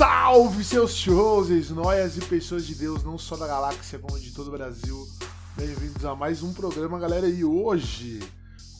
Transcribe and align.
Salve 0.00 0.64
seus 0.64 0.94
shows, 0.94 1.68
noias 1.68 2.16
e 2.16 2.22
pessoas 2.22 2.66
de 2.66 2.74
Deus, 2.74 3.04
não 3.04 3.18
só 3.18 3.36
da 3.36 3.46
galáxia, 3.46 3.98
como 3.98 4.18
de 4.18 4.32
todo 4.32 4.48
o 4.48 4.50
Brasil. 4.50 5.06
Bem-vindos 5.54 6.06
a 6.06 6.16
mais 6.16 6.42
um 6.42 6.54
programa, 6.54 6.98
galera. 6.98 7.28
E 7.28 7.44
hoje, 7.44 8.18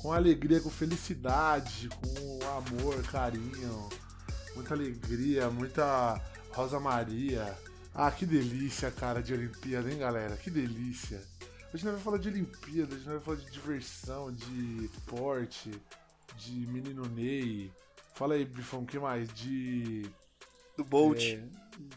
com 0.00 0.14
alegria, 0.14 0.62
com 0.62 0.70
felicidade, 0.70 1.90
com 1.90 2.38
amor, 2.56 3.02
carinho, 3.02 3.86
muita 4.54 4.72
alegria, 4.72 5.50
muita 5.50 6.18
Rosa 6.52 6.80
Maria. 6.80 7.54
Ah, 7.94 8.10
que 8.10 8.24
delícia, 8.24 8.90
cara, 8.90 9.22
de 9.22 9.34
Olimpíada, 9.34 9.92
hein, 9.92 9.98
galera? 9.98 10.38
Que 10.38 10.48
delícia. 10.48 11.22
Hoje 11.74 11.84
nós 11.84 11.92
vamos 11.92 12.02
falar 12.02 12.16
de 12.16 12.28
Olimpíada, 12.30 12.94
hoje 12.94 13.04
nós 13.04 13.22
vamos 13.22 13.24
falar 13.24 13.36
de 13.36 13.50
diversão, 13.50 14.32
de 14.32 14.86
esporte, 14.86 15.70
de 16.38 16.52
menino 16.66 17.04
Ney. 17.10 17.70
Fala 18.14 18.32
aí, 18.32 18.46
Bifão, 18.46 18.80
o 18.80 18.86
que 18.86 18.98
mais? 18.98 19.28
De 19.34 20.10
do 20.82 20.84
Bolt. 20.84 21.22
É, 21.22 21.36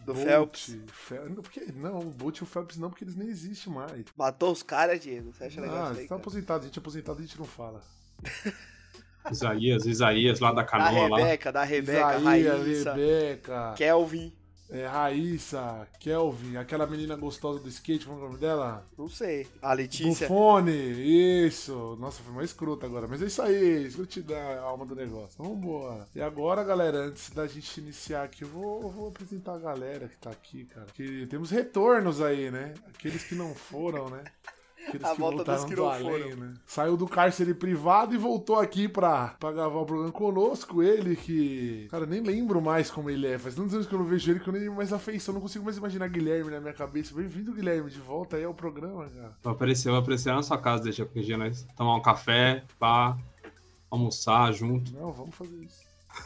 do 0.05 0.14
Bolt, 0.14 0.26
Phelps. 0.26 0.78
Fel- 0.88 1.30
Não, 1.30 1.42
porque, 1.42 1.62
não, 1.76 2.00
o 2.00 2.05
Bolt 2.12 2.38
e 2.40 2.44
o 2.44 2.46
Phelps 2.46 2.78
não, 2.78 2.90
porque 2.90 3.04
eles 3.04 3.16
nem 3.16 3.30
existem 3.30 3.72
mais. 3.72 4.06
Matou 4.18 4.52
os 4.52 4.62
caras, 4.64 5.00
Diego. 5.00 5.32
Você 5.34 5.46
acha 5.46 5.62
legal 5.62 5.76
Ah, 5.78 5.82
isso 5.82 5.90
aí? 5.92 5.96
você 5.96 6.02
tá 6.04 6.08
cara? 6.09 6.22
aposentado, 6.22 6.64
a 6.64 6.66
gente 6.68 6.78
é 6.78 6.82
aposentado 6.82 7.20
e 7.20 7.23
a 7.23 7.26
gente 7.28 7.40
não 7.40 7.46
fala. 7.46 7.82
Isaías, 9.32 9.86
Isaías 9.86 10.40
lá 10.42 10.50
da 10.52 10.62
Da 10.62 10.68
canoa 10.68 11.08
lá. 11.09 11.18
Rebeca, 11.18 11.52
da 11.52 11.64
Rebeca, 11.64 12.18
Isaías, 12.20 12.58
Raíssa, 12.59 12.94
Rebeca, 12.94 13.73
Kelvin. 13.78 14.34
É, 14.73 14.88
Raíssa, 14.88 15.88
Kelvin, 16.00 16.58
aquela 16.58 16.88
menina 16.88 17.16
gostosa 17.16 17.59
do 17.59 17.70
skate, 17.70 18.08
como 18.08 18.18
é 18.18 18.22
o 18.23 18.26
nome 18.26 18.40
dela? 18.40 18.84
Não 18.98 19.08
sei. 19.08 19.48
A 19.62 19.72
Letícia. 19.72 20.27
Bufone, 20.27 21.45
isso. 21.45 21.95
Nossa, 22.00 22.23
foi 22.23 22.34
mais 22.34 22.50
escroto 22.50 22.84
agora. 22.84 23.08
Mas 23.08 23.22
é 23.22 23.28
isso 23.28 23.42
aí, 23.44 23.86
escrotidão 23.86 24.36
é 24.36 24.58
a 24.58 24.64
alma 24.64 24.84
do 24.84 24.95
negócio. 24.95 25.38
Vambora. 25.38 26.08
E 26.16 26.22
agora, 26.22 26.64
galera, 26.64 27.06
antes 27.06 27.30
da 27.30 27.45
gente 27.45 27.80
iniciar 27.80 28.23
aqui, 28.23 28.42
eu 28.42 28.47
vou, 28.47 28.81
eu 28.81 28.89
vou 28.89 29.08
apresentar 29.09 29.53
a 29.53 29.59
galera 29.59 30.08
que 30.08 30.17
tá 30.17 30.31
aqui, 30.31 30.66
cara. 30.66 30.88
Que 30.95 31.28
temos 31.28 31.52
retornos 31.52 32.19
aí, 32.19 32.50
né? 32.50 32.73
Aqueles 32.88 33.23
que 33.23 33.36
não 33.36 33.53
foram, 33.53 34.09
né? 34.09 34.23
Aqueles 34.88 35.08
A 35.08 35.14
que 35.14 35.20
volta 35.20 35.36
voltaram 35.38 35.59
dos 35.62 35.70
que 35.70 35.76
do 35.76 35.81
não 35.84 35.89
além, 35.89 36.23
foram. 36.23 36.36
né? 36.38 36.53
Saiu 36.66 36.98
do 36.98 37.08
cárcere 37.08 37.53
privado 37.53 38.14
e 38.14 38.17
voltou 38.17 38.58
aqui 38.59 38.88
pra, 38.88 39.30
pra 39.40 39.52
gravar 39.52 39.80
o 39.80 39.86
programa 39.86 40.12
conosco. 40.12 40.84
Ele 40.84 41.16
que. 41.16 41.88
Cara, 41.90 42.03
eu 42.03 42.08
nem 42.08 42.22
lembro 42.22 42.62
mais 42.62 42.92
como 42.92 43.09
ele 43.09 43.28
é. 43.28 43.38
Faz 43.40 43.56
tantos 43.56 43.73
anos 43.73 43.88
que 43.88 43.94
eu 43.94 44.00
não 44.00 44.06
vejo 44.06 44.31
ele 44.31 44.40
que 44.40 44.48
eu 44.48 44.53
nem 44.53 44.62
lembro 44.62 44.78
mais 44.78 44.92
a 44.92 45.00
feição. 45.00 45.34
Não 45.34 45.42
consigo 45.42 45.64
mais 45.64 45.78
imaginar 45.78 46.08
Guilherme 46.09 46.52
na 46.52 46.59
minha 46.59 46.73
cabeça. 46.73 47.16
Bem-vindo, 47.16 47.53
Guilherme, 47.53 47.90
de 47.90 48.00
volta 48.00 48.38
aí 48.38 48.44
ao 48.44 48.53
programa, 48.53 49.08
cara. 49.09 49.36
Vai 49.42 49.53
aparecer, 49.53 50.34
na 50.34 50.44
sua 50.44 50.58
casa, 50.58 50.84
deixa 50.84 51.06
qualquer 51.06 51.23
dia 51.23 51.38
nós 51.38 51.66
tomar 51.75 51.95
um 51.95 52.02
café, 52.02 52.64
pá, 52.78 53.18
almoçar 53.90 54.52
junto. 54.52 54.94
Não, 54.94 55.12
vamos 55.12 55.36
fazer 55.36 55.58
isso. 55.64 55.81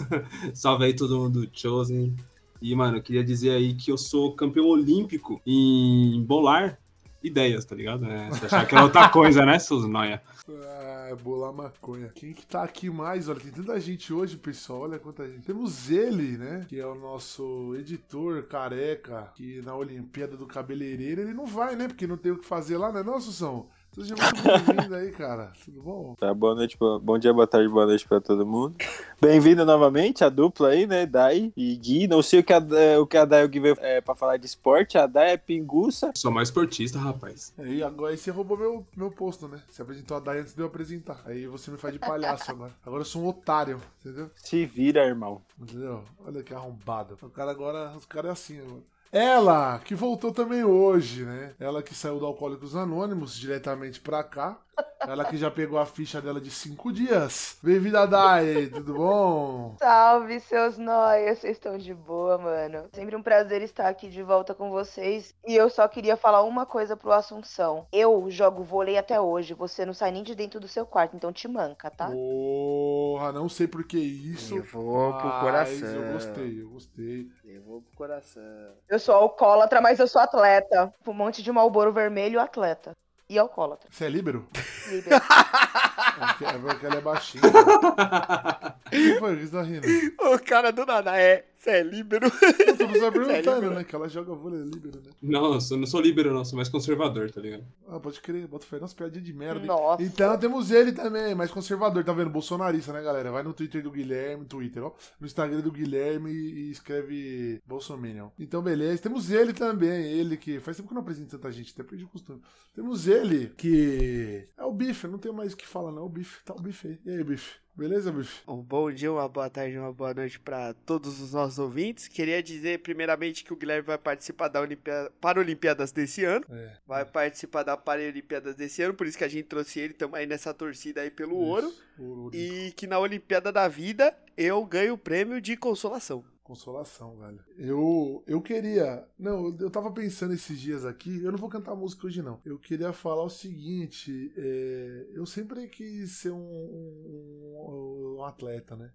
Salve 0.53 0.85
aí 0.85 0.95
todo 0.95 1.17
mundo 1.17 1.45
do 1.45 1.49
Chosen. 1.57 2.15
E, 2.61 2.75
mano, 2.75 2.97
eu 2.97 3.01
queria 3.03 3.23
dizer 3.23 3.51
aí 3.51 3.75
que 3.75 3.91
eu 3.91 3.97
sou 3.97 4.35
campeão 4.35 4.65
olímpico 4.65 5.39
em 5.45 6.23
bolar 6.23 6.79
ideias, 7.23 7.65
tá 7.65 7.75
ligado? 7.75 8.05
É, 8.05 8.29
você 8.29 8.45
achar 8.45 8.67
que 8.67 8.75
é 8.75 8.81
outra 8.81 9.09
coisa, 9.09 9.45
né, 9.45 9.59
seus 9.59 9.87
noia? 9.87 10.21
Ah, 10.49 11.15
bolar 11.21 11.53
maconha. 11.53 12.09
Quem 12.13 12.33
que 12.33 12.45
tá 12.45 12.63
aqui 12.63 12.89
mais? 12.89 13.27
Olha, 13.29 13.39
tem 13.39 13.51
tanta 13.51 13.79
gente 13.79 14.13
hoje, 14.13 14.37
pessoal. 14.37 14.81
Olha 14.81 14.99
quanta 14.99 15.27
gente. 15.27 15.45
Temos 15.45 15.89
ele, 15.89 16.37
né? 16.37 16.65
Que 16.67 16.79
é 16.79 16.85
o 16.85 16.95
nosso 16.95 17.75
editor 17.77 18.43
careca, 18.43 19.31
que 19.35 19.61
na 19.61 19.75
Olimpíada 19.75 20.37
do 20.37 20.45
Cabeleireiro 20.45 21.21
ele 21.21 21.33
não 21.33 21.45
vai, 21.45 21.75
né? 21.75 21.87
Porque 21.87 22.07
não 22.07 22.17
tem 22.17 22.31
o 22.31 22.37
que 22.37 22.45
fazer 22.45 22.77
lá, 22.77 22.91
né? 22.91 23.03
Não, 23.03 23.19
Sussão? 23.19 23.67
Seja 23.97 24.13
muito 24.15 24.43
bem-vindo 24.75 24.93
aí, 24.95 25.11
cara. 25.11 25.51
Tudo 25.65 25.81
bom? 25.81 26.13
Tá, 26.19 26.31
boa 26.31 26.53
noite, 26.53 26.77
boa- 26.77 26.99
bom 26.99 27.17
dia, 27.17 27.33
boa 27.33 27.47
tarde, 27.47 27.67
boa 27.67 27.87
noite 27.87 28.07
pra 28.07 28.21
todo 28.21 28.45
mundo. 28.45 28.75
Bem-vindo 29.19 29.65
novamente, 29.65 30.23
a 30.23 30.29
dupla 30.29 30.69
aí, 30.69 30.85
né, 30.85 31.07
Dai 31.07 31.51
e 31.57 31.75
Gui. 31.75 32.07
Não 32.07 32.21
sei 32.21 32.41
o 32.41 32.43
que 32.43 32.53
a, 32.53 32.57
é, 32.73 32.99
o 32.99 33.07
que 33.07 33.17
a 33.17 33.25
Dai 33.25 33.41
e 33.41 33.45
o 33.45 33.49
Gui 33.49 33.59
veio 33.59 33.75
é, 33.79 33.99
pra 33.99 34.13
falar 34.13 34.37
de 34.37 34.45
esporte, 34.45 34.99
a 34.99 35.07
Dai 35.07 35.31
é 35.31 35.37
pinguça. 35.37 36.11
Sou 36.15 36.29
mais 36.29 36.49
esportista, 36.49 36.99
rapaz. 36.99 37.51
Aí 37.57 37.81
agora 37.81 38.11
aí 38.11 38.17
você 38.17 38.29
roubou 38.29 38.55
meu, 38.55 38.85
meu 38.95 39.09
posto, 39.09 39.47
né? 39.47 39.59
Você 39.67 39.81
apresentou 39.81 40.15
a 40.17 40.19
Dai 40.19 40.41
antes 40.41 40.53
de 40.53 40.61
eu 40.61 40.67
apresentar. 40.67 41.19
Aí 41.25 41.47
você 41.47 41.71
me 41.71 41.77
faz 41.77 41.91
de 41.91 41.99
palhaço 41.99 42.51
agora. 42.51 42.73
Agora 42.85 43.01
eu 43.01 43.05
sou 43.05 43.23
um 43.23 43.27
otário, 43.27 43.81
entendeu? 43.99 44.29
Se 44.35 44.63
vira, 44.63 45.03
irmão. 45.07 45.41
Entendeu? 45.59 46.03
Olha 46.23 46.43
que 46.43 46.53
arrombado. 46.53 47.17
O 47.19 47.29
cara 47.31 47.49
agora, 47.49 47.97
os 47.97 48.05
caras 48.05 48.29
é 48.29 48.33
assim 48.33 48.59
agora. 48.59 48.83
Ela, 49.11 49.79
que 49.79 49.95
voltou 49.95 50.31
também 50.31 50.63
hoje, 50.63 51.23
né? 51.23 51.55
Ela 51.59 51.81
que 51.81 51.95
saiu 51.95 52.19
do 52.19 52.25
Alcoólicos 52.25 52.75
Anônimos 52.75 53.35
diretamente 53.37 53.99
pra 54.01 54.23
cá. 54.23 54.59
Ela 55.07 55.23
que 55.23 55.37
já 55.37 55.49
pegou 55.49 55.79
a 55.79 55.85
ficha 55.85 56.21
dela 56.21 56.41
de 56.41 56.51
cinco 56.51 56.91
dias. 56.91 57.57
Bem-vinda, 57.63 58.05
Dai, 58.05 58.65
tudo 58.65 58.93
bom? 58.93 59.75
Salve, 59.79 60.39
seus 60.41 60.77
nóias, 60.77 61.39
vocês 61.39 61.55
estão 61.55 61.77
de 61.77 61.93
boa, 61.93 62.37
mano. 62.37 62.89
Sempre 62.93 63.15
um 63.15 63.23
prazer 63.23 63.61
estar 63.61 63.87
aqui 63.87 64.09
de 64.09 64.21
volta 64.21 64.53
com 64.53 64.69
vocês. 64.69 65.33
E 65.47 65.55
eu 65.55 65.69
só 65.69 65.87
queria 65.87 66.17
falar 66.17 66.43
uma 66.43 66.65
coisa 66.65 66.97
pro 66.97 67.13
Assunção. 67.13 67.87
Eu 67.89 68.29
jogo 68.29 68.63
vôlei 68.63 68.97
até 68.97 69.19
hoje, 69.19 69.53
você 69.53 69.85
não 69.85 69.93
sai 69.93 70.11
nem 70.11 70.23
de 70.23 70.35
dentro 70.35 70.59
do 70.59 70.67
seu 70.67 70.85
quarto, 70.85 71.15
então 71.15 71.31
te 71.31 71.47
manca, 71.47 71.89
tá? 71.89 72.07
Porra, 72.11 73.31
não 73.31 73.47
sei 73.47 73.65
por 73.65 73.85
que 73.85 73.97
isso. 73.97 74.55
Levou 74.55 75.13
pro 75.13 75.27
mas 75.29 75.39
coração. 75.39 75.87
Eu 75.87 76.13
gostei, 76.13 76.61
eu 76.61 76.69
gostei. 76.69 77.27
Levou 77.45 77.81
pro 77.81 77.95
coração. 77.95 78.43
Eu 78.89 78.99
sou 78.99 79.15
alcoólatra, 79.15 79.79
mas 79.79 79.99
eu 79.99 80.07
sou 80.07 80.21
atleta. 80.21 80.93
Um 81.07 81.13
monte 81.13 81.41
de 81.41 81.51
malboro 81.51 81.93
vermelho, 81.93 82.41
atleta. 82.41 82.91
E 83.29 83.37
alcoólatra. 83.37 83.89
Você 83.91 84.05
é 84.05 84.09
líbero? 84.09 84.47
Líbero. 84.87 85.15
É 85.15 85.19
porque- 86.27 86.45
é 86.45 86.57
porque 86.57 86.85
ela 86.85 86.95
é 86.95 87.01
baixinha. 87.01 87.43
O 88.87 88.89
que 88.89 89.19
foi? 89.19 89.33
O 89.33 89.37
que 89.37 89.45
você 89.47 89.51
tá 89.51 89.63
rindo? 89.63 89.85
O 90.33 90.39
cara 90.39 90.71
do 90.71 90.85
nada 90.85 91.19
é. 91.19 91.43
Você 91.67 91.71
é 91.71 91.83
líbero. 91.83 92.27
Eu 92.65 92.77
tô 92.77 92.87
só 92.97 93.11
perguntando, 93.11 93.55
líbero? 93.55 93.75
né? 93.75 93.83
Que 93.83 93.93
ela 93.95 94.07
joga 94.07 94.33
vôlei 94.33 94.61
líbero, 94.63 95.01
né? 95.01 95.11
Não, 95.21 95.59
eu 95.59 95.77
não 95.77 95.85
sou 95.85 95.99
líbero, 95.99 96.33
não, 96.33 96.45
sou 96.45 96.55
mais 96.55 96.69
conservador, 96.69 97.29
tá 97.29 97.41
ligado? 97.41 97.65
Ah, 97.89 97.99
pode 97.99 98.21
crer, 98.21 98.47
bota 98.47 98.65
fé 98.65 98.79
nas 98.79 98.93
piadinhas 98.93 99.25
de 99.25 99.33
merda. 99.33 99.59
hein? 99.59 99.67
Nossa. 99.67 100.01
Então 100.01 100.37
temos 100.37 100.71
ele 100.71 100.93
também, 100.93 101.35
mais 101.35 101.51
conservador, 101.51 102.03
tá 102.05 102.13
vendo? 102.13 102.29
Bolsonarista, 102.29 102.93
né, 102.93 103.01
galera? 103.01 103.31
Vai 103.31 103.43
no 103.43 103.53
Twitter 103.53 103.83
do 103.83 103.91
Guilherme, 103.91 104.45
Twitter, 104.45 104.81
ó. 104.81 104.93
No 105.19 105.27
Instagram 105.27 105.59
do 105.59 105.71
Guilherme 105.71 106.31
e 106.31 106.71
escreve 106.71 107.61
Bolsominion. 107.65 108.29
Então, 108.39 108.61
beleza. 108.61 109.01
Temos 109.01 109.29
ele 109.29 109.51
também, 109.51 110.05
ele 110.05 110.37
que. 110.37 110.61
Faz 110.61 110.77
tempo 110.77 110.87
que 110.87 110.93
eu 110.93 110.95
não 110.95 111.01
apresento 111.01 111.31
tanta 111.31 111.51
gente, 111.51 111.73
até 111.73 111.83
perdi 111.83 112.05
o 112.05 112.09
costume. 112.09 112.41
Temos 112.73 113.07
ele, 113.07 113.51
que. 113.57 114.47
É 114.57 114.63
o 114.63 114.71
Bife, 114.71 115.07
não 115.07 115.17
tenho 115.17 115.33
mais 115.33 115.51
o 115.51 115.57
que 115.57 115.67
falar, 115.67 115.91
não. 115.91 116.05
O 116.05 116.09
Bife, 116.09 116.43
tá 116.45 116.53
o 116.53 116.61
Bife 116.61 116.87
aí. 116.87 116.99
E 117.05 117.09
aí, 117.17 117.23
Bife? 117.23 117.55
Beleza, 117.77 118.11
Bife? 118.11 118.41
Um 118.47 118.57
bom 118.57 118.91
dia, 118.91 119.11
uma 119.11 119.29
boa 119.29 119.51
tarde, 119.51 119.77
uma 119.77 119.93
boa 119.93 120.11
noite 120.11 120.39
pra 120.39 120.73
todos 120.73 121.21
os 121.21 121.33
nossos 121.33 121.59
ouvintes. 121.59 122.07
Queria 122.07 122.41
dizer, 122.41 122.79
primeiramente, 122.79 123.43
que 123.43 123.53
o 123.53 123.55
Guilherme 123.55 123.85
vai 123.85 123.99
participar 123.99 124.47
da 124.47 124.59
Olimpíada, 124.59 125.11
Paralimpíadas 125.21 125.91
desse 125.91 126.25
ano. 126.25 126.43
É. 126.49 126.75
Vai 126.87 127.05
participar 127.05 127.61
da 127.61 127.77
Paralimpíadas 127.77 128.55
desse 128.55 128.81
ano, 128.81 128.95
por 128.95 129.05
isso 129.05 129.15
que 129.15 129.23
a 129.23 129.27
gente 129.27 129.43
trouxe 129.43 129.79
ele. 129.79 129.95
Aí 130.13 130.25
nessa 130.25 130.55
torcida 130.55 131.01
aí 131.01 131.11
pelo 131.11 131.35
ouro. 131.37 131.67
Isso, 131.67 131.83
ouro. 131.99 132.35
E 132.35 132.71
que 132.75 132.87
na 132.87 132.97
Olimpíada 132.97 133.51
da 133.51 133.67
Vida 133.67 134.17
eu 134.35 134.65
ganho 134.65 134.95
o 134.95 134.97
prêmio 134.97 135.39
de 135.39 135.55
consolação. 135.55 136.25
Consolação, 136.47 137.17
velho. 137.17 137.39
Eu, 137.57 138.23
eu 138.25 138.41
queria. 138.41 139.05
Não, 139.19 139.53
eu 139.59 139.69
tava 139.69 139.91
pensando 139.91 140.33
esses 140.33 140.57
dias 140.57 140.85
aqui. 140.85 141.21
Eu 141.21 141.29
não 141.29 141.37
vou 141.37 141.49
cantar 141.49 141.75
música 141.75 142.07
hoje, 142.07 142.21
não. 142.21 142.39
Eu 142.45 142.57
queria 142.57 142.93
falar 142.93 143.23
o 143.23 143.29
seguinte: 143.29 144.31
é, 144.37 145.07
eu 145.13 145.25
sempre 145.25 145.67
quis 145.67 146.11
ser 146.19 146.31
um, 146.31 146.37
um- 146.37 148.15
um 148.19 148.23
atleta, 148.23 148.77
né? 148.77 148.91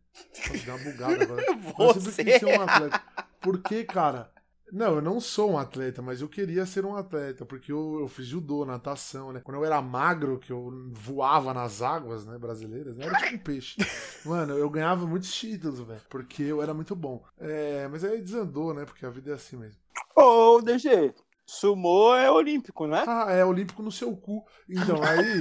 Nossa, 0.48 0.64
deu 0.64 0.74
uma 0.74 0.84
bugada 0.84 1.22
agora. 1.24 1.42
Eu 1.78 1.94
sempre 1.94 2.00
Você? 2.12 2.24
quis 2.24 2.38
ser 2.40 2.46
um 2.46 2.60
atleta. 2.62 3.02
Porque, 3.42 3.84
cara. 3.84 4.31
Não, 4.72 4.94
eu 4.94 5.02
não 5.02 5.20
sou 5.20 5.50
um 5.50 5.58
atleta, 5.58 6.00
mas 6.00 6.22
eu 6.22 6.28
queria 6.30 6.64
ser 6.64 6.86
um 6.86 6.96
atleta, 6.96 7.44
porque 7.44 7.70
eu, 7.70 7.98
eu 8.00 8.08
fiz 8.08 8.24
judô, 8.24 8.64
natação, 8.64 9.30
né? 9.30 9.42
Quando 9.44 9.58
eu 9.58 9.66
era 9.66 9.82
magro, 9.82 10.38
que 10.38 10.50
eu 10.50 10.88
voava 10.90 11.52
nas 11.52 11.82
águas, 11.82 12.24
né, 12.24 12.38
brasileiras, 12.38 12.96
né? 12.96 13.04
Era 13.04 13.18
tipo 13.18 13.34
um 13.34 13.38
peixe. 13.38 13.76
Mano, 14.24 14.56
eu 14.56 14.70
ganhava 14.70 15.06
muitos 15.06 15.30
títulos, 15.34 15.80
velho, 15.80 16.00
porque 16.08 16.42
eu 16.42 16.62
era 16.62 16.72
muito 16.72 16.96
bom. 16.96 17.22
É, 17.38 17.86
mas 17.88 18.02
aí 18.02 18.22
desandou, 18.22 18.72
né? 18.72 18.86
Porque 18.86 19.04
a 19.04 19.10
vida 19.10 19.32
é 19.32 19.34
assim 19.34 19.56
mesmo. 19.58 19.78
Ô, 20.16 20.62
DG, 20.62 21.12
sumô 21.46 22.14
é 22.14 22.30
olímpico, 22.30 22.86
né? 22.86 23.04
Ah, 23.06 23.30
é 23.32 23.44
olímpico 23.44 23.82
no 23.82 23.90
seu 23.92 24.14
cu. 24.16 24.44
Então, 24.68 24.96
aí. 25.02 25.38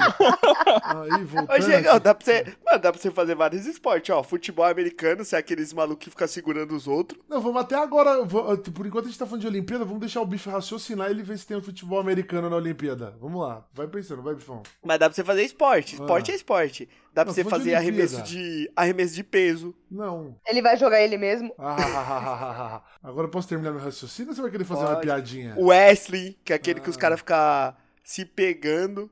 aí, 1.11 1.23
voltando. 1.23 1.55
Ô, 1.55 1.59
Diego, 1.59 1.99
dá 1.99 2.13
pra, 2.13 2.25
você, 2.25 2.43
mano, 2.65 2.79
dá 2.79 2.91
pra 2.91 3.01
você 3.01 3.11
fazer 3.11 3.35
vários 3.35 3.65
esportes, 3.65 4.13
ó. 4.13 4.21
Futebol 4.23 4.65
americano, 4.65 5.23
você 5.23 5.35
é 5.35 5.39
aqueles 5.39 5.71
malucos 5.73 6.03
que 6.05 6.09
ficam 6.09 6.27
segurando 6.27 6.75
os 6.75 6.87
outros. 6.87 7.21
Não, 7.29 7.39
vamos 7.41 7.61
até 7.61 7.75
agora. 7.75 8.25
Por 8.25 8.85
enquanto 8.85 9.05
a 9.05 9.07
gente 9.07 9.19
tá 9.19 9.25
falando 9.25 9.41
de 9.41 9.47
Olimpíada, 9.47 9.85
vamos 9.85 9.99
deixar 10.01 10.21
o 10.21 10.25
bife 10.25 10.49
raciocinar 10.49 11.07
e 11.07 11.11
ele 11.11 11.23
ver 11.23 11.37
se 11.37 11.47
tem 11.47 11.57
o 11.57 11.61
futebol 11.63 11.99
americano 11.99 12.49
na 12.49 12.55
Olimpíada. 12.57 13.15
Vamos 13.19 13.41
lá, 13.41 13.65
vai 13.73 13.87
pensando, 13.87 14.21
vai, 14.21 14.35
bifão. 14.35 14.63
Mas 14.83 14.99
dá 14.99 15.07
pra 15.07 15.15
você 15.15 15.23
fazer 15.23 15.43
esporte. 15.43 15.95
Esporte 15.95 16.31
Ah. 16.31 16.33
é 16.33 16.35
esporte. 16.37 16.89
Dá 17.13 17.23
pra 17.25 17.25
Não, 17.25 17.33
você 17.33 17.43
fazer 17.43 17.75
arremesso 17.75 18.21
de, 18.23 18.71
arremesso 18.75 19.13
de 19.13 19.23
peso. 19.23 19.75
Não. 19.89 20.39
Ele 20.47 20.61
vai 20.61 20.77
jogar 20.77 21.01
ele 21.01 21.17
mesmo? 21.17 21.53
Ah, 21.57 21.75
ah, 21.75 21.85
ah, 21.85 22.17
ah, 22.17 22.41
ah, 22.41 22.75
ah. 22.77 22.83
Agora 23.03 23.27
eu 23.27 23.31
posso 23.31 23.49
terminar 23.49 23.71
meu 23.71 23.81
raciocínio 23.81 24.29
ou 24.31 24.35
você 24.35 24.41
vai 24.41 24.49
querer 24.49 24.63
fazer 24.63 24.81
uma 24.81 24.93
Pode. 24.93 25.01
piadinha? 25.01 25.53
O 25.57 25.65
Wesley, 25.67 26.39
que 26.45 26.53
é 26.53 26.55
aquele 26.55 26.79
que 26.79 26.89
os 26.89 26.95
Ah. 26.95 26.99
caras 26.99 27.19
ficam 27.19 27.75
se 28.03 28.23
pegando. 28.25 29.09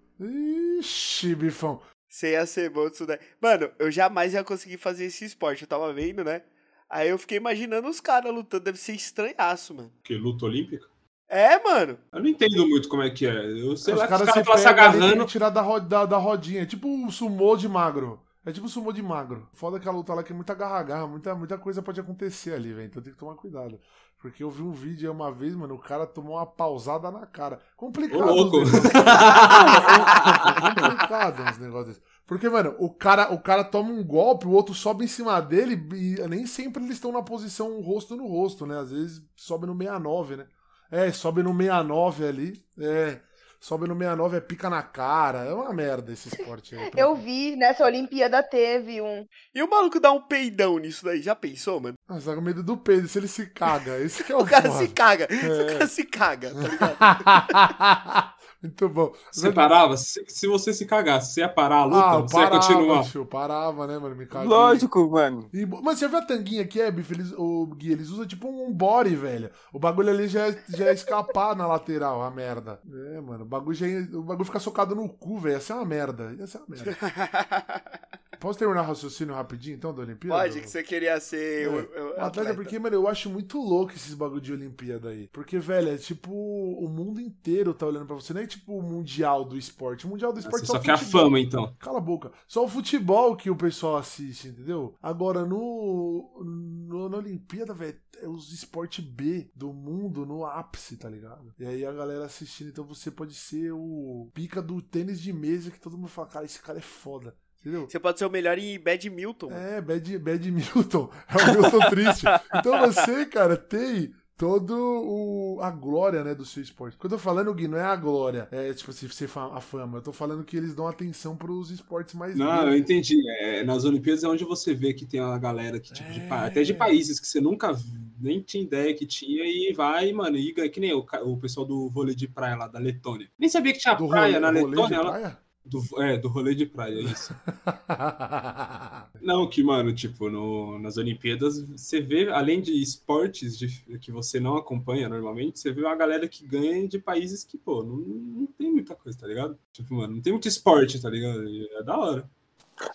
Ixi, 0.79 1.35
bifão. 1.35 1.81
Você 2.07 2.31
ia 2.31 2.45
ser 2.45 2.69
bom 2.69 2.89
disso 2.89 3.05
daí. 3.05 3.19
Mano, 3.41 3.69
eu 3.77 3.91
jamais 3.91 4.33
ia 4.33 4.43
conseguir 4.43 4.77
fazer 4.77 5.05
esse 5.05 5.25
esporte. 5.25 5.63
Eu 5.63 5.67
tava 5.67 5.93
vendo, 5.93 6.23
né? 6.23 6.41
Aí 6.89 7.09
eu 7.09 7.17
fiquei 7.19 7.37
imaginando 7.37 7.87
os 7.87 8.01
caras 8.01 8.33
lutando, 8.33 8.63
deve 8.63 8.79
ser 8.79 8.93
estranhaço, 8.93 9.75
mano. 9.75 9.91
Que 10.03 10.15
luta 10.15 10.45
olímpica? 10.45 10.87
É, 11.29 11.61
mano. 11.63 11.97
Eu 12.11 12.21
não 12.21 12.27
entendo 12.29 12.67
muito 12.67 12.89
como 12.89 13.03
é 13.03 13.09
que 13.09 13.25
é. 13.25 13.45
Eu 13.61 13.77
sei 13.77 13.93
Os 13.93 13.99
lá 13.99 14.07
que 14.07 14.13
os 14.15 14.21
caras 14.21 14.27
caras 14.33 14.33
se 14.33 14.39
estão 14.39 14.57
se 14.57 14.67
agarrando. 14.67 15.25
tirar 15.25 15.49
da, 15.49 15.61
ro- 15.61 15.79
da, 15.79 16.05
da 16.05 16.17
rodinha. 16.17 16.63
É 16.63 16.65
tipo 16.65 16.87
o 17.05 17.11
sumô 17.11 17.55
de 17.55 17.69
magro. 17.69 18.19
É 18.45 18.51
tipo 18.51 18.65
o 18.65 18.69
sumô 18.69 18.91
de 18.91 19.03
magro. 19.03 19.47
Foda 19.53 19.79
que 19.79 19.87
a 19.87 19.91
luta 19.91 20.13
lá 20.13 20.23
que 20.23 20.31
é 20.31 20.35
muita 20.35 20.55
garra-garra, 20.55 21.05
muita, 21.07 21.35
muita 21.35 21.57
coisa 21.57 21.81
pode 21.83 21.99
acontecer 21.99 22.53
ali, 22.53 22.73
velho. 22.73 22.87
Então 22.87 23.01
tem 23.03 23.13
que 23.13 23.19
tomar 23.19 23.35
cuidado. 23.35 23.79
Porque 24.19 24.43
eu 24.43 24.49
vi 24.49 24.61
um 24.63 24.71
vídeo 24.71 25.09
aí 25.09 25.15
uma 25.15 25.31
vez, 25.31 25.55
mano, 25.55 25.75
o 25.75 25.79
cara 25.79 26.05
tomou 26.07 26.35
uma 26.35 26.45
pausada 26.45 27.11
na 27.11 27.25
cara. 27.25 27.59
Complicado. 27.77 28.21
Ô, 28.21 28.35
louco. 28.35 28.57
os. 28.57 28.71
É 28.73 30.53
complicado 30.61 31.41
uns 31.43 31.57
negócios 31.57 31.87
desses. 31.97 32.03
Porque, 32.25 32.47
mano, 32.49 32.75
o 32.79 32.89
cara, 32.93 33.33
o 33.33 33.39
cara 33.41 33.63
toma 33.63 33.89
um 33.91 34.03
golpe, 34.03 34.45
o 34.45 34.51
outro 34.51 34.73
sobe 34.75 35.03
em 35.05 35.07
cima 35.07 35.41
dele 35.41 35.73
e 35.95 36.27
nem 36.27 36.45
sempre 36.45 36.83
eles 36.83 36.95
estão 36.95 37.11
na 37.11 37.23
posição 37.23 37.81
rosto 37.81 38.15
no 38.15 38.27
rosto, 38.27 38.65
né? 38.67 38.77
Às 38.77 38.91
vezes 38.91 39.21
sobe 39.35 39.65
no 39.65 39.75
69, 39.75 40.35
né? 40.37 40.45
É, 40.91 41.11
sobe 41.11 41.43
no 41.43 41.55
69 41.55 42.27
ali. 42.27 42.63
É. 42.79 43.19
Sobe 43.61 43.87
no 43.89 43.93
69 43.93 44.37
é 44.37 44.39
pica 44.39 44.69
na 44.69 44.81
cara. 44.81 45.39
É 45.39 45.53
uma 45.53 45.73
merda 45.73 46.13
esse 46.13 46.29
esporte 46.29 46.75
aí. 46.75 46.91
Eu 46.95 47.13
vi, 47.15 47.57
nessa 47.57 47.83
Olimpíada 47.85 48.41
teve 48.41 49.01
um. 49.01 49.25
E 49.53 49.61
o 49.61 49.69
maluco 49.69 49.99
dá 49.99 50.11
um 50.13 50.21
peidão 50.21 50.77
nisso 50.77 51.03
daí, 51.03 51.21
já 51.21 51.35
pensou, 51.35 51.79
mano? 51.81 51.95
Você 52.07 52.29
tá 52.29 52.35
com 52.35 52.41
medo 52.41 52.63
do 52.63 52.77
Pedro, 52.77 53.07
se 53.09 53.19
ele 53.19 53.27
se 53.27 53.47
caga. 53.47 53.99
Esse 53.99 54.23
que 54.23 54.31
é 54.31 54.35
o, 54.37 54.39
O 54.39 54.45
cara 54.45 54.71
foda. 54.71 54.79
se 54.79 54.87
caga. 54.93 55.27
É. 55.29 55.61
O 55.61 55.73
cara 55.73 55.87
se 55.87 56.03
caga, 56.05 56.53
tá 56.53 56.59
ligado? 56.69 58.33
Muito 58.61 58.89
bom. 58.89 59.13
Você 59.31 59.51
parava? 59.53 59.95
Se, 59.95 60.23
se 60.27 60.45
você 60.47 60.73
se 60.73 60.85
cagasse, 60.85 61.33
você 61.33 61.39
ia 61.41 61.47
parar 61.49 61.77
a 61.77 61.85
luta? 61.85 61.97
Ah, 61.97 62.17
você 62.19 62.39
ia 62.41 62.49
parava, 62.49 62.67
continuar? 62.67 63.03
tio, 63.03 63.25
parava, 63.25 63.87
né, 63.87 63.97
mano? 63.97 64.15
Me 64.15 64.25
caguei. 64.25 64.49
Lógico, 64.49 65.09
mano. 65.09 65.49
E, 65.53 65.65
mas 65.65 65.97
você 65.97 66.07
viu 66.09 66.17
a 66.17 66.21
tanguinha 66.25 66.67
que 66.67 66.81
é, 66.81 66.91
Bife? 66.91 67.13
Eles, 67.13 67.31
o 67.37 67.65
Gui, 67.67 67.91
eles 67.93 68.09
usam 68.09 68.27
tipo 68.27 68.49
um 68.49 68.73
body, 68.73 69.15
velho. 69.15 69.49
O 69.71 69.79
bagulho 69.79 70.09
ali 70.09 70.27
já 70.27 70.47
é, 70.49 70.63
já 70.67 70.87
é 70.87 70.93
escapar 70.93 71.55
na 71.55 71.65
lateral, 71.67 72.21
a 72.21 72.29
merda. 72.29 72.81
É, 73.15 73.21
mano, 73.21 73.43
o 73.43 73.47
bagulho, 73.47 73.73
já, 73.75 73.87
ia- 73.87 74.09
o 74.13 74.23
bagulho 74.23 74.45
fica 74.45 74.59
socado 74.59 74.93
no 74.93 75.07
cu, 75.07 75.39
velho. 75.39 75.53
Ia 75.55 75.61
ser 75.61 75.73
uma 75.73 75.85
merda. 75.85 76.35
Ia 76.37 76.45
ser 76.47 76.57
uma 76.57 76.67
merda. 76.67 76.97
Posso 78.39 78.57
terminar 78.57 78.81
o 78.83 78.85
raciocínio 78.85 79.33
rapidinho, 79.35 79.75
então, 79.75 79.93
da 79.93 80.01
Olimpíada? 80.01 80.41
Pode, 80.41 80.61
que 80.61 80.69
você 80.69 80.81
queria 80.83 81.19
ser. 81.19 81.65
É. 81.65 81.69
o- 81.69 81.73
o- 81.73 82.09
O 82.19 82.21
atleta, 82.21 82.53
porque, 82.55 82.79
mano, 82.79 82.95
eu 82.95 83.07
acho 83.07 83.29
muito 83.29 83.57
louco 83.61 83.93
esses 83.93 84.13
bagulho 84.13 84.41
de 84.41 84.53
Olimpíada 84.53 85.09
aí. 85.09 85.27
Porque, 85.33 85.59
velho, 85.59 85.89
é 85.89 85.97
tipo, 85.97 86.31
o 86.31 86.87
mundo 86.89 87.19
inteiro 87.19 87.73
tá 87.73 87.85
olhando 87.85 88.05
pra 88.05 88.15
você. 88.15 88.33
Não 88.33 88.41
é 88.41 88.47
tipo 88.47 88.77
o 88.77 88.81
Mundial 88.81 89.43
do 89.45 89.57
Esporte. 89.57 90.05
O 90.05 90.09
Mundial 90.09 90.31
do 90.33 90.39
Esporte 90.39 90.61
Você 90.61 90.67
só 90.67 90.73
só 90.73 90.79
o 90.79 90.83
quer 90.83 90.91
a 90.93 90.97
futebol. 90.97 91.21
fama, 91.23 91.39
então. 91.39 91.75
Cala 91.79 91.97
a 91.97 92.01
boca. 92.01 92.31
Só 92.47 92.63
o 92.63 92.67
futebol 92.69 93.35
que 93.35 93.49
o 93.49 93.55
pessoal 93.55 93.97
assiste, 93.97 94.47
entendeu? 94.47 94.95
Agora, 95.01 95.45
no, 95.45 96.43
no 96.43 97.09
na 97.09 97.17
Olimpíada, 97.17 97.73
velho, 97.73 97.97
é 98.21 98.27
os 98.27 98.51
esportes 98.53 99.03
B 99.03 99.49
do 99.55 99.71
mundo 99.73 100.25
no 100.25 100.45
ápice, 100.45 100.97
tá 100.97 101.09
ligado? 101.09 101.53
E 101.59 101.65
aí 101.65 101.85
a 101.85 101.91
galera 101.91 102.25
assistindo, 102.25 102.69
então 102.69 102.83
você 102.85 103.09
pode 103.11 103.33
ser 103.33 103.71
o 103.71 104.29
pica 104.33 104.61
do 104.61 104.81
tênis 104.81 105.19
de 105.21 105.31
mesa 105.33 105.71
que 105.71 105.79
todo 105.79 105.97
mundo 105.97 106.07
fala, 106.09 106.27
cara, 106.27 106.45
esse 106.45 106.59
cara 106.61 106.77
é 106.77 106.81
foda. 106.81 107.35
Entendeu? 107.61 107.89
Você 107.89 107.99
pode 107.99 108.17
ser 108.19 108.25
o 108.25 108.29
melhor 108.29 108.57
em 108.57 108.79
badminton. 108.79 109.51
É, 109.51 109.81
Bad, 109.81 110.17
Bad 110.19 110.51
Milton. 110.51 111.09
É 111.27 111.35
o 111.51 111.61
Milton 111.61 111.89
triste. 111.89 112.25
Então 112.55 112.79
você, 112.79 113.25
cara, 113.25 113.57
tem 113.57 114.13
todo 114.37 114.73
o, 114.73 115.59
a 115.61 115.69
glória, 115.69 116.23
né, 116.23 116.33
do 116.33 116.45
seu 116.45 116.63
esporte. 116.63 116.95
Quando 116.97 117.11
eu 117.11 117.17
tô 117.17 117.23
falando, 117.23 117.53
Gui, 117.53 117.67
não 117.67 117.77
é 117.77 117.83
a 117.83 117.95
glória, 117.97 118.47
é 118.51 118.73
tipo 118.73 118.89
assim, 118.91 119.05
ser 119.09 119.27
fa- 119.27 119.53
a 119.53 119.59
fama. 119.59 119.97
Eu 119.97 120.01
tô 120.01 120.13
falando 120.13 120.45
que 120.45 120.55
eles 120.55 120.73
dão 120.73 120.87
atenção 120.87 121.35
pros 121.35 121.69
esportes 121.69 122.13
mais 122.15 122.37
Não, 122.37 122.69
eu 122.69 122.77
entendi. 122.77 123.17
É, 123.41 123.63
nas 123.65 123.83
Olimpíadas 123.83 124.23
é 124.23 124.27
onde 124.29 124.45
você 124.45 124.73
vê 124.73 124.93
que 124.93 125.05
tem 125.05 125.19
uma 125.19 125.37
galera 125.37 125.77
que, 125.77 125.91
tipo, 125.91 126.09
de 126.13 126.21
É. 126.21 126.29
até 126.31 126.63
de 126.63 126.73
países 126.73 127.19
que 127.19 127.27
você 127.27 127.41
nunca 127.41 127.75
nem 128.17 128.41
tinha 128.41 128.63
ideia 128.63 128.93
que 128.95 129.05
tinha 129.05 129.43
e 129.43 129.73
vai, 129.73 130.13
mano, 130.13 130.37
e 130.37 130.53
ganha. 130.53 130.69
Que 130.69 130.79
nem 130.79 130.93
o, 130.93 131.05
o 131.25 131.37
pessoal 131.37 131.65
do 131.67 131.89
vôlei 131.89 132.15
de 132.15 132.27
praia 132.29 132.55
lá 132.55 132.67
da 132.69 132.79
Letônia. 132.79 133.29
Nem 133.37 133.49
sabia 133.49 133.73
que 133.73 133.79
tinha 133.79 133.93
Do 133.95 134.07
praia 134.07 134.35
rolê- 134.35 134.39
na 134.39 134.51
de 134.53 134.65
Letônia. 134.65 135.01
lá- 135.01 135.11
praia? 135.11 135.37
Do, 135.65 135.81
é, 136.01 136.17
do 136.17 136.27
rolê 136.29 136.55
de 136.55 136.65
praia, 136.65 136.95
é 136.95 137.01
isso. 137.01 137.33
Não, 139.21 139.47
que, 139.49 139.61
mano, 139.63 139.93
tipo, 139.93 140.29
no, 140.29 140.79
nas 140.79 140.97
Olimpíadas, 140.97 141.61
você 141.63 142.01
vê, 142.01 142.29
além 142.29 142.61
de 142.61 142.71
esportes 142.81 143.57
de- 143.57 143.83
que 143.99 144.11
você 144.11 144.39
não 144.39 144.55
acompanha 144.57 145.09
normalmente, 145.09 145.59
você 145.59 145.71
vê 145.71 145.81
uma 145.81 145.95
galera 145.95 146.27
que 146.27 146.45
ganha 146.47 146.87
de 146.87 146.99
países 146.99 147.43
que, 147.43 147.57
pô, 147.57 147.83
não, 147.83 147.97
não 147.97 148.45
tem 148.57 148.71
muita 148.71 148.95
coisa, 148.95 149.17
tá 149.19 149.27
ligado? 149.27 149.57
Tipo, 149.71 149.93
mano, 149.95 150.15
não 150.15 150.21
tem 150.21 150.33
muito 150.33 150.47
esporte, 150.47 151.01
tá 151.01 151.09
ligado? 151.09 151.43
E 151.47 151.67
É 151.73 151.83
da 151.83 151.97
hora. 151.97 152.29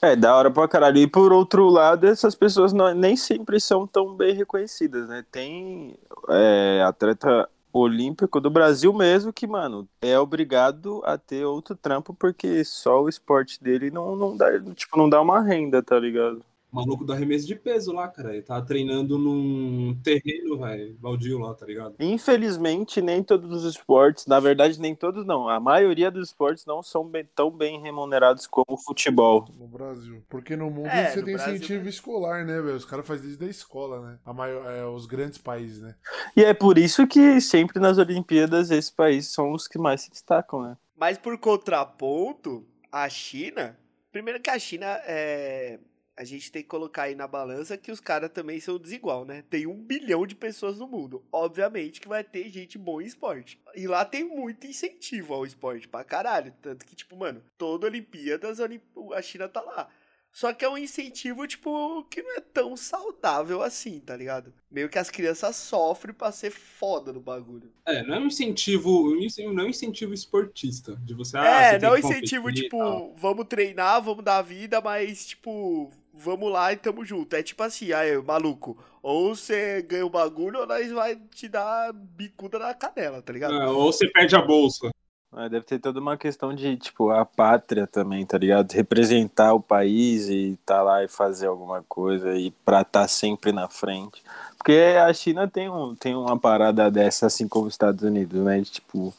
É, 0.00 0.16
da 0.16 0.34
hora 0.34 0.50
pra 0.50 0.66
caralho. 0.66 0.96
E 0.98 1.06
por 1.06 1.30
outro 1.32 1.68
lado, 1.68 2.06
essas 2.06 2.34
pessoas 2.34 2.72
não- 2.72 2.94
nem 2.94 3.16
sempre 3.16 3.60
são 3.60 3.86
tão 3.86 4.14
bem 4.16 4.34
reconhecidas, 4.34 5.06
né? 5.08 5.24
Tem 5.30 5.94
é, 6.30 6.82
atleta 6.82 7.48
olímpico 7.74 8.40
do 8.40 8.48
Brasil 8.48 8.92
mesmo 8.92 9.32
que, 9.32 9.46
mano, 9.46 9.88
é 10.00 10.16
obrigado 10.18 11.02
a 11.04 11.18
ter 11.18 11.44
outro 11.44 11.74
trampo 11.74 12.14
porque 12.14 12.64
só 12.64 13.02
o 13.02 13.08
esporte 13.08 13.62
dele 13.62 13.90
não, 13.90 14.14
não 14.14 14.36
dá, 14.36 14.46
tipo, 14.74 14.96
não 14.96 15.10
dá 15.10 15.20
uma 15.20 15.40
renda, 15.40 15.82
tá 15.82 15.98
ligado? 15.98 16.40
Maluco 16.74 17.04
do 17.04 17.12
arremesso 17.12 17.46
de 17.46 17.54
peso 17.54 17.92
lá, 17.92 18.08
cara. 18.08 18.32
Ele 18.32 18.42
tava 18.42 18.64
treinando 18.66 19.16
num 19.16 19.96
terreno, 20.02 20.58
velho, 20.58 20.94
baldio 21.00 21.38
lá, 21.38 21.54
tá 21.54 21.64
ligado? 21.66 21.94
Infelizmente, 22.00 23.00
nem 23.00 23.22
todos 23.22 23.52
os 23.64 23.74
esportes, 23.76 24.26
na 24.26 24.40
verdade, 24.40 24.80
nem 24.80 24.94
todos 24.94 25.24
não, 25.24 25.48
a 25.48 25.60
maioria 25.60 26.10
dos 26.10 26.28
esportes 26.28 26.66
não 26.66 26.82
são 26.82 27.04
bem- 27.06 27.28
tão 27.34 27.50
bem 27.50 27.80
remunerados 27.80 28.46
como 28.46 28.66
o 28.70 28.76
futebol. 28.76 29.46
No 29.58 29.66
Brasil. 29.68 30.22
Porque 30.28 30.56
no 30.56 30.68
mundo 30.70 30.88
É, 30.88 31.10
você 31.10 31.20
no 31.20 31.24
tem 31.26 31.34
Brasil 31.36 31.54
incentivo 31.54 31.88
escolar, 31.88 32.44
né, 32.44 32.60
velho? 32.60 32.76
Os 32.76 32.84
caras 32.84 33.06
fazem 33.06 33.26
desde 33.26 33.44
a 33.44 33.48
escola, 33.48 34.00
né? 34.00 34.18
A 34.24 34.32
maior, 34.32 34.70
é, 34.70 34.84
os 34.84 35.06
grandes 35.06 35.38
países, 35.38 35.80
né? 35.80 35.94
E 36.36 36.42
é 36.44 36.52
por 36.52 36.76
isso 36.76 37.06
que 37.06 37.40
sempre 37.40 37.78
nas 37.78 37.98
Olimpíadas 37.98 38.70
esses 38.70 38.90
países 38.90 39.30
são 39.32 39.52
os 39.52 39.68
que 39.68 39.78
mais 39.78 40.00
se 40.02 40.10
destacam, 40.10 40.62
né? 40.62 40.76
Mas 40.96 41.18
por 41.18 41.38
contraponto, 41.38 42.64
a 42.90 43.08
China. 43.08 43.76
Primeiro 44.12 44.40
que 44.40 44.50
a 44.50 44.58
China 44.58 44.86
é. 45.06 45.78
A 46.16 46.24
gente 46.24 46.52
tem 46.52 46.62
que 46.62 46.68
colocar 46.68 47.04
aí 47.04 47.14
na 47.14 47.26
balança 47.26 47.76
que 47.76 47.90
os 47.90 47.98
caras 47.98 48.30
também 48.30 48.60
são 48.60 48.78
desigual, 48.78 49.24
né? 49.24 49.42
Tem 49.50 49.66
um 49.66 49.82
bilhão 49.82 50.24
de 50.26 50.34
pessoas 50.34 50.78
no 50.78 50.86
mundo. 50.86 51.24
Obviamente 51.32 52.00
que 52.00 52.08
vai 52.08 52.22
ter 52.22 52.50
gente 52.50 52.78
boa 52.78 53.02
em 53.02 53.06
esporte. 53.06 53.60
E 53.74 53.88
lá 53.88 54.04
tem 54.04 54.24
muito 54.24 54.66
incentivo 54.66 55.34
ao 55.34 55.44
esporte 55.44 55.88
pra 55.88 56.04
caralho. 56.04 56.54
Tanto 56.62 56.86
que, 56.86 56.94
tipo, 56.94 57.16
mano, 57.16 57.42
toda 57.58 57.86
Olimpíadas 57.86 58.60
a 58.60 59.22
China 59.22 59.48
tá 59.48 59.60
lá. 59.60 59.90
Só 60.34 60.52
que 60.52 60.64
é 60.64 60.68
um 60.68 60.76
incentivo, 60.76 61.46
tipo, 61.46 62.02
que 62.10 62.20
não 62.20 62.36
é 62.36 62.40
tão 62.40 62.76
saudável 62.76 63.62
assim, 63.62 64.00
tá 64.00 64.16
ligado? 64.16 64.52
Meio 64.68 64.88
que 64.88 64.98
as 64.98 65.08
crianças 65.08 65.54
sofrem 65.54 66.12
pra 66.12 66.32
ser 66.32 66.50
foda 66.50 67.12
no 67.12 67.20
bagulho. 67.20 67.72
É, 67.86 68.02
não 68.02 68.16
é 68.16 68.18
um 68.18 68.26
incentivo, 68.26 69.14
não 69.14 69.62
é 69.62 69.66
um 69.66 69.68
incentivo 69.68 70.12
esportista, 70.12 70.96
de 71.04 71.14
você, 71.14 71.38
ah, 71.38 71.46
é, 71.46 71.70
você 71.74 71.78
tem 71.78 71.88
não 71.88 71.94
que 71.94 72.00
incentivo, 72.00 72.42
competir 72.42 72.62
e 72.62 72.64
tipo, 72.64 73.14
vamos 73.14 73.46
treinar, 73.46 74.02
vamos 74.02 74.24
dar 74.24 74.42
vida, 74.42 74.80
mas, 74.80 75.24
tipo, 75.24 75.92
vamos 76.16 76.50
lá 76.52 76.72
e 76.72 76.76
tamo 76.76 77.04
junto. 77.04 77.34
É 77.34 77.42
tipo 77.42 77.62
assim, 77.62 77.92
aí, 77.92 78.16
maluco, 78.22 78.78
ou 79.02 79.34
você 79.34 79.82
ganha 79.82 80.06
o 80.06 80.10
bagulho 80.10 80.60
ou 80.60 80.66
nós 80.66 80.90
vai 80.92 81.16
te 81.16 81.48
dar 81.48 81.92
bicuda 81.92 82.58
na 82.58 82.72
canela, 82.72 83.20
tá 83.20 83.32
ligado? 83.32 83.54
É, 83.54 83.66
ou 83.66 83.92
você 83.92 84.08
perde 84.08 84.36
a 84.36 84.40
bolsa. 84.40 84.90
É, 85.36 85.48
deve 85.48 85.64
ter 85.64 85.80
toda 85.80 85.98
uma 85.98 86.16
questão 86.16 86.54
de, 86.54 86.76
tipo, 86.76 87.10
a 87.10 87.24
pátria 87.24 87.88
também, 87.88 88.24
tá 88.24 88.38
ligado? 88.38 88.70
Representar 88.70 89.52
o 89.52 89.60
país 89.60 90.28
e 90.28 90.56
tá 90.64 90.80
lá 90.80 91.02
e 91.02 91.08
fazer 91.08 91.48
alguma 91.48 91.82
coisa 91.88 92.36
e 92.36 92.52
pra 92.64 92.82
estar 92.82 93.08
sempre 93.08 93.50
na 93.50 93.68
frente. 93.68 94.22
Porque 94.56 94.94
a 95.04 95.12
China 95.12 95.48
tem, 95.48 95.68
um, 95.68 95.94
tem 95.96 96.14
uma 96.14 96.38
parada 96.38 96.88
dessa, 96.88 97.26
assim 97.26 97.48
como 97.48 97.66
os 97.66 97.74
Estados 97.74 98.04
Unidos, 98.04 98.44
né? 98.44 98.60
De, 98.60 98.70
tipo, 98.70 99.12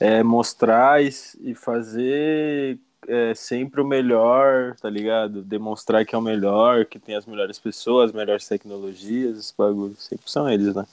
é, 0.00 0.22
mostrar 0.22 1.04
e, 1.04 1.10
e 1.40 1.54
fazer 1.54 2.78
é, 3.08 3.34
sempre 3.34 3.80
o 3.80 3.86
melhor, 3.86 4.76
tá 4.76 4.88
ligado? 4.88 5.42
Demonstrar 5.42 6.04
que 6.04 6.14
é 6.14 6.18
o 6.18 6.22
melhor, 6.22 6.86
que 6.86 6.98
tem 6.98 7.14
as 7.14 7.26
melhores 7.26 7.58
pessoas, 7.58 8.10
as 8.10 8.16
melhores 8.16 8.46
tecnologias, 8.48 9.38
esses 9.38 9.52
bagulhos. 9.52 10.04
Sempre 10.04 10.30
são 10.30 10.48
eles, 10.50 10.74
né? 10.74 10.86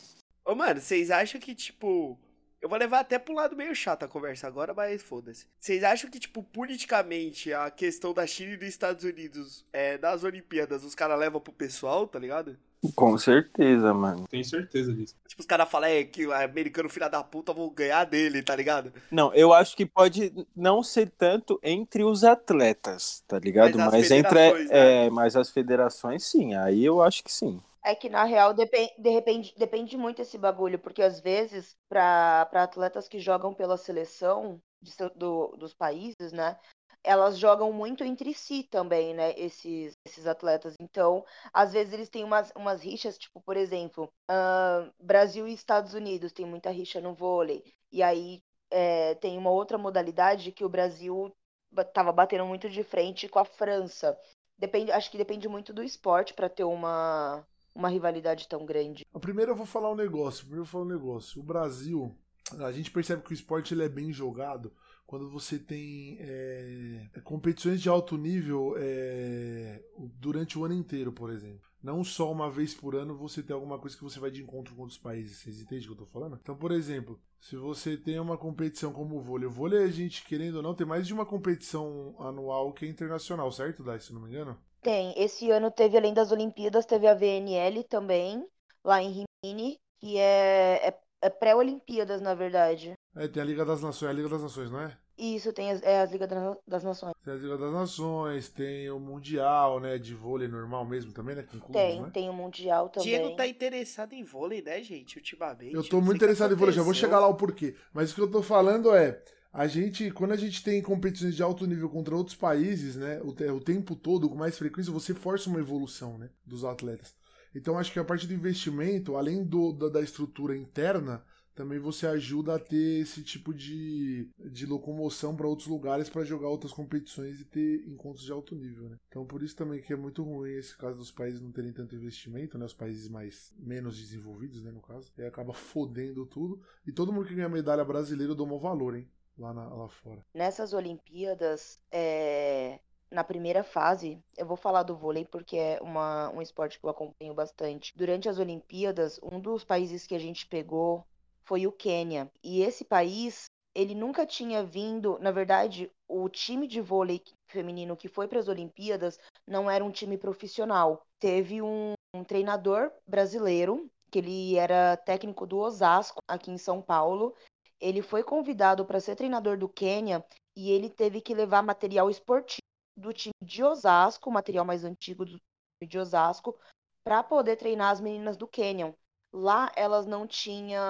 Ô, 0.45 0.55
mano, 0.55 0.79
vocês 0.79 1.11
acham 1.11 1.39
que, 1.39 1.55
tipo. 1.55 2.17
Eu 2.61 2.69
vou 2.69 2.77
levar 2.77 2.99
até 2.99 3.17
pro 3.17 3.33
lado 3.33 3.55
meio 3.55 3.73
chato 3.73 4.03
a 4.03 4.07
conversa 4.07 4.45
agora, 4.45 4.71
mas 4.71 5.01
foda-se. 5.01 5.47
Vocês 5.59 5.83
acham 5.83 6.11
que, 6.11 6.19
tipo, 6.19 6.43
politicamente, 6.43 7.51
a 7.51 7.71
questão 7.71 8.13
da 8.13 8.27
China 8.27 8.53
e 8.53 8.57
dos 8.57 8.67
Estados 8.67 9.03
Unidos 9.03 9.65
é, 9.73 9.97
nas 9.97 10.23
Olimpíadas, 10.23 10.83
os 10.83 10.93
caras 10.93 11.17
levam 11.17 11.41
pro 11.41 11.51
pessoal, 11.51 12.05
tá 12.05 12.19
ligado? 12.19 12.55
Com 12.95 13.17
certeza, 13.17 13.93
mano. 13.93 14.27
Tenho 14.27 14.43
certeza 14.43 14.93
disso. 14.93 15.15
Tipo, 15.27 15.41
os 15.41 15.45
caras 15.45 15.69
falam 15.69 15.89
é, 15.89 16.03
que 16.03 16.25
o 16.25 16.33
americano 16.33 16.89
filha 16.89 17.07
da 17.07 17.23
puta 17.23 17.53
vão 17.53 17.69
ganhar 17.69 18.05
dele, 18.05 18.41
tá 18.41 18.55
ligado? 18.55 18.91
Não, 19.11 19.33
eu 19.33 19.53
acho 19.53 19.75
que 19.75 19.85
pode 19.85 20.33
não 20.55 20.81
ser 20.81 21.09
tanto 21.11 21.59
entre 21.63 22.03
os 22.03 22.23
atletas, 22.23 23.23
tá 23.27 23.37
ligado? 23.39 23.77
Mas 23.77 23.87
as 23.87 23.93
Mas, 23.93 24.11
entre 24.11 24.69
né? 24.69 25.05
é, 25.05 25.09
mas 25.09 25.35
as 25.35 25.49
federações 25.51 26.23
sim, 26.23 26.55
aí 26.55 26.83
eu 26.83 27.01
acho 27.01 27.23
que 27.23 27.31
sim. 27.31 27.59
É 27.83 27.95
que 27.95 28.09
na 28.09 28.23
real 28.23 28.53
depen- 28.53 28.91
de 28.97 29.09
repente, 29.09 29.53
depende 29.57 29.97
muito 29.97 30.21
esse 30.21 30.37
bagulho, 30.37 30.77
porque 30.77 31.01
às 31.01 31.19
vezes, 31.19 31.75
para 31.89 32.47
atletas 32.53 33.07
que 33.07 33.19
jogam 33.19 33.53
pela 33.53 33.75
seleção 33.77 34.61
de 34.81 34.91
do- 35.15 35.55
dos 35.57 35.73
países, 35.73 36.31
né? 36.31 36.57
Elas 37.03 37.37
jogam 37.37 37.71
muito 37.71 38.03
entre 38.03 38.33
si 38.33 38.63
também, 38.63 39.13
né? 39.13 39.33
Esses, 39.37 39.97
esses 40.05 40.27
atletas. 40.27 40.75
Então, 40.79 41.25
às 41.53 41.73
vezes 41.73 41.93
eles 41.93 42.09
têm 42.09 42.23
umas, 42.23 42.51
umas 42.55 42.81
rixas, 42.81 43.17
tipo, 43.17 43.41
por 43.41 43.57
exemplo, 43.57 44.11
uh, 44.29 44.91
Brasil 44.99 45.47
e 45.47 45.53
Estados 45.53 45.93
Unidos 45.93 46.31
tem 46.31 46.45
muita 46.45 46.69
rixa 46.69 47.01
no 47.01 47.13
vôlei. 47.13 47.63
E 47.91 48.01
aí 48.03 48.41
é, 48.69 49.15
tem 49.15 49.37
uma 49.37 49.49
outra 49.49 49.77
modalidade 49.77 50.51
que 50.51 50.63
o 50.63 50.69
Brasil 50.69 51.35
estava 51.77 52.11
batendo 52.11 52.45
muito 52.45 52.69
de 52.69 52.83
frente 52.83 53.27
com 53.27 53.39
a 53.39 53.45
França. 53.45 54.17
Depende, 54.57 54.91
acho 54.91 55.09
que 55.09 55.17
depende 55.17 55.47
muito 55.47 55.73
do 55.73 55.83
esporte 55.83 56.33
para 56.33 56.49
ter 56.49 56.63
uma, 56.63 57.45
uma 57.73 57.89
rivalidade 57.89 58.47
tão 58.47 58.65
grande. 58.65 59.05
Primeiro 59.19 59.51
eu 59.51 59.55
vou 59.55 59.65
falar 59.65 59.91
um 59.91 59.95
negócio. 59.95 60.41
Primeiro 60.41 60.61
eu 60.61 60.65
vou 60.65 60.71
falar 60.71 60.85
um 60.85 60.97
negócio. 60.99 61.41
O 61.41 61.43
Brasil, 61.43 62.15
a 62.59 62.71
gente 62.71 62.91
percebe 62.91 63.23
que 63.23 63.31
o 63.31 63.33
esporte 63.33 63.73
ele 63.73 63.83
é 63.83 63.89
bem 63.89 64.11
jogado 64.11 64.71
quando 65.05 65.29
você 65.29 65.59
tem 65.59 66.17
é, 66.21 67.09
competições 67.23 67.81
de 67.81 67.89
alto 67.89 68.17
nível 68.17 68.75
é, 68.77 69.83
durante 69.97 70.57
o 70.57 70.63
ano 70.63 70.73
inteiro, 70.73 71.11
por 71.11 71.29
exemplo. 71.29 71.69
Não 71.83 72.03
só 72.03 72.31
uma 72.31 72.49
vez 72.49 72.73
por 72.73 72.95
ano 72.95 73.17
você 73.17 73.41
tem 73.43 73.53
alguma 73.53 73.77
coisa 73.79 73.97
que 73.97 74.03
você 74.03 74.19
vai 74.19 74.31
de 74.31 74.41
encontro 74.41 74.73
com 74.73 74.83
outros 74.83 74.99
países. 74.99 75.39
Vocês 75.39 75.59
entendem 75.59 75.83
o 75.83 75.87
que 75.87 76.01
eu 76.01 76.05
tô 76.05 76.05
falando? 76.05 76.39
Então, 76.41 76.55
por 76.55 76.71
exemplo, 76.71 77.19
se 77.39 77.57
você 77.57 77.97
tem 77.97 78.19
uma 78.19 78.37
competição 78.37 78.93
como 78.93 79.17
o 79.17 79.21
vôlei, 79.21 79.47
o 79.47 79.51
vôlei 79.51 79.83
a 79.83 79.87
gente, 79.87 80.23
querendo 80.23 80.57
ou 80.57 80.63
não, 80.63 80.75
tem 80.75 80.87
mais 80.87 81.05
de 81.07 81.13
uma 81.13 81.25
competição 81.25 82.15
anual 82.19 82.71
que 82.71 82.85
é 82.85 82.87
internacional, 82.87 83.51
certo, 83.51 83.83
Dai, 83.83 83.99
se 83.99 84.13
não 84.13 84.21
me 84.21 84.29
engano? 84.29 84.57
Tem. 84.81 85.13
Esse 85.17 85.51
ano 85.51 85.69
teve, 85.71 85.97
além 85.97 86.13
das 86.13 86.31
Olimpíadas, 86.31 86.85
teve 86.85 87.07
a 87.07 87.13
VNL 87.13 87.83
também, 87.83 88.45
lá 88.83 89.01
em 89.01 89.25
Rimini, 89.43 89.77
que 89.99 90.17
é, 90.17 90.87
é, 90.87 90.99
é 91.21 91.29
pré-Olimpíadas, 91.29 92.21
na 92.21 92.33
verdade. 92.33 92.93
É, 93.15 93.27
tem 93.27 93.41
a 93.41 93.45
Liga 93.45 93.63
das 93.63 93.81
Nações, 93.81 94.07
é 94.07 94.11
a 94.11 94.13
Liga 94.13 94.29
das 94.29 94.41
Nações, 94.41 94.71
não 94.71 94.81
é? 94.81 94.97
Isso, 95.17 95.53
tem 95.53 95.69
as, 95.69 95.83
é, 95.83 96.01
as 96.01 96.11
Ligas 96.11 96.27
das 96.67 96.83
Nações. 96.83 97.13
Tem 97.23 97.33
as 97.33 97.41
Ligas 97.41 97.59
das 97.59 97.71
Nações, 97.71 98.49
tem 98.49 98.89
o 98.89 98.99
Mundial, 98.99 99.79
né, 99.79 99.99
de 99.99 100.15
vôlei 100.15 100.47
normal 100.47 100.83
mesmo 100.83 101.11
também, 101.11 101.35
né? 101.35 101.43
Clubes, 101.43 101.69
tem, 101.71 102.01
né? 102.01 102.09
tem 102.11 102.29
o 102.29 102.33
Mundial 102.33 102.89
também. 102.89 103.09
Diego 103.09 103.35
tá 103.35 103.45
interessado 103.45 104.13
em 104.13 104.23
vôlei, 104.23 104.63
né, 104.63 104.81
gente, 104.81 105.17
ultimamente. 105.17 105.75
Eu 105.75 105.87
tô 105.87 106.01
muito 106.01 106.17
interessado 106.17 106.53
em 106.53 106.57
vôlei, 106.57 106.73
já 106.73 106.81
vou 106.81 106.93
chegar 106.93 107.19
lá 107.19 107.27
o 107.27 107.35
porquê. 107.35 107.75
Mas 107.93 108.11
o 108.11 108.15
que 108.15 108.21
eu 108.21 108.31
tô 108.31 108.41
falando 108.41 108.95
é, 108.95 109.21
a 109.53 109.67
gente, 109.67 110.09
quando 110.09 110.31
a 110.31 110.37
gente 110.37 110.63
tem 110.63 110.81
competições 110.81 111.35
de 111.35 111.43
alto 111.43 111.67
nível 111.67 111.89
contra 111.89 112.15
outros 112.15 112.35
países, 112.35 112.95
né, 112.95 113.21
o, 113.21 113.29
o 113.29 113.59
tempo 113.59 113.95
todo, 113.95 114.27
com 114.27 114.35
mais 114.35 114.57
frequência, 114.57 114.91
você 114.91 115.13
força 115.13 115.49
uma 115.49 115.59
evolução, 115.59 116.17
né, 116.17 116.29
dos 116.43 116.63
atletas. 116.63 117.13
Então 117.53 117.77
acho 117.77 117.91
que 117.91 117.99
a 117.99 118.03
parte 118.03 118.27
do 118.27 118.33
investimento, 118.33 119.15
além 119.15 119.43
do, 119.43 119.71
da, 119.73 119.89
da 119.89 120.01
estrutura 120.01 120.55
interna, 120.55 121.23
também 121.53 121.79
você 121.79 122.07
ajuda 122.07 122.55
a 122.55 122.59
ter 122.59 123.01
esse 123.01 123.23
tipo 123.23 123.53
de, 123.53 124.29
de 124.39 124.65
locomoção 124.65 125.35
para 125.35 125.47
outros 125.47 125.67
lugares 125.67 126.09
para 126.09 126.23
jogar 126.23 126.47
outras 126.47 126.71
competições 126.71 127.41
e 127.41 127.45
ter 127.45 127.87
encontros 127.87 128.23
de 128.23 128.31
alto 128.31 128.55
nível, 128.55 128.89
né? 128.89 128.97
Então 129.07 129.25
por 129.25 129.43
isso 129.43 129.55
também 129.55 129.81
que 129.81 129.93
é 129.93 129.95
muito 129.95 130.23
ruim 130.23 130.53
esse 130.53 130.75
caso 130.77 130.97
dos 130.97 131.11
países 131.11 131.41
não 131.41 131.51
terem 131.51 131.73
tanto 131.73 131.95
investimento, 131.95 132.57
né? 132.57 132.65
Os 132.65 132.73
países 132.73 133.09
mais 133.09 133.53
menos 133.57 133.97
desenvolvidos, 133.97 134.63
né, 134.63 134.71
no 134.71 134.81
caso, 134.81 135.11
e 135.17 135.23
acaba 135.23 135.53
fodendo 135.53 136.25
tudo 136.25 136.61
e 136.87 136.91
todo 136.91 137.11
mundo 137.11 137.27
que 137.27 137.35
ganha 137.35 137.49
medalha 137.49 137.83
brasileira 137.83 138.33
dá 138.33 138.43
um 138.43 138.59
valor, 138.59 138.95
hein? 138.95 139.07
Lá, 139.37 139.53
na, 139.53 139.67
lá 139.73 139.87
fora. 139.87 140.23
Nessas 140.33 140.73
Olimpíadas, 140.73 141.79
é, 141.91 142.79
na 143.11 143.23
primeira 143.23 143.63
fase, 143.63 144.17
eu 144.37 144.45
vou 144.45 144.55
falar 144.55 144.83
do 144.83 144.95
vôlei 144.95 145.25
porque 145.25 145.57
é 145.57 145.79
uma, 145.81 146.29
um 146.31 146.41
esporte 146.41 146.79
que 146.79 146.85
eu 146.85 146.89
acompanho 146.89 147.33
bastante. 147.33 147.91
Durante 147.95 148.29
as 148.29 148.39
Olimpíadas, 148.39 149.19
um 149.21 149.39
dos 149.39 149.65
países 149.65 150.07
que 150.07 150.15
a 150.15 150.19
gente 150.19 150.47
pegou 150.47 151.05
foi 151.43 151.67
o 151.67 151.71
Quênia. 151.71 152.31
E 152.41 152.61
esse 152.61 152.85
país, 152.85 153.45
ele 153.75 153.93
nunca 153.93 154.25
tinha 154.25 154.63
vindo, 154.63 155.19
na 155.19 155.31
verdade, 155.31 155.91
o 156.07 156.29
time 156.29 156.65
de 156.67 156.79
vôlei 156.79 157.21
feminino 157.49 157.97
que 157.97 158.07
foi 158.07 158.27
para 158.27 158.39
as 158.39 158.47
Olimpíadas 158.47 159.19
não 159.45 159.69
era 159.69 159.83
um 159.83 159.91
time 159.91 160.17
profissional. 160.17 161.05
Teve 161.19 161.61
um, 161.61 161.93
um 162.15 162.23
treinador 162.23 162.91
brasileiro, 163.05 163.91
que 164.09 164.19
ele 164.19 164.55
era 164.57 164.95
técnico 164.95 165.45
do 165.45 165.57
Osasco, 165.57 166.19
aqui 166.27 166.49
em 166.49 166.57
São 166.57 166.81
Paulo. 166.81 167.35
Ele 167.79 168.01
foi 168.01 168.23
convidado 168.23 168.85
para 168.85 168.99
ser 169.01 169.15
treinador 169.15 169.57
do 169.57 169.67
Quênia 169.67 170.23
e 170.55 170.71
ele 170.71 170.89
teve 170.89 171.19
que 171.19 171.33
levar 171.33 171.61
material 171.61 172.09
esportivo 172.09 172.61
do 173.01 173.11
time 173.11 173.33
de 173.41 173.63
Osasco, 173.63 174.29
o 174.29 174.33
material 174.33 174.63
mais 174.63 174.85
antigo 174.85 175.25
do 175.25 175.31
time 175.31 175.89
de 175.89 175.99
Osasco, 175.99 176.57
para 177.03 177.23
poder 177.23 177.57
treinar 177.57 177.91
as 177.91 177.99
meninas 177.99 178.37
do 178.37 178.47
Quênia. 178.47 178.95
Lá 179.33 179.71
elas 179.75 180.05
não 180.05 180.27
tinham 180.27 180.81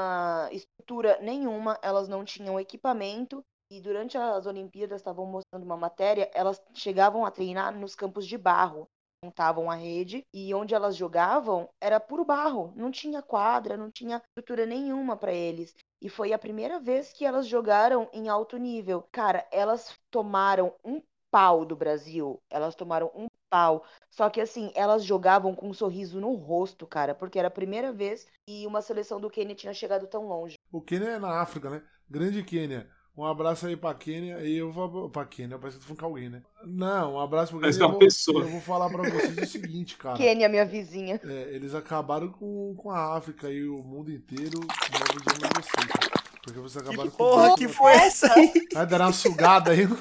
estrutura 0.51 1.19
nenhuma, 1.21 1.79
elas 1.81 2.07
não 2.07 2.25
tinham 2.25 2.59
equipamento 2.59 3.43
e 3.71 3.79
durante 3.79 4.17
as 4.17 4.45
Olimpíadas 4.45 4.99
estavam 4.99 5.25
mostrando 5.25 5.63
uma 5.63 5.77
matéria, 5.77 6.29
elas 6.33 6.61
chegavam 6.73 7.25
a 7.25 7.31
treinar 7.31 7.73
nos 7.73 7.95
campos 7.95 8.27
de 8.27 8.37
barro, 8.37 8.87
montavam 9.23 9.69
a 9.69 9.75
rede 9.75 10.25
e 10.33 10.53
onde 10.53 10.73
elas 10.73 10.95
jogavam 10.95 11.69
era 11.79 11.99
puro 11.99 12.25
barro, 12.25 12.73
não 12.75 12.91
tinha 12.91 13.21
quadra, 13.21 13.77
não 13.77 13.91
tinha 13.91 14.17
estrutura 14.17 14.65
nenhuma 14.65 15.15
para 15.15 15.31
eles. 15.31 15.73
E 16.01 16.09
foi 16.09 16.33
a 16.33 16.39
primeira 16.39 16.79
vez 16.79 17.13
que 17.13 17.23
elas 17.23 17.47
jogaram 17.47 18.09
em 18.11 18.27
alto 18.27 18.57
nível. 18.57 19.07
Cara, 19.11 19.47
elas 19.51 19.95
tomaram 20.09 20.73
um 20.83 21.01
pau 21.31 21.65
do 21.65 21.75
Brasil. 21.75 22.39
Elas 22.49 22.75
tomaram 22.75 23.09
um 23.15 23.27
pau. 23.49 23.83
Só 24.09 24.29
que 24.29 24.41
assim, 24.41 24.71
elas 24.75 25.03
jogavam 25.03 25.55
com 25.55 25.69
um 25.69 25.73
sorriso 25.73 26.19
no 26.19 26.33
rosto, 26.35 26.85
cara, 26.85 27.15
porque 27.15 27.39
era 27.39 27.47
a 27.47 27.51
primeira 27.51 27.91
vez 27.91 28.27
que 28.45 28.67
uma 28.67 28.81
seleção 28.81 29.19
do 29.19 29.29
Quênia 29.29 29.55
tinha 29.55 29.73
chegado 29.73 30.07
tão 30.07 30.27
longe. 30.27 30.55
O 30.71 30.81
Quênia 30.81 31.09
é 31.09 31.19
na 31.19 31.41
África, 31.41 31.69
né? 31.69 31.81
Grande 32.09 32.43
Quênia. 32.43 32.87
Um 33.15 33.25
abraço 33.25 33.67
aí 33.67 33.75
pra 33.75 33.93
Quênia 33.93 34.39
e 34.39 34.55
eu 34.57 34.71
vou 34.71 35.09
pra 35.09 35.25
Quênia, 35.25 35.59
parece 35.59 35.77
que 35.77 35.83
tu 35.83 35.87
foi 35.87 35.97
com 35.97 36.05
alguém, 36.05 36.29
né? 36.29 36.41
Não, 36.65 37.15
um 37.15 37.19
abraço 37.19 37.57
pra 37.57 37.69
Quênia. 37.69 37.83
É 37.83 37.87
uma 37.87 37.99
pessoa. 37.99 38.43
Eu 38.43 38.49
vou 38.49 38.61
falar 38.61 38.89
pra 38.89 39.03
vocês 39.03 39.37
o 39.37 39.45
seguinte, 39.45 39.97
cara. 39.97 40.17
Quênia, 40.17 40.47
minha 40.47 40.65
vizinha. 40.65 41.19
É, 41.23 41.53
eles 41.53 41.75
acabaram 41.75 42.29
com, 42.29 42.73
com 42.75 42.89
a 42.89 43.17
África 43.17 43.49
e 43.49 43.67
o 43.67 43.83
mundo 43.83 44.11
inteiro. 44.11 44.61
Vocês, 44.61 45.87
cara. 45.87 46.20
Porque 46.43 46.59
vocês 46.59 46.83
acabaram 46.83 47.09
que 47.09 47.17
porra 47.17 47.49
com 47.49 47.55
que 47.55 47.67
foi 47.67 47.91
essa 47.91 48.33
aí? 48.33 48.51
Vai 48.73 48.87
dar 48.87 49.01
uma 49.01 49.13
sugada 49.13 49.69
aí. 49.71 49.85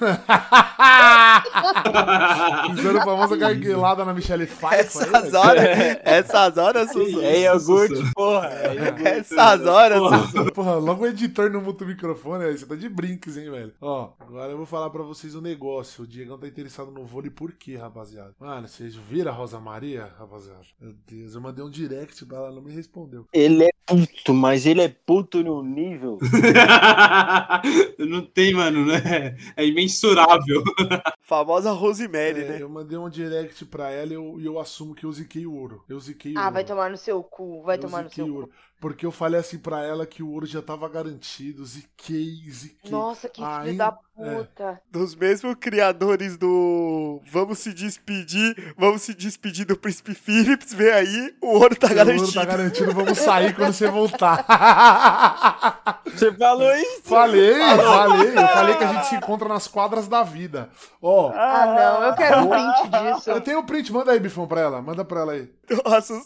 Fizeram 2.74 3.00
a 3.00 3.04
famosa 3.04 3.36
garguelada 3.36 4.06
na 4.06 4.14
Michelle 4.14 4.46
Pfeiffer. 4.46 5.02
Essas 5.02 5.34
horas, 5.34 5.64
essas 6.02 6.56
horas, 6.56 6.90
Suzu. 6.92 7.20
É 7.20 7.40
iogurte, 7.40 8.02
porra. 8.14 8.48
É 8.48 9.18
essas 9.18 9.66
horas, 9.66 10.00
Suzu. 10.30 10.50
Porra, 10.52 10.76
logo 10.76 11.04
o 11.04 11.06
editor 11.06 11.50
não 11.50 11.60
muta 11.60 11.84
o 11.84 11.86
microfone, 11.86 12.44
aí 12.44 12.56
você 12.56 12.64
tá 12.64 12.74
de 12.74 12.88
brinques, 12.88 13.36
hein, 13.36 13.50
velho. 13.50 13.74
Ó, 13.78 14.14
agora 14.18 14.50
eu 14.50 14.56
vou 14.56 14.64
falar 14.64 14.88
pra 14.88 15.02
vocês 15.02 15.34
um 15.34 15.42
negócio. 15.42 16.04
O 16.04 16.06
Diegão 16.06 16.38
tá 16.38 16.48
interessado 16.48 16.90
no 16.90 17.04
vôlei 17.04 17.30
por 17.30 17.52
quê, 17.52 17.76
rapaziada? 17.76 18.34
Mano, 18.40 18.66
vocês 18.66 18.94
viram 18.94 19.30
a 19.30 19.34
Rosa 19.34 19.60
Maria, 19.60 20.10
rapaziada? 20.18 20.60
Meu 20.80 20.94
Deus, 21.06 21.34
eu 21.34 21.40
mandei 21.42 21.62
um 21.62 21.70
direct 21.70 22.24
pra 22.24 22.38
ela, 22.38 22.50
não 22.50 22.62
me 22.62 22.72
respondeu. 22.72 23.26
Ele 23.30 23.64
é 23.64 23.70
puto, 23.84 24.32
mas 24.32 24.64
ele 24.64 24.80
é 24.80 24.88
puto 24.88 25.42
no 25.42 25.62
nível 25.62 26.18
não 27.98 28.24
tem, 28.24 28.54
mano, 28.54 28.86
né? 28.86 29.36
É 29.56 29.64
imensurável. 29.66 30.62
Famosa 31.22 31.72
Rosemary, 31.72 32.42
é, 32.42 32.48
né? 32.48 32.62
Eu 32.62 32.68
mandei 32.68 32.98
um 32.98 33.08
direct 33.08 33.64
pra 33.66 33.90
ela 33.90 34.12
e 34.12 34.14
eu, 34.14 34.40
eu 34.40 34.58
assumo 34.58 34.94
que 34.94 35.04
eu 35.04 35.12
ziquei 35.12 35.46
o 35.46 35.54
ouro. 35.54 35.84
Eu 35.88 35.98
ziquei 36.00 36.34
ah, 36.36 36.42
ouro. 36.42 36.54
vai 36.54 36.64
tomar 36.64 36.90
no 36.90 36.96
seu 36.96 37.22
cu, 37.22 37.62
vai 37.62 37.76
eu 37.76 37.80
tomar 37.80 38.04
no 38.04 38.10
seu 38.10 38.32
ouro. 38.32 38.46
cu. 38.48 38.54
Porque 38.80 39.04
eu 39.04 39.12
falei 39.12 39.38
assim 39.38 39.58
pra 39.58 39.84
ela 39.84 40.06
que 40.06 40.22
o 40.22 40.30
ouro 40.30 40.46
já 40.46 40.62
tava 40.62 40.88
garantido, 40.88 41.66
ziquei, 41.66 42.50
ziquei. 42.50 42.90
Nossa, 42.90 43.28
que 43.28 43.42
Aí, 43.44 43.66
filho 43.66 43.76
da 43.76 43.98
é. 44.18 44.34
puta. 44.36 44.64
É. 44.64 44.80
Dos 44.90 45.14
mesmos 45.14 45.54
criadores 45.60 46.38
do 46.38 47.20
Vamos 47.30 47.58
se 47.58 47.74
despedir, 47.74 48.74
vamos 48.78 49.02
se 49.02 49.12
despedir 49.12 49.66
do 49.66 49.76
Príncipe 49.76 50.14
Philips, 50.14 50.72
vem 50.72 50.90
aí, 50.90 51.34
o 51.42 51.58
ouro 51.58 51.76
tá 51.76 51.88
o 51.88 51.94
garantido. 51.94 52.22
O 52.22 52.26
ouro 52.26 52.32
tá 52.32 52.44
garantido, 52.46 52.94
vamos 52.94 53.18
sair 53.18 53.54
quando 53.54 53.74
você 53.74 53.86
voltar. 53.88 54.46
Você 56.10 56.32
falou 56.32 56.74
isso? 56.74 57.02
Falei, 57.04 57.54
falei. 57.54 58.28
Eu 58.30 58.48
falei 58.48 58.76
que 58.76 58.84
a 58.84 58.92
gente 58.94 59.06
se 59.06 59.14
encontra 59.14 59.48
nas 59.48 59.68
quadras 59.68 60.08
da 60.08 60.22
vida. 60.24 60.68
Ó. 61.00 61.28
Oh, 61.28 61.32
ah, 61.32 61.66
não, 61.66 62.04
eu 62.04 62.14
quero 62.14 62.40
um 62.40 62.48
print 62.48 62.88
disso. 62.88 63.30
Eu 63.30 63.40
tenho 63.40 63.58
o 63.58 63.62
um 63.62 63.66
print, 63.66 63.92
manda 63.92 64.10
aí, 64.10 64.18
Bifão, 64.18 64.46
pra 64.46 64.60
ela. 64.60 64.82
Manda 64.82 65.04
pra 65.04 65.20
ela 65.20 65.32
aí. 65.32 65.48
Nossa, 65.84 66.20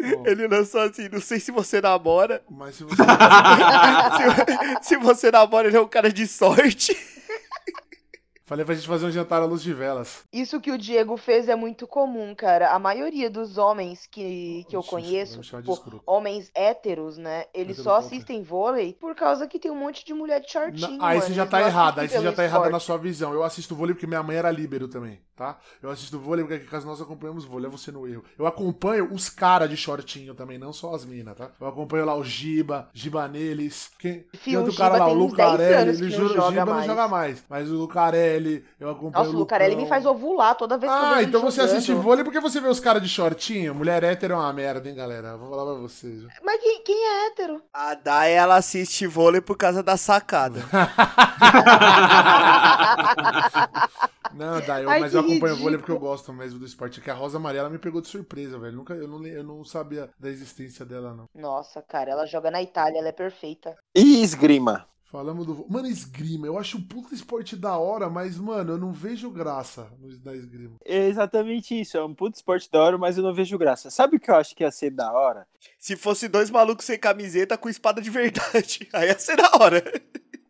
Assunção. 0.00 0.26
Ele 0.26 0.48
lançou 0.48 0.80
assim, 0.80 1.08
não 1.08 1.20
sei 1.20 1.40
se 1.40 1.50
você 1.50 1.80
namora. 1.80 2.42
Mas 2.50 2.76
se 2.76 2.84
você. 2.84 3.02
se, 4.82 4.88
se 4.88 4.96
você 4.96 5.30
namora, 5.30 5.68
ele 5.68 5.76
é 5.76 5.80
um 5.80 5.88
cara 5.88 6.12
de 6.12 6.26
sorte. 6.26 6.96
Falei 8.46 8.62
pra 8.62 8.74
gente 8.74 8.86
fazer 8.86 9.06
um 9.06 9.10
jantar 9.10 9.40
à 9.40 9.46
luz 9.46 9.62
de 9.62 9.72
velas. 9.72 10.22
Isso 10.30 10.60
que 10.60 10.70
o 10.70 10.76
Diego 10.76 11.16
fez 11.16 11.48
é 11.48 11.56
muito 11.56 11.86
comum, 11.86 12.34
cara. 12.34 12.72
A 12.72 12.78
maioria 12.78 13.30
dos 13.30 13.56
homens 13.56 14.06
que, 14.06 14.66
que 14.68 14.76
eu 14.76 14.82
conheço, 14.82 15.40
tipo, 15.40 16.02
homens 16.06 16.50
héteros, 16.54 17.16
né? 17.16 17.46
Eles 17.54 17.78
só 17.78 17.96
assistem 17.96 18.42
vôlei 18.42 18.92
por 19.00 19.14
causa 19.14 19.48
que 19.48 19.58
tem 19.58 19.70
um 19.70 19.76
monte 19.76 20.04
de 20.04 20.12
mulher 20.12 20.40
de 20.40 20.52
shortinho. 20.52 20.98
Não, 20.98 21.06
aí 21.06 21.22
você 21.22 21.32
já 21.32 21.46
tá 21.46 21.62
errada, 21.62 22.02
aí 22.02 22.08
você 22.08 22.20
já 22.20 22.32
tá 22.32 22.44
errada 22.44 22.68
na 22.68 22.78
sua 22.78 22.98
visão. 22.98 23.32
Eu 23.32 23.42
assisto 23.42 23.74
vôlei 23.74 23.94
porque 23.94 24.06
minha 24.06 24.22
mãe 24.22 24.36
era 24.36 24.50
líbero 24.50 24.88
também. 24.88 25.22
Tá? 25.36 25.58
Eu 25.82 25.90
assisto 25.90 26.18
vôlei 26.18 26.44
porque 26.44 26.56
aqui 26.56 26.66
em 26.66 26.68
casa 26.68 26.86
nós 26.86 27.00
acompanhamos 27.00 27.44
vôlei, 27.44 27.66
é 27.66 27.70
você 27.70 27.90
no 27.90 28.06
erro. 28.06 28.24
Eu 28.38 28.46
acompanho 28.46 29.12
os 29.12 29.28
caras 29.28 29.68
de 29.68 29.76
shortinho 29.76 30.34
também, 30.34 30.58
não 30.58 30.72
só 30.72 30.94
as 30.94 31.04
minas, 31.04 31.36
tá? 31.36 31.50
Eu 31.60 31.66
acompanho 31.66 32.04
lá 32.04 32.14
o 32.14 32.24
Giba, 32.24 32.88
Giba 32.92 33.26
neles. 33.28 33.90
Quem, 33.98 34.24
Fio, 34.34 34.64
o 34.64 34.74
cara 34.74 34.94
Giba 34.94 35.06
lá, 35.06 35.12
o 35.12 35.14
tem 35.14 35.24
uns 35.24 35.36
10 35.36 35.50
Lucarelli. 35.50 35.88
Ele 35.90 35.96
que 35.96 36.02
não 36.02 36.10
jura, 36.10 36.24
o 36.24 36.34
joga 36.36 36.50
Giba 36.50 36.64
não 36.64 36.74
mais. 36.74 36.86
joga 36.86 37.08
mais. 37.08 37.44
Mas 37.48 37.70
o 37.70 37.74
Lucarelli, 37.74 38.64
eu 38.78 38.90
acompanho 38.90 39.24
Nossa, 39.24 39.36
o 39.36 39.38
Lucarelli 39.38 39.76
me 39.76 39.86
faz 39.86 40.06
ovular 40.06 40.54
toda 40.56 40.78
vez 40.78 40.92
que 40.92 40.98
eu 40.98 41.04
Ah, 41.04 41.22
então 41.22 41.40
você 41.40 41.60
assiste 41.60 41.92
vôlei 41.92 42.24
porque 42.24 42.40
você 42.40 42.60
vê 42.60 42.68
os 42.68 42.80
caras 42.80 43.02
de 43.02 43.08
shortinho? 43.08 43.74
Mulher 43.74 44.02
hétero 44.04 44.34
é 44.34 44.36
uma 44.36 44.52
merda, 44.52 44.88
hein, 44.88 44.94
galera? 44.94 45.36
Vou 45.36 45.50
falar 45.50 45.72
pra 45.72 45.80
vocês. 45.80 46.24
Mas 46.44 46.60
quem, 46.60 46.82
quem 46.82 46.96
é 46.96 47.26
hétero? 47.26 47.60
A 47.72 47.94
Dai, 47.94 48.32
ela 48.32 48.56
assiste 48.56 49.06
vôlei 49.06 49.40
por 49.40 49.56
causa 49.56 49.82
da 49.82 49.96
sacada. 49.96 50.60
Não, 54.34 54.60
dá, 54.60 54.82
eu, 54.82 54.90
Ai, 54.90 55.00
mas 55.00 55.14
eu 55.14 55.22
acompanho 55.24 55.54
ridículo. 55.54 55.62
vôlei 55.62 55.78
porque 55.78 55.92
eu 55.92 55.98
gosto 55.98 56.32
mesmo 56.32 56.58
do 56.58 56.66
esporte. 56.66 57.00
É 57.00 57.02
que 57.02 57.10
a 57.10 57.14
Rosa 57.14 57.38
Amarela 57.38 57.70
me 57.70 57.78
pegou 57.78 58.00
de 58.00 58.08
surpresa, 58.08 58.58
velho. 58.58 58.76
Nunca, 58.76 58.94
eu, 58.94 59.08
não, 59.08 59.24
eu 59.26 59.44
não 59.44 59.64
sabia 59.64 60.10
da 60.18 60.28
existência 60.28 60.84
dela, 60.84 61.14
não. 61.14 61.28
Nossa, 61.34 61.82
cara, 61.82 62.10
ela 62.10 62.26
joga 62.26 62.50
na 62.50 62.62
Itália, 62.62 62.98
ela 62.98 63.08
é 63.08 63.12
perfeita. 63.12 63.76
E 63.94 64.22
esgrima? 64.22 64.86
Falamos 65.14 65.46
do. 65.46 65.64
Mano, 65.68 65.86
esgrima. 65.86 66.44
Eu 66.44 66.58
acho 66.58 66.76
um 66.76 66.82
puta 66.82 67.14
esporte 67.14 67.54
da 67.54 67.78
hora, 67.78 68.10
mas, 68.10 68.36
mano, 68.36 68.72
eu 68.72 68.78
não 68.78 68.92
vejo 68.92 69.30
graça 69.30 69.88
no, 70.00 70.08
na 70.24 70.34
esgrima. 70.34 70.74
É 70.84 71.06
exatamente 71.06 71.80
isso. 71.80 71.96
É 71.96 72.04
um 72.04 72.12
puto 72.12 72.36
esporte 72.36 72.68
da 72.68 72.82
hora, 72.82 72.98
mas 72.98 73.16
eu 73.16 73.22
não 73.22 73.32
vejo 73.32 73.56
graça. 73.56 73.90
Sabe 73.90 74.16
o 74.16 74.20
que 74.20 74.28
eu 74.28 74.34
acho 74.34 74.56
que 74.56 74.64
ia 74.64 74.72
ser 74.72 74.90
da 74.90 75.12
hora? 75.12 75.46
Se 75.78 75.94
fosse 75.94 76.26
dois 76.26 76.50
malucos 76.50 76.84
sem 76.84 76.98
camiseta 76.98 77.56
com 77.56 77.68
espada 77.68 78.02
de 78.02 78.10
verdade, 78.10 78.88
aí 78.92 79.06
ia 79.06 79.16
ser 79.16 79.36
da 79.36 79.52
hora. 79.54 79.84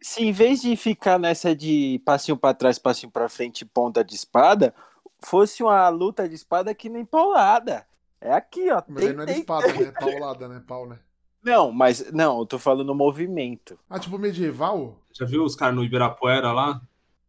Se 0.06 0.22
em 0.22 0.32
vez 0.32 0.60
de 0.60 0.76
ficar 0.76 1.18
nessa 1.18 1.56
de 1.56 1.98
passinho 2.04 2.36
pra 2.36 2.52
trás, 2.52 2.78
passinho 2.78 3.10
pra 3.10 3.26
frente, 3.26 3.62
e 3.62 3.64
ponta 3.64 4.04
de 4.04 4.14
espada, 4.14 4.74
fosse 5.22 5.62
uma 5.62 5.88
luta 5.88 6.28
de 6.28 6.34
espada 6.34 6.74
que 6.74 6.90
nem 6.90 7.06
paulada. 7.06 7.86
É 8.20 8.30
aqui, 8.30 8.70
ó. 8.70 8.82
Mas 8.86 8.98
Tem- 9.00 9.08
aí 9.08 9.16
não 9.16 9.22
é 9.22 9.26
de 9.26 9.32
tem- 9.32 9.40
espada, 9.40 9.66
né? 9.72 9.92
Paulada, 9.98 10.46
né? 10.46 10.62
Pau, 10.68 10.86
né? 10.86 10.98
Não, 11.42 11.72
mas 11.72 12.12
não, 12.12 12.38
eu 12.40 12.44
tô 12.44 12.58
falando 12.58 12.94
movimento. 12.94 13.78
Ah, 13.88 13.98
tipo 13.98 14.18
medieval? 14.18 14.98
Já 15.10 15.24
viu 15.24 15.42
os 15.42 15.56
caras 15.56 15.74
no 15.74 15.82
Ibirapuera 15.82 16.52
lá? 16.52 16.82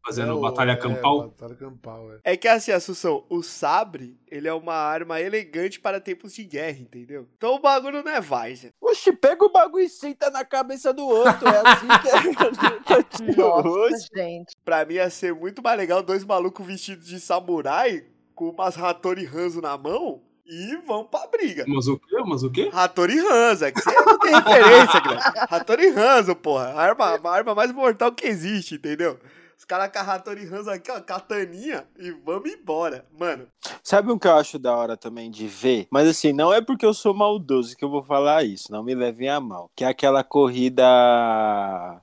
Fazendo 0.05 0.31
É 0.31 0.33
o- 0.35 0.39
batalha 0.41 0.73
é, 0.73 0.75
campal? 0.75 1.29
batalha 1.29 1.55
campal, 1.55 2.13
é. 2.13 2.19
É 2.33 2.37
que 2.37 2.47
assim, 2.47 2.71
Assunção, 2.71 3.25
o 3.29 3.41
sabre, 3.41 4.19
ele 4.29 4.47
é 4.47 4.53
uma 4.53 4.75
arma 4.75 5.19
elegante 5.19 5.79
para 5.79 5.99
tempos 5.99 6.33
de 6.33 6.43
guerra, 6.43 6.77
entendeu? 6.79 7.27
Então 7.35 7.55
o 7.55 7.59
bagulho 7.59 8.03
não 8.03 8.11
é 8.11 8.21
várzea. 8.21 8.71
Oxi, 8.79 9.11
pega 9.13 9.43
o 9.43 9.51
bagulho 9.51 9.83
e 9.85 9.89
senta 9.89 10.29
na 10.29 10.45
cabeça 10.45 10.93
do 10.93 11.03
outro. 11.07 11.47
É 11.47 11.61
assim 11.67 11.87
que 12.01 12.09
é. 12.09 13.35
Nossa, 13.37 14.07
gente. 14.15 14.55
Pra 14.63 14.85
mim 14.85 14.95
ia 14.95 15.09
ser 15.09 15.33
muito 15.33 15.61
mais 15.63 15.77
legal 15.77 16.03
dois 16.03 16.23
malucos 16.23 16.65
vestidos 16.65 17.07
de 17.07 17.19
samurai, 17.19 18.05
com 18.33 18.49
umas 18.49 18.77
Hattori 18.77 19.25
Hanzo 19.25 19.61
na 19.61 19.77
mão, 19.77 20.21
e 20.45 20.75
vão 20.85 21.03
pra 21.05 21.25
briga. 21.27 21.65
Mas 21.67 21.87
o 21.87 21.97
quê? 21.97 22.17
Mas 22.27 22.43
o 22.43 22.51
quê? 22.51 22.69
Hattori 22.71 23.17
Hanzo, 23.17 23.65
é 23.65 23.71
que 23.71 23.81
você 23.81 23.91
não 24.01 24.19
tem 24.19 24.35
referência, 24.35 24.99
Guilherme. 24.99 25.23
Hattori 25.49 25.87
Hanzo, 25.87 26.35
porra. 26.35 26.65
A 26.73 26.81
arma, 26.81 27.05
a 27.23 27.31
arma 27.31 27.55
mais 27.55 27.71
mortal 27.71 28.11
que 28.11 28.27
existe, 28.27 28.75
entendeu? 28.75 29.19
Os 29.57 29.65
caras 29.65 29.89
com 29.91 29.99
a 29.99 30.13
Hattori 30.13 30.45
Hanzo 30.45 30.69
aqui, 30.69 30.91
ó, 30.91 30.99
kataninha, 30.99 31.87
e 31.97 32.11
vamos 32.11 32.51
embora. 32.51 33.05
Mano, 33.17 33.47
Sabe 33.87 34.11
um 34.11 34.17
que 34.17 34.27
eu 34.27 34.35
acho 34.35 34.57
da 34.57 34.75
hora 34.75 34.97
também 34.97 35.29
de 35.29 35.47
ver? 35.47 35.87
Mas 35.91 36.07
assim, 36.07 36.33
não 36.33 36.51
é 36.51 36.59
porque 36.59 36.83
eu 36.83 36.91
sou 36.91 37.13
maldoso 37.13 37.77
que 37.77 37.85
eu 37.85 37.89
vou 37.89 38.01
falar 38.01 38.43
isso, 38.43 38.71
não 38.71 38.83
me 38.83 38.95
levem 38.95 39.29
a 39.29 39.39
mal. 39.39 39.69
Que 39.75 39.83
é 39.83 39.87
aquela 39.87 40.23
corrida 40.23 40.83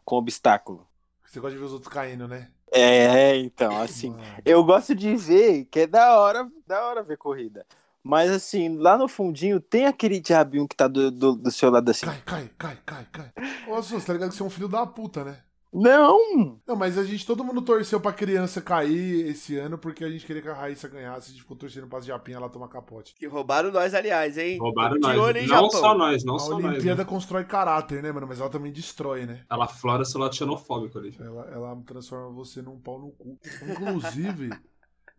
com 0.05 0.15
obstáculo. 0.15 0.87
Você 1.27 1.41
gosta 1.41 1.55
de 1.55 1.59
ver 1.59 1.67
os 1.67 1.73
outros 1.73 1.93
caindo, 1.93 2.29
né? 2.29 2.51
É, 2.71 3.37
então, 3.37 3.83
assim. 3.83 4.11
Mano. 4.15 4.25
Eu 4.45 4.63
gosto 4.63 4.95
de 4.95 5.17
ver, 5.17 5.65
que 5.65 5.81
é 5.81 5.87
da 5.89 6.21
hora, 6.21 6.49
da 6.65 6.87
hora 6.87 7.03
ver 7.03 7.17
corrida. 7.17 7.67
Mas 8.01 8.31
assim, 8.31 8.77
lá 8.79 8.97
no 8.97 9.09
fundinho 9.09 9.61
tem 9.61 9.87
aquele 9.87 10.21
diabinho 10.21 10.69
que 10.69 10.77
tá 10.77 10.87
do, 10.87 11.11
do, 11.11 11.35
do 11.35 11.51
seu 11.51 11.69
lado 11.69 11.91
assim. 11.91 12.07
Cai, 12.07 12.23
cai, 12.25 12.51
cai, 12.57 12.79
cai, 12.87 13.07
cai. 13.11 13.33
Ô, 13.69 13.75
Assus, 13.75 14.05
tá 14.05 14.13
ligado 14.13 14.31
que 14.31 14.37
você 14.37 14.43
é 14.43 14.47
um 14.47 14.51
filho 14.51 14.69
da 14.69 14.87
puta, 14.87 15.25
né? 15.25 15.39
Não! 15.73 16.61
Não, 16.67 16.77
mas 16.77 16.99
a 16.99 17.05
gente, 17.05 17.25
todo 17.25 17.43
mundo 17.43 17.63
torceu 17.63 17.99
pra 17.99 18.13
criança 18.13 18.61
cair 18.61 19.27
esse 19.27 19.57
ano 19.57 19.79
porque 19.79 20.05
a 20.05 20.11
gente 20.11 20.27
queria 20.27 20.43
que 20.43 20.49
a 20.49 20.55
Raíssa 20.55 20.87
ganhasse. 20.87 21.29
A 21.29 21.33
gente 21.33 21.43
ficou 21.43 21.57
torcendo 21.57 21.87
pra 21.87 22.01
Japinha 22.01 22.37
ela 22.37 22.51
tomar 22.51 22.69
capote. 22.69 23.15
que 23.15 23.27
roubaram 23.27 23.71
nós, 23.71 23.95
aliás, 23.95 24.37
hein? 24.37 24.59
Roubaram 24.59 24.99
De 24.99 25.07
olho, 25.07 25.39
hein, 25.39 25.47
nós. 25.47 25.63
Não 25.63 25.71
Japão? 25.71 25.81
só 25.81 25.95
nós, 25.97 26.25
não 26.25 26.37
a 26.37 26.39
só 26.39 26.51
nós. 26.59 26.65
Olimpíada 26.65 27.03
né? 27.03 27.09
constrói 27.09 27.45
caráter, 27.45 28.03
né, 28.03 28.13
mano? 28.13 28.27
Mas 28.27 28.39
ela 28.39 28.51
também 28.51 28.71
destrói, 28.71 29.25
né? 29.25 29.45
Ela 29.51 29.67
flora 29.67 30.05
seu 30.05 30.21
lado 30.21 30.35
xenofóbico 30.35 30.99
ali. 30.99 31.17
Ela, 31.19 31.49
ela 31.51 31.83
transforma 31.87 32.31
você 32.31 32.61
num 32.61 32.79
pau 32.79 32.99
no 32.99 33.11
cu. 33.13 33.39
Inclusive, 33.71 34.51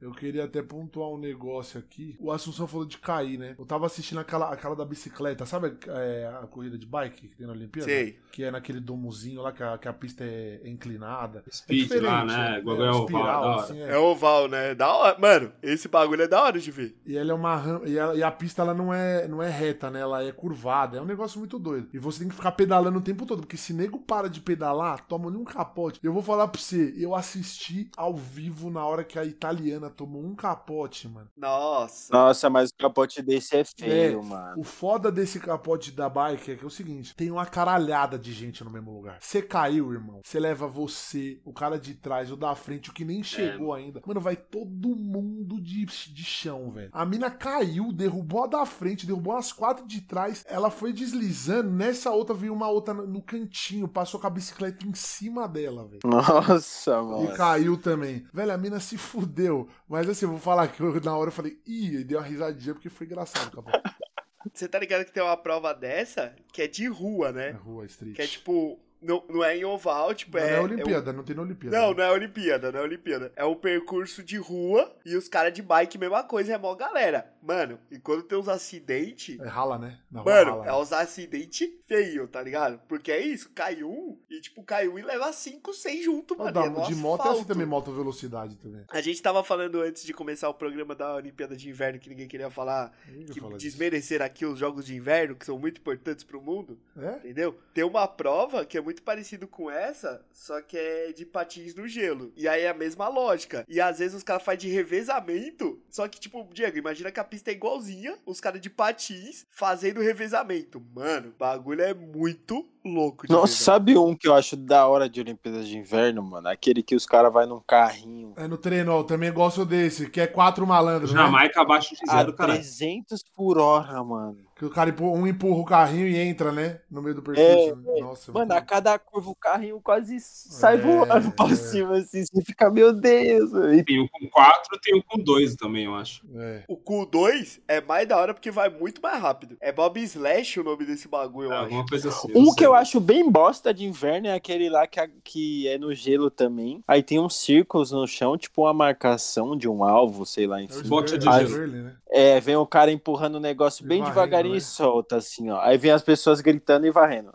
eu 0.03 0.11
queria 0.11 0.43
até 0.45 0.61
pontuar 0.61 1.09
um 1.09 1.17
negócio 1.17 1.79
aqui. 1.79 2.15
O 2.19 2.31
Assunção 2.31 2.67
falou 2.67 2.85
de 2.85 2.97
cair, 2.97 3.37
né? 3.37 3.55
Eu 3.57 3.65
tava 3.65 3.85
assistindo 3.85 4.19
aquela, 4.19 4.51
aquela 4.51 4.75
da 4.75 4.85
bicicleta, 4.85 5.45
sabe 5.45 5.75
é, 5.87 6.31
a 6.41 6.47
corrida 6.47 6.77
de 6.77 6.85
bike 6.85 7.27
que 7.29 7.35
tem 7.37 7.47
na 7.47 7.53
Olimpíada? 7.53 7.89
Sei. 7.89 8.19
Que 8.31 8.43
é 8.43 8.51
naquele 8.51 8.79
domozinho 8.79 9.41
lá, 9.41 9.51
que 9.51 9.61
a, 9.63 9.77
que 9.77 9.87
a 9.87 9.93
pista 9.93 10.23
é, 10.23 10.61
é 10.63 10.69
inclinada. 10.69 11.43
Speed 11.51 11.91
é 11.91 11.95
lá, 12.01 12.23
diferente, 12.23 12.25
né? 12.37 12.55
É, 12.55 12.59
Igual 12.59 12.77
é 12.77 12.79
é 12.87 12.89
oval, 12.89 12.99
espiral, 13.05 13.43
hora. 13.43 13.61
assim, 13.61 13.79
é. 13.81 13.89
É 13.91 13.97
oval, 13.97 14.47
né? 14.47 14.75
Da 14.75 14.93
hora. 14.93 15.17
Mano, 15.19 15.51
esse 15.61 15.87
bagulho 15.87 16.21
é 16.23 16.27
da 16.27 16.41
hora 16.41 16.59
de 16.59 16.71
ver. 16.71 16.95
E 17.05 17.15
ela 17.15 17.31
é 17.31 17.33
uma 17.35 17.55
ram- 17.55 17.85
e, 17.85 17.97
ela- 17.97 18.15
e 18.15 18.23
a 18.23 18.31
pista 18.31 18.61
ela 18.61 18.73
não 18.73 18.93
é, 18.93 19.27
não 19.27 19.41
é 19.41 19.49
reta, 19.49 19.89
né? 19.91 19.99
Ela 20.01 20.23
é 20.23 20.31
curvada. 20.31 20.97
É 20.97 21.01
um 21.01 21.05
negócio 21.05 21.39
muito 21.39 21.57
doido. 21.59 21.87
E 21.93 21.99
você 21.99 22.19
tem 22.19 22.27
que 22.29 22.35
ficar 22.35 22.51
pedalando 22.53 22.97
o 22.97 23.01
tempo 23.01 23.25
todo, 23.25 23.41
porque 23.41 23.57
se 23.57 23.73
nego 23.73 23.99
para 23.99 24.27
de 24.29 24.41
pedalar, 24.41 25.05
toma 25.07 25.29
um 25.29 25.43
capote. 25.43 25.99
Eu 26.03 26.11
vou 26.13 26.21
falar 26.23 26.47
pra 26.47 26.59
você, 26.59 26.93
eu 26.97 27.13
assisti 27.15 27.89
ao 27.95 28.15
vivo 28.15 28.69
na 28.69 28.85
hora 28.85 29.03
que 29.03 29.17
a 29.19 29.25
italiana 29.25 29.89
tomou 29.93 30.23
um 30.23 30.35
capote, 30.35 31.07
mano. 31.07 31.29
Nossa. 31.37 32.11
Nossa, 32.13 32.49
mas 32.49 32.69
o 32.69 32.75
capote 32.77 33.21
desse 33.21 33.55
é 33.55 33.63
feio, 33.63 34.19
É, 34.19 34.23
mano. 34.23 34.59
O 34.59 34.63
foda 34.63 35.11
desse 35.11 35.39
capote 35.39 35.91
da 35.91 36.09
bike 36.09 36.51
é 36.51 36.55
que 36.55 36.63
é 36.63 36.67
o 36.67 36.69
seguinte: 36.69 37.15
tem 37.15 37.31
uma 37.31 37.45
caralhada 37.45 38.17
de 38.17 38.33
gente 38.33 38.63
no 38.63 38.69
mesmo 38.71 38.91
lugar. 38.93 39.17
Você 39.21 39.41
caiu, 39.41 39.93
irmão. 39.93 40.21
Você 40.23 40.39
leva 40.39 40.67
você, 40.67 41.39
o 41.45 41.53
cara 41.53 41.77
de 41.79 41.93
trás, 41.93 42.31
o 42.31 42.35
da 42.35 42.55
frente, 42.55 42.89
o 42.89 42.93
que 42.93 43.05
nem 43.05 43.23
chegou 43.23 43.73
ainda. 43.73 44.01
Mano, 44.05 44.19
vai 44.19 44.35
todo 44.35 44.95
mundo 44.95 45.61
de, 45.61 45.85
de 45.85 46.23
chão, 46.23 46.71
velho. 46.71 46.89
A 46.91 47.05
mina 47.05 47.29
caiu, 47.29 47.91
derrubou 47.91 48.43
a 48.43 48.47
da 48.47 48.65
frente, 48.65 49.05
derrubou 49.05 49.35
as 49.35 49.51
quatro 49.51 49.85
de 49.87 50.01
trás. 50.01 50.43
Ela 50.47 50.69
foi 50.69 50.91
deslizando. 50.93 51.69
Nessa 51.69 52.11
outra 52.11 52.33
veio 52.35 52.53
uma 52.53 52.69
outra 52.69 52.93
no 52.93 53.21
cantinho, 53.21 53.87
passou 53.87 54.19
com 54.19 54.27
a 54.27 54.29
bicicleta 54.29 54.85
em 54.85 54.93
cima 54.93 55.47
dela, 55.47 55.87
velho. 55.87 56.01
Nossa, 56.05 56.91
E 56.99 57.03
mano. 57.03 57.33
caiu 57.35 57.77
também. 57.77 58.25
Velho, 58.33 58.51
a 58.53 58.57
mina 58.57 58.79
se 58.79 58.97
fudeu. 58.97 59.67
Mas 59.87 60.09
assim, 60.09 60.25
eu 60.25 60.31
vou 60.31 60.39
falar 60.39 60.67
que 60.69 60.81
eu, 60.81 60.99
na 61.01 61.15
hora 61.17 61.27
eu 61.29 61.33
falei, 61.33 61.59
ih, 61.65 61.97
e 61.99 62.03
deu 62.03 62.19
uma 62.19 62.25
risadinha 62.27 62.73
porque 62.73 62.89
foi 62.89 63.05
engraçado, 63.07 63.47
acabou. 63.47 63.71
Você 64.53 64.67
tá 64.67 64.77
ligado 64.77 65.05
que 65.05 65.11
tem 65.13 65.23
uma 65.23 65.37
prova 65.37 65.73
dessa 65.73 66.35
que 66.51 66.61
é 66.61 66.67
de 66.67 66.85
rua, 66.87 67.29
É 67.29 67.31
né? 67.31 67.49
rua, 67.51 67.85
street. 67.85 68.15
Que 68.15 68.21
é 68.21 68.27
tipo. 68.27 68.79
Não, 69.01 69.21
não 69.29 69.43
é 69.43 69.57
em 69.57 69.65
oval, 69.65 70.13
tipo, 70.13 70.37
Não 70.37 70.43
é. 70.45 70.49
é 70.51 70.53
é 70.55 70.59
um- 70.61 70.63
Olimpíada, 70.63 71.11
não 71.11 71.23
tem 71.25 71.35
na 71.35 71.41
Olimpíada. 71.41 71.77
Não, 71.77 71.93
não 71.93 72.03
é 72.03 72.09
Olimpíada, 72.11 72.71
não 72.71 72.79
é 72.79 72.83
Olimpíada. 72.83 73.33
É 73.35 73.43
um 73.43 73.53
percurso 73.55 74.23
de 74.23 74.37
rua 74.37 74.95
e 75.05 75.15
os 75.17 75.27
caras 75.27 75.51
de 75.53 75.61
bike, 75.61 75.97
mesma 75.97 76.23
coisa, 76.23 76.53
é 76.53 76.57
mó 76.57 76.73
galera. 76.73 77.32
Mano, 77.43 77.77
e 77.91 77.99
quando 77.99 78.23
tem 78.23 78.37
uns 78.37 78.47
acidentes. 78.47 79.39
É 79.39 79.47
rala, 79.47 79.77
né? 79.77 79.99
Rua 80.11 80.23
Mano, 80.23 80.51
rala, 80.51 80.63
é 80.63 80.67
né? 80.67 80.73
uns 80.75 80.93
acidentes 80.93 81.69
feios, 81.85 82.29
tá 82.29 82.41
ligado? 82.41 82.79
Porque 82.87 83.11
é 83.11 83.19
isso, 83.19 83.49
cai 83.53 83.83
um 83.83 84.17
e, 84.29 84.39
tipo, 84.41 84.63
cai 84.63 84.87
um 84.87 84.97
e 84.97 85.01
leva 85.01 85.31
cinco, 85.33 85.73
seis 85.73 86.05
junto, 86.05 86.37
mano. 86.37 86.51
dá- 86.51 86.63
é 86.65 86.85
de 86.87 86.95
moto 86.95 87.27
é 87.27 87.31
assim 87.31 87.43
também, 87.43 87.65
moto 87.65 87.91
velocidade 87.91 88.55
também. 88.57 88.83
A 88.89 89.01
gente 89.01 89.21
tava 89.21 89.43
falando 89.43 89.81
antes 89.81 90.03
de 90.03 90.13
começar 90.13 90.47
o 90.49 90.53
programa 90.53 90.95
da 90.95 91.15
Olimpíada 91.15 91.55
de 91.55 91.69
Inverno 91.69 91.99
que 91.99 92.09
ninguém 92.09 92.27
queria 92.27 92.49
falar, 92.49 92.91
Ninguém 93.07 93.25
que 93.25 93.39
fala 93.39 93.57
disso. 93.57 93.65
desmerecer 93.71 94.21
aqui 94.21 94.45
os 94.45 94.57
jogos 94.57 94.85
de 94.85 94.95
inverno, 94.95 95.35
que 95.35 95.45
são 95.45 95.59
muito 95.59 95.79
importantes 95.81 96.23
pro 96.23 96.41
mundo. 96.41 96.79
É? 96.97 97.17
Entendeu? 97.17 97.57
Tem 97.73 97.83
uma 97.83 98.07
prova 98.07 98.65
que 98.65 98.77
é 98.77 98.81
muito 98.81 99.01
parecido 99.03 99.47
com 99.47 99.69
essa, 99.69 100.23
só 100.31 100.61
que 100.61 100.77
é 100.77 101.11
de 101.11 101.25
patins 101.25 101.75
no 101.75 101.87
gelo. 101.87 102.31
E 102.37 102.47
aí 102.47 102.61
é 102.61 102.69
a 102.69 102.73
mesma 102.73 103.07
lógica. 103.09 103.65
E 103.67 103.81
às 103.81 103.99
vezes 103.99 104.15
os 104.15 104.23
caras 104.23 104.43
fazem 104.43 104.69
de 104.69 104.69
revezamento, 104.69 105.81
só 105.89 106.07
que, 106.07 106.19
tipo, 106.19 106.47
Diego, 106.53 106.77
imagina 106.77 107.11
que 107.11 107.19
a 107.19 107.23
pista 107.33 107.49
é 107.49 107.53
igualzinha, 107.55 108.15
os 108.27 108.39
caras 108.39 108.61
de 108.61 108.69
patins 108.69 109.47
fazendo 109.49 110.01
revezamento. 110.01 110.79
Mano, 110.93 111.29
o 111.29 111.31
bagulho 111.31 111.81
é 111.81 111.91
muito 111.91 112.63
louco. 112.85 113.27
de 113.27 113.33
ver, 113.33 113.47
sabe 113.47 113.97
um 113.97 114.15
que 114.15 114.27
eu 114.27 114.33
acho 114.33 114.55
da 114.55 114.87
hora 114.87 115.09
de 115.09 115.19
Olimpíadas 115.21 115.67
de 115.67 115.77
Inverno, 115.77 116.21
mano? 116.23 116.47
Aquele 116.47 116.81
que 116.83 116.95
os 116.95 117.05
caras 117.05 117.31
vão 117.31 117.45
num 117.47 117.59
carrinho 117.65 118.33
É 118.35 118.47
no 118.47 118.57
treino, 118.57 118.91
ó, 118.93 118.99
eu 118.99 119.03
também 119.03 119.31
gosto 119.31 119.65
desse, 119.65 120.09
que 120.09 120.19
é 120.21 120.27
quatro 120.27 120.65
malandros, 120.67 121.13
né? 121.13 121.21
Jamaica 121.21 121.61
abaixo 121.61 121.95
de 121.95 122.09
zero, 122.09 122.33
cara. 122.33 122.53
300 122.53 123.23
por 123.35 123.57
hora, 123.57 124.03
mano. 124.03 124.37
Que 124.55 124.65
o 124.65 124.69
cara 124.69 124.91
empurra, 124.91 125.19
um 125.19 125.27
empurra 125.27 125.59
o 125.61 125.65
carrinho 125.65 126.07
e 126.07 126.15
entra, 126.15 126.51
né? 126.51 126.79
No 126.89 127.01
meio 127.01 127.15
do 127.15 127.23
percurso. 127.23 127.49
É, 127.97 127.99
Nossa, 128.01 128.31
Mano, 128.31 128.45
muito- 128.45 128.57
a 128.57 128.61
cada 128.61 128.97
curva 128.99 129.31
o 129.31 129.35
carrinho 129.35 129.81
quase 129.81 130.17
sai 130.19 130.75
É, 130.75 130.77
voando 130.77 131.31
pra 131.31 131.47
é. 131.47 131.55
cima, 131.55 131.97
assim. 131.97 132.23
Você 132.23 132.41
fica, 132.45 132.69
meu 132.69 132.93
Deus. 132.93 133.49
Tem 133.85 133.99
um 133.99 134.07
com 134.07 134.29
quatro, 134.29 134.79
tem 134.81 134.95
um 134.95 135.01
com 135.01 135.17
dois 135.21 135.55
também, 135.55 135.85
eu 135.85 135.95
acho. 135.95 136.21
É. 136.35 136.63
O 136.69 136.77
Q2 136.77 137.59
é 137.67 137.81
mais 137.81 138.07
da 138.07 138.15
hora 138.15 138.33
porque 138.33 138.51
vai 138.51 138.69
muito 138.69 139.01
mais 139.01 139.19
rápido. 139.21 139.57
É 139.59 139.71
Bob 139.71 139.99
Slash 140.01 140.59
o 140.59 140.63
nome 140.63 140.85
desse 140.85 141.07
bagulho, 141.07 141.47
eu 141.47 141.51
É, 141.51 141.55
acho. 141.55 141.63
alguma 141.65 141.85
coisa 141.85 142.09
assim. 142.09 142.31
Um 142.35 142.43
não 142.45 142.55
que 142.55 142.65
eu 142.65 142.72
eu 142.73 142.79
acho 142.79 142.99
bem 142.99 143.29
bosta 143.29 143.73
de 143.73 143.85
inverno 143.85 144.27
é 144.27 144.33
aquele 144.33 144.69
lá 144.69 144.85
que, 144.87 144.99
a- 144.99 145.09
que 145.23 145.67
é 145.67 145.77
no 145.77 145.93
gelo 145.93 146.29
também. 146.29 146.81
Aí 146.87 147.01
tem 147.03 147.19
uns 147.19 147.35
círculos 147.35 147.91
no 147.91 148.05
chão, 148.07 148.37
tipo 148.37 148.63
uma 148.63 148.73
marcação 148.73 149.55
de 149.57 149.67
um 149.69 149.83
alvo, 149.83 150.25
sei 150.25 150.47
lá, 150.47 150.59
É 150.59 150.63
enfim. 150.63 150.87
Bote 150.87 151.17
de 151.17 151.25
Sverli, 151.27 151.47
gelo. 151.71 151.83
Né? 151.83 151.95
É, 152.09 152.39
vem 152.39 152.55
o 152.55 152.65
cara 152.65 152.91
empurrando 152.91 153.35
o 153.35 153.39
negócio 153.39 153.83
E 153.83 153.87
bem 153.87 153.99
varrendo, 153.99 154.15
devagarinho 154.15 154.53
né? 154.53 154.57
e 154.59 154.61
solta, 154.61 155.15
assim, 155.17 155.49
ó. 155.49 155.59
Aí 155.61 155.77
vem 155.77 155.91
as 155.91 156.03
pessoas 156.03 156.41
gritando 156.41 156.85
e 156.85 156.91
varrendo. 156.91 157.31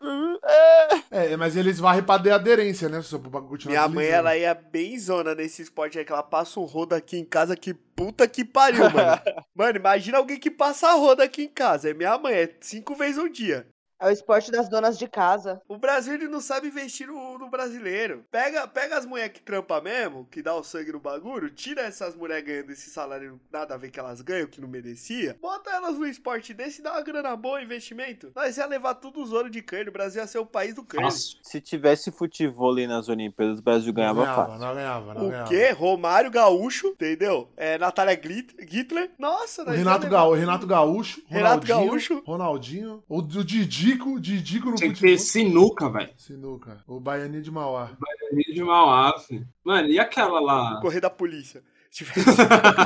Bu, 0.00 0.40
ah. 0.44 1.02
É, 1.10 1.36
mas 1.36 1.56
eles 1.56 1.78
varrem 1.78 2.02
pra 2.02 2.18
ter 2.18 2.30
aderência, 2.30 2.88
né? 2.88 3.00
Só 3.00 3.16
bagulho 3.18 3.48
continuar 3.48 3.72
Minha 3.72 3.88
mãe, 3.88 4.06
ela 4.06 4.36
ia 4.36 4.54
bem 4.54 4.98
zona 4.98 5.34
nesse 5.34 5.62
esporte 5.62 5.98
aí, 5.98 6.04
que 6.04 6.12
ela 6.12 6.22
passa 6.22 6.60
um 6.60 6.64
rodo 6.64 6.94
aqui 6.94 7.16
em 7.16 7.24
casa, 7.24 7.56
que 7.56 7.72
puta 7.72 8.28
que 8.28 8.44
pariu, 8.44 8.90
mano. 8.90 9.20
mano, 9.56 9.78
imagina 9.78 10.18
alguém 10.18 10.38
que 10.38 10.50
passa 10.50 10.88
a 10.88 10.94
roda 10.94 11.24
aqui 11.24 11.42
em 11.44 11.48
casa. 11.48 11.90
É 11.90 11.94
minha 11.94 12.16
mãe, 12.18 12.34
é 12.34 12.54
cinco 12.60 12.94
vezes 12.94 13.18
ao 13.18 13.28
dia. 13.28 13.66
É 14.00 14.06
o 14.06 14.10
esporte 14.10 14.50
das 14.52 14.68
donas 14.68 14.96
de 14.96 15.08
casa. 15.08 15.60
O 15.68 15.76
Brasil, 15.76 16.14
ele 16.14 16.28
não 16.28 16.40
sabe 16.40 16.68
investir 16.68 17.08
no, 17.08 17.36
no 17.36 17.48
brasileiro. 17.50 18.24
Pega, 18.30 18.66
pega 18.68 18.96
as 18.96 19.04
mulheres 19.04 19.32
que 19.32 19.40
trampa 19.42 19.80
mesmo, 19.80 20.24
que 20.30 20.40
dá 20.40 20.54
o 20.54 20.62
sangue 20.62 20.92
no 20.92 21.00
bagulho, 21.00 21.50
tira 21.50 21.82
essas 21.82 22.14
mulheres 22.14 22.44
ganhando 22.46 22.70
esse 22.70 22.90
salário 22.90 23.40
nada 23.52 23.74
a 23.74 23.76
ver 23.76 23.90
que 23.90 23.98
elas 23.98 24.20
ganham, 24.20 24.46
que 24.46 24.60
não 24.60 24.68
merecia, 24.68 25.36
bota 25.42 25.70
elas 25.70 25.98
no 25.98 26.06
esporte 26.06 26.54
desse 26.54 26.80
e 26.80 26.84
dá 26.84 26.92
uma 26.92 27.02
grana 27.02 27.34
boa, 27.34 27.60
investimento. 27.60 28.30
Nós 28.36 28.56
ia 28.56 28.66
levar 28.66 28.94
tudo 28.94 29.20
os 29.20 29.32
ouro 29.32 29.50
de 29.50 29.60
cano, 29.62 29.88
o 29.90 29.92
Brasil 29.92 30.20
ia 30.22 30.28
ser 30.28 30.38
o 30.38 30.46
país 30.46 30.74
do 30.74 30.84
cano. 30.84 31.10
Se 31.10 31.60
tivesse 31.60 32.12
futebol 32.12 32.76
nas 32.86 33.08
Olimpíadas, 33.08 33.58
o 33.58 33.62
Brasil 33.62 33.88
Não 33.88 33.94
ganhava 33.94 34.20
ganhava, 34.22 34.46
fácil. 34.46 34.60
não 34.66 34.74
ganhava, 34.74 35.14
não 35.14 35.26
O 35.26 35.30
ganhava. 35.30 35.48
quê? 35.48 35.70
Romário 35.70 36.30
Gaúcho, 36.30 36.88
entendeu? 36.88 37.48
É, 37.56 37.76
Natália 37.78 38.14
Hitler. 38.14 39.10
Nossa, 39.18 39.62
O 39.62 39.64
nós 39.66 39.74
ia 39.74 39.78
Renato, 39.80 40.04
levar- 40.04 40.16
Gaú, 40.18 40.32
Renato 40.34 40.66
Gaúcho, 40.66 41.22
Renato 41.26 41.66
Ronaldinho, 41.66 41.88
Gaúcho. 41.90 42.22
Ronaldinho, 42.24 43.02
o, 43.08 43.18
o 43.18 43.22
Didico, 43.88 44.20
Didico 44.20 44.70
no 44.70 44.76
Tinha 44.76 44.90
que 44.90 44.96
futebol. 44.96 45.16
ter 45.16 45.18
sinuca, 45.18 45.88
velho. 45.90 46.10
Sinuca, 46.16 46.82
o 46.86 47.00
Baianinho 47.00 47.42
de 47.42 47.50
Mauá. 47.50 47.90
De 48.52 48.62
Mauá, 48.62 49.18
filho. 49.18 49.48
Mano, 49.64 49.88
e 49.88 49.98
aquela 49.98 50.40
lá? 50.40 50.80
Correr 50.80 51.00
da 51.00 51.10
polícia. 51.10 51.62
Se 51.90 52.04
tivesse 52.04 52.36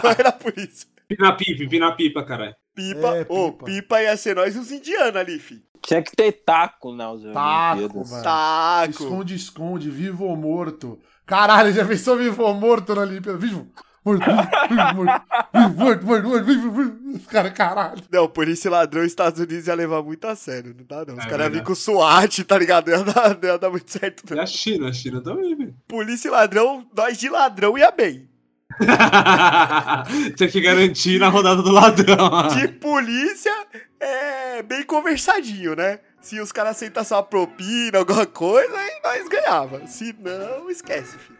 correr 0.01 0.23
da 0.23 0.33
polícia. 0.33 0.89
Pina 1.09 1.37
pipa, 1.37 1.69
pina 1.69 1.93
pipa, 1.97 2.25
caralho. 2.25 2.55
Pipa, 2.75 3.17
É, 3.17 3.27
ô, 3.29 3.53
pipa. 3.53 3.65
pipa 3.65 4.03
ia 4.03 4.17
ser 4.17 4.37
nós 4.37 4.55
e 4.55 4.59
os 4.59 4.71
indianos 4.71 5.17
ali, 5.17 5.39
fi. 5.39 5.63
Tinha 5.83 6.01
que 6.01 6.13
ter 6.15 6.31
taco 6.33 6.93
nas 6.95 7.21
Taco, 7.23 8.09
mano. 8.09 8.23
Taco. 8.23 8.91
Esconde, 8.91 9.35
esconde, 9.35 9.91
vivo 9.91 10.25
ou 10.25 10.37
morto. 10.37 11.01
Caralho, 11.27 11.73
já 11.73 11.85
pensou 11.85 12.17
vivo 12.17 12.45
ou 12.45 12.55
morto 12.55 12.95
na 12.95 13.03
Olimpíada? 13.03 13.37
Vivo, 13.37 13.69
morto, 14.05 14.25
morto, 14.31 15.77
morto, 15.77 16.07
morto, 16.07 16.29
morto, 16.29 16.45
vivo. 16.45 16.93
Os 17.17 17.27
caras, 17.27 17.53
caralho. 17.53 18.03
Não, 18.11 18.29
polícia 18.29 18.69
e 18.69 18.71
ladrão, 18.71 19.03
os 19.03 19.09
Estados 19.09 19.39
Unidos 19.41 19.67
ia 19.67 19.75
levar 19.75 20.03
muito 20.03 20.27
a 20.27 20.35
sério, 20.35 20.75
não 20.77 20.85
dá 20.85 21.05
não. 21.05 21.15
Os 21.19 21.25
É 21.25 21.29
caras 21.29 21.47
iam 21.47 21.51
vir 21.51 21.57
verdade. 21.59 21.65
com 21.67 21.75
SWAT, 21.75 22.45
tá 22.45 22.59
ligado? 22.59 22.89
Não 22.91 22.99
ia 22.99 23.05
dar, 23.05 23.29
não 23.43 23.49
ia 23.49 23.59
dar 23.59 23.71
muito 23.71 23.91
certo, 23.91 24.23
E 24.31 24.35
não. 24.35 24.43
a 24.43 24.47
China, 24.47 24.89
a 24.89 24.93
China 24.93 25.21
também, 25.23 25.55
velho. 25.57 25.75
Polícia 25.87 26.29
e 26.29 26.31
ladrão, 26.31 26.87
nós 26.97 27.17
de 27.19 27.29
ladrão 27.29 27.77
ia 27.79 27.91
bem. 27.91 28.29
Tinha 30.37 30.49
que 30.49 30.61
garantir 30.61 31.19
na 31.19 31.29
rodada 31.29 31.63
do 31.63 31.71
ladrão. 31.71 32.49
De 32.49 32.69
polícia, 32.69 33.53
é 34.01 34.63
bem 34.63 34.83
conversadinho, 34.83 35.77
né? 35.77 36.01
Se 36.23 36.41
os 36.41 36.53
caras 36.53 36.77
aceitassem 36.77 37.17
uma 37.17 37.23
propina, 37.23 37.99
alguma 37.99 38.25
coisa, 38.25 38.75
aí 38.79 38.93
nós 39.05 39.29
ganhava. 39.29 39.87
Se 39.87 40.15
não, 40.21 40.71
esquece, 40.71 41.19
filho. 41.19 41.39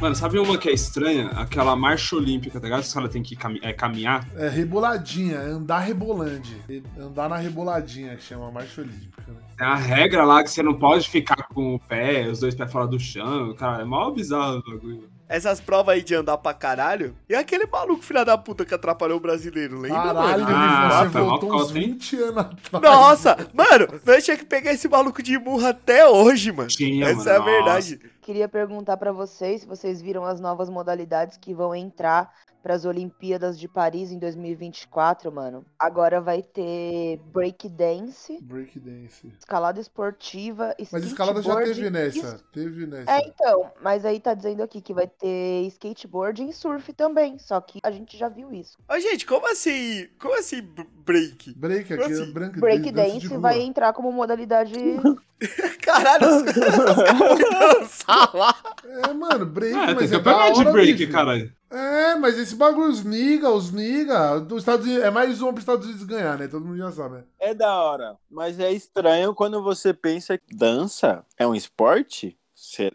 Mano, 0.00 0.14
sabe 0.14 0.38
uma 0.38 0.58
que 0.58 0.68
é 0.68 0.72
estranha? 0.72 1.28
Aquela 1.30 1.74
marcha 1.74 2.16
olímpica, 2.16 2.60
tá 2.60 2.64
ligado? 2.66 2.82
Os 2.82 2.92
caras 2.92 3.10
têm 3.10 3.22
que 3.22 3.34
cami- 3.34 3.60
é, 3.62 3.72
caminhar. 3.72 4.28
É 4.36 4.46
reboladinha, 4.48 5.36
é 5.36 5.46
andar 5.48 5.78
rebolande. 5.78 6.54
Andar 7.00 7.30
na 7.30 7.36
reboladinha, 7.38 8.14
que 8.14 8.22
chama 8.22 8.50
marcha 8.50 8.82
olímpica, 8.82 9.22
né? 9.32 9.38
Tem 9.56 9.66
uma 9.66 9.76
regra 9.76 10.22
lá 10.24 10.42
que 10.44 10.50
você 10.50 10.62
não 10.62 10.74
pode 10.74 11.08
ficar 11.08 11.48
com 11.48 11.74
o 11.76 11.78
pé, 11.80 12.28
os 12.28 12.40
dois 12.40 12.54
pés 12.54 12.70
fora 12.70 12.86
do 12.86 13.00
chão. 13.00 13.54
Cara, 13.54 13.82
é 13.82 13.84
mó 13.86 14.10
bizarro 14.10 14.58
o 14.58 14.70
bagulho. 14.70 15.08
Essas 15.28 15.60
provas 15.60 15.94
aí 15.96 16.02
de 16.02 16.14
andar 16.14 16.38
pra 16.38 16.54
caralho. 16.54 17.16
E 17.28 17.34
aquele 17.34 17.66
maluco 17.66 18.02
filha 18.02 18.24
da 18.24 18.38
puta 18.38 18.64
que 18.64 18.72
atrapalhou 18.72 19.16
o 19.18 19.20
brasileiro, 19.20 19.78
lembra? 19.80 20.00
Caralho, 20.02 20.44
mano? 20.44 20.56
Ah, 20.56 21.04
você 21.04 21.10
foi 21.10 21.20
mó 21.22 21.28
voltou 21.30 21.52
uns 21.54 21.62
cota, 21.66 21.78
hein? 21.78 21.84
20 21.92 22.16
anos 22.22 22.36
atrás. 22.38 22.82
Nossa, 22.84 23.36
mano, 23.52 23.88
nós 24.06 24.24
tinha 24.24 24.36
que 24.36 24.44
pegar 24.44 24.72
esse 24.72 24.88
maluco 24.88 25.22
de 25.22 25.36
murra 25.38 25.70
até 25.70 26.08
hoje, 26.08 26.52
mano. 26.52 26.68
Tinha, 26.68 27.06
Essa 27.06 27.16
mano, 27.16 27.30
é 27.30 27.34
a 27.34 27.38
nossa. 27.38 27.50
verdade. 27.50 28.00
Queria 28.22 28.48
perguntar 28.48 28.96
pra 28.96 29.10
vocês 29.12 29.62
se 29.62 29.66
vocês 29.66 30.00
viram 30.00 30.24
as 30.24 30.40
novas 30.40 30.68
modalidades 30.70 31.36
que 31.36 31.52
vão 31.52 31.74
entrar 31.74 32.32
para 32.66 32.74
as 32.74 32.84
Olimpíadas 32.84 33.56
de 33.60 33.68
Paris 33.68 34.10
em 34.10 34.18
2024, 34.18 35.30
mano. 35.30 35.64
Agora 35.78 36.20
vai 36.20 36.42
ter 36.42 37.20
breakdance, 37.32 38.40
Breakdance. 38.42 39.28
escalada 39.38 39.80
esportiva, 39.80 40.74
Mas 40.90 41.04
escalada 41.04 41.40
já 41.40 41.54
teve 41.62 41.86
e 41.86 41.90
nessa. 41.90 42.40
Teve 42.52 42.84
nessa. 42.88 43.08
É, 43.08 43.20
então, 43.24 43.70
mas 43.80 44.04
aí 44.04 44.18
tá 44.18 44.34
dizendo 44.34 44.64
aqui 44.64 44.80
que 44.80 44.92
vai 44.92 45.06
ter 45.06 45.64
skateboard 45.68 46.42
e 46.42 46.52
surf 46.52 46.92
também, 46.92 47.38
só 47.38 47.60
que 47.60 47.78
a 47.84 47.90
gente 47.92 48.16
já 48.16 48.28
viu 48.28 48.52
isso. 48.52 48.76
Ô, 48.90 48.98
gente, 48.98 49.24
como 49.26 49.46
assim? 49.48 50.08
Como 50.18 50.36
assim 50.36 50.60
break? 51.04 51.54
Break 51.56 51.94
aqui, 51.94 52.02
Assim, 52.02 52.32
é 52.32 52.50
Breakdance 52.58 53.28
rua. 53.28 53.38
vai 53.38 53.60
entrar 53.60 53.92
como 53.92 54.10
modalidade. 54.10 54.74
Caralho, 55.82 56.36
os 56.36 56.42
caras 56.52 56.96
vão 57.18 57.36
dançar 57.36 58.34
lá. 58.34 58.54
É, 58.84 59.12
mano, 59.12 59.46
break, 59.46 59.74
É, 59.76 59.86
tem 59.86 59.94
mas 59.94 60.12
é 60.12 60.18
da 60.18 60.36
hora, 60.36 60.52
de 60.54 60.64
break, 60.64 60.92
bicho. 60.94 61.12
caralho. 61.12 61.52
É, 61.70 62.14
mas 62.14 62.38
esse 62.38 62.54
bagulho, 62.54 62.90
os 62.90 63.02
niga, 63.04 63.50
os 63.50 63.72
niga, 63.72 64.38
dos 64.38 64.58
Estados 64.62 64.86
Unidos, 64.86 65.04
é 65.04 65.10
mais 65.10 65.42
um 65.42 65.46
para 65.46 65.54
os 65.54 65.60
Estados 65.60 65.86
Unidos 65.86 66.04
ganhar, 66.04 66.38
né? 66.38 66.46
Todo 66.48 66.64
mundo 66.64 66.78
já 66.78 66.92
sabe, 66.92 67.16
né? 67.16 67.24
É 67.40 67.52
da 67.52 67.74
hora, 67.82 68.16
mas 68.30 68.58
é 68.60 68.70
estranho 68.72 69.34
quando 69.34 69.62
você 69.62 69.92
pensa 69.92 70.38
que 70.38 70.54
dança 70.54 71.24
é 71.36 71.46
um 71.46 71.54
esporte? 71.54 72.38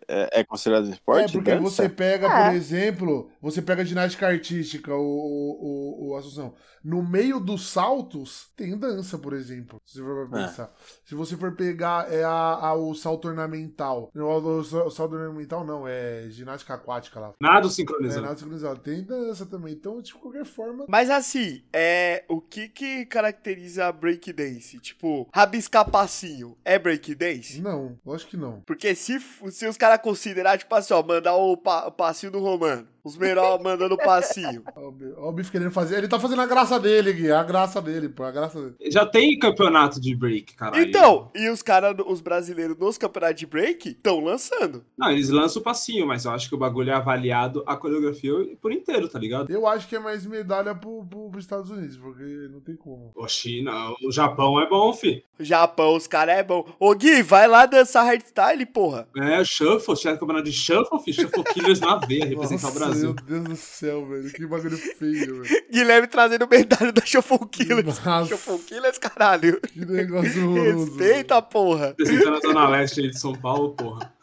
É 0.08 0.41
é 0.41 0.44
considerado 0.44 0.89
esporte? 0.89 1.30
é, 1.30 1.32
porque 1.32 1.52
dança? 1.52 1.62
você 1.63 1.89
pega, 1.89 2.28
É. 2.28 2.48
por 2.50 2.56
exemplo, 2.56 3.30
você 3.41 3.62
pega 3.62 3.84
ginástica 3.86 4.28
artística, 4.28 4.94
o, 4.94 5.00
o, 5.02 6.10
o, 6.10 6.15
Assunção. 6.17 6.54
No 6.84 7.04
meio 7.04 7.39
dos 7.39 7.67
saltos, 7.70 8.50
tem 8.56 8.78
dança, 8.78 9.17
por 9.17 9.34
exemplo. 9.34 9.80
Se 9.86 10.00
você 10.00 10.04
for 10.04 10.28
É. 10.39 10.41
pensar. 10.48 10.74
Se 11.06 11.15
você 11.15 11.38
for 11.38 11.56
pegar 11.56 12.12
é 12.12 12.24
a, 12.24 12.30
a- 12.32 12.74
o 12.74 12.94
salto 12.96 13.28
ornamental. 13.28 14.10
Não, 14.13 14.26
o, 14.26 14.60
o 14.60 14.89
salto 14.91 15.13
ornamental 15.15 15.65
não, 15.65 15.88
é 15.88 16.26
ginástica 16.30 16.74
aquática 16.74 17.20
lá. 17.20 17.34
Nada 17.39 17.67
É, 17.67 17.70
sincronizado. 17.70 18.22
nada 18.22 18.36
sincronizado. 18.36 18.80
Tem 18.80 19.04
dança 19.04 19.46
também. 19.46 19.74
Então, 19.74 20.02
de 20.02 20.13
qualquer 20.13 20.46
forma. 20.46 20.86
Mas 20.89 21.10
assim, 21.10 21.63
é, 21.74 22.24
o 22.28 22.41
que 22.41 22.67
que 22.67 23.06
caracteriza 23.06 23.91
breakdance? 23.91 24.80
Tipo, 24.80 25.30
rabiscar 25.34 25.89
passinho 25.89 26.58
é 26.65 26.78
breakdance? 26.80 27.62
Não, 27.62 27.98
lógico 28.06 28.32
que 28.32 28.38
não. 28.38 28.62
Porque 28.62 28.94
se, 28.96 29.20
se 29.20 29.65
os 29.72 29.78
caras 29.78 30.00
considerar, 30.02 30.58
tipo 30.58 30.74
assim, 30.76 30.94
ó, 30.94 31.02
mandar 31.02 31.36
o, 31.36 31.58
pa- 31.58 31.88
o 31.88 31.92
passinho 31.92 32.32
do 32.32 32.40
Romano, 32.40 32.88
os 33.04 33.18
menores 33.18 33.62
mandando 33.64 33.96
o 33.96 33.98
passinho. 33.98 34.64
Ó, 34.76 34.90
o 34.90 35.32
o 35.32 35.34
Bife 35.34 35.52
querendo 35.52 35.72
fazer. 35.72 35.98
Ele 35.98 36.08
tá 36.08 36.20
fazendo 36.20 36.42
a 36.42 36.46
graça 36.46 36.80
dele, 36.80 37.14
Gui. 37.14 37.32
A 37.32 37.44
graça 37.44 37.82
dele, 37.82 38.10
pô. 38.10 38.24
A 38.24 38.32
graça 38.32 38.62
dele. 38.62 38.76
Já 38.92 39.06
tem 39.06 39.40
campeonato 39.40 40.00
de 40.00 40.14
break, 40.14 40.54
caralho. 40.56 40.84
Então, 40.84 41.32
e 41.34 41.50
os 41.50 41.62
caras, 41.62 41.96
os 42.06 42.22
brasileiros 42.22 42.78
nos 42.78 42.98
campeonatos 42.98 43.40
de 43.40 43.46
break, 43.46 43.90
estão 43.90 44.20
lançando. 44.20 44.84
Não, 44.98 45.10
eles 45.12 45.30
lançam 45.30 45.62
o 45.62 45.64
passinho, 45.64 46.06
mas 46.06 46.26
eu 46.26 46.32
acho 46.32 46.50
que 46.50 46.56
o 46.56 46.58
bagulho 46.58 46.92
é 46.92 46.94
avaliado 46.94 47.64
a 47.66 47.76
coreografia 47.76 48.32
por 48.62 48.72
inteiro, 48.72 49.08
tá 49.08 49.18
ligado? 49.18 49.50
Eu 49.50 49.66
acho 49.66 49.88
que 49.88 49.96
é 49.96 50.00
mais 50.00 50.26
medalha 50.26 50.76
pro, 50.76 51.06
pro, 51.06 51.30
pros 51.30 51.46
Estados 51.46 51.72
Unidos, 51.72 51.98
porque 51.98 52.24
não 52.52 52.60
tem 52.60 52.76
como. 52.76 53.12
O 53.16 53.28
China, 53.28 53.72
o 54.04 54.12
Japão 54.12 54.60
é 54.60 54.68
bom, 54.68 54.94
fi. 54.94 55.24
Japão, 55.40 55.96
os 55.96 56.08
caras 56.08 56.36
é 56.38 56.44
bom. 56.44 56.68
Ô 56.80 56.94
Gui, 56.94 57.24
vai 57.24 57.48
lá 57.48 57.66
dançar 57.66 58.06
hardstyle, 58.06 58.66
porra. 58.66 59.08
É, 59.16 59.40
o 59.40 59.46
Shuffle, 59.46 59.96
tinha 59.96 60.18
campeonato 60.18 60.46
de 60.46 60.54
Shuffle, 60.54 61.00
fi. 61.00 61.14
Shuffle 61.14 61.44
Killers 61.44 61.80
na 61.80 61.96
veia, 61.98 62.26
representar 62.28 62.68
o 62.70 62.74
Nossa, 62.74 62.91
Brasil. 62.92 63.16
Meu 63.16 63.26
Deus 63.26 63.44
do 63.44 63.56
céu, 63.56 64.06
velho. 64.06 64.32
Que 64.32 64.46
bagulho 64.46 64.78
feio, 64.78 65.44
velho. 65.44 65.64
Guilherme 65.72 66.08
trazendo 66.08 66.48
medalha 66.48 66.92
da 66.92 67.06
Shuffle 67.06 67.40
Killers. 67.50 68.04
Nossa. 68.04 68.26
Shuffle 68.30 68.60
Killers, 68.60 68.98
caralho. 68.98 69.60
Que 69.62 69.86
negócio 69.86 70.50
horroroso. 70.50 70.98
Respeita, 70.98 71.42
porra. 71.42 71.96
Representando 71.98 72.38
a 72.38 72.40
Zona 72.42 72.70
Leste 72.70 73.02
aí 73.02 73.10
de 73.10 73.20
São 73.20 73.34
Paulo, 73.34 73.72
porra. 73.72 74.14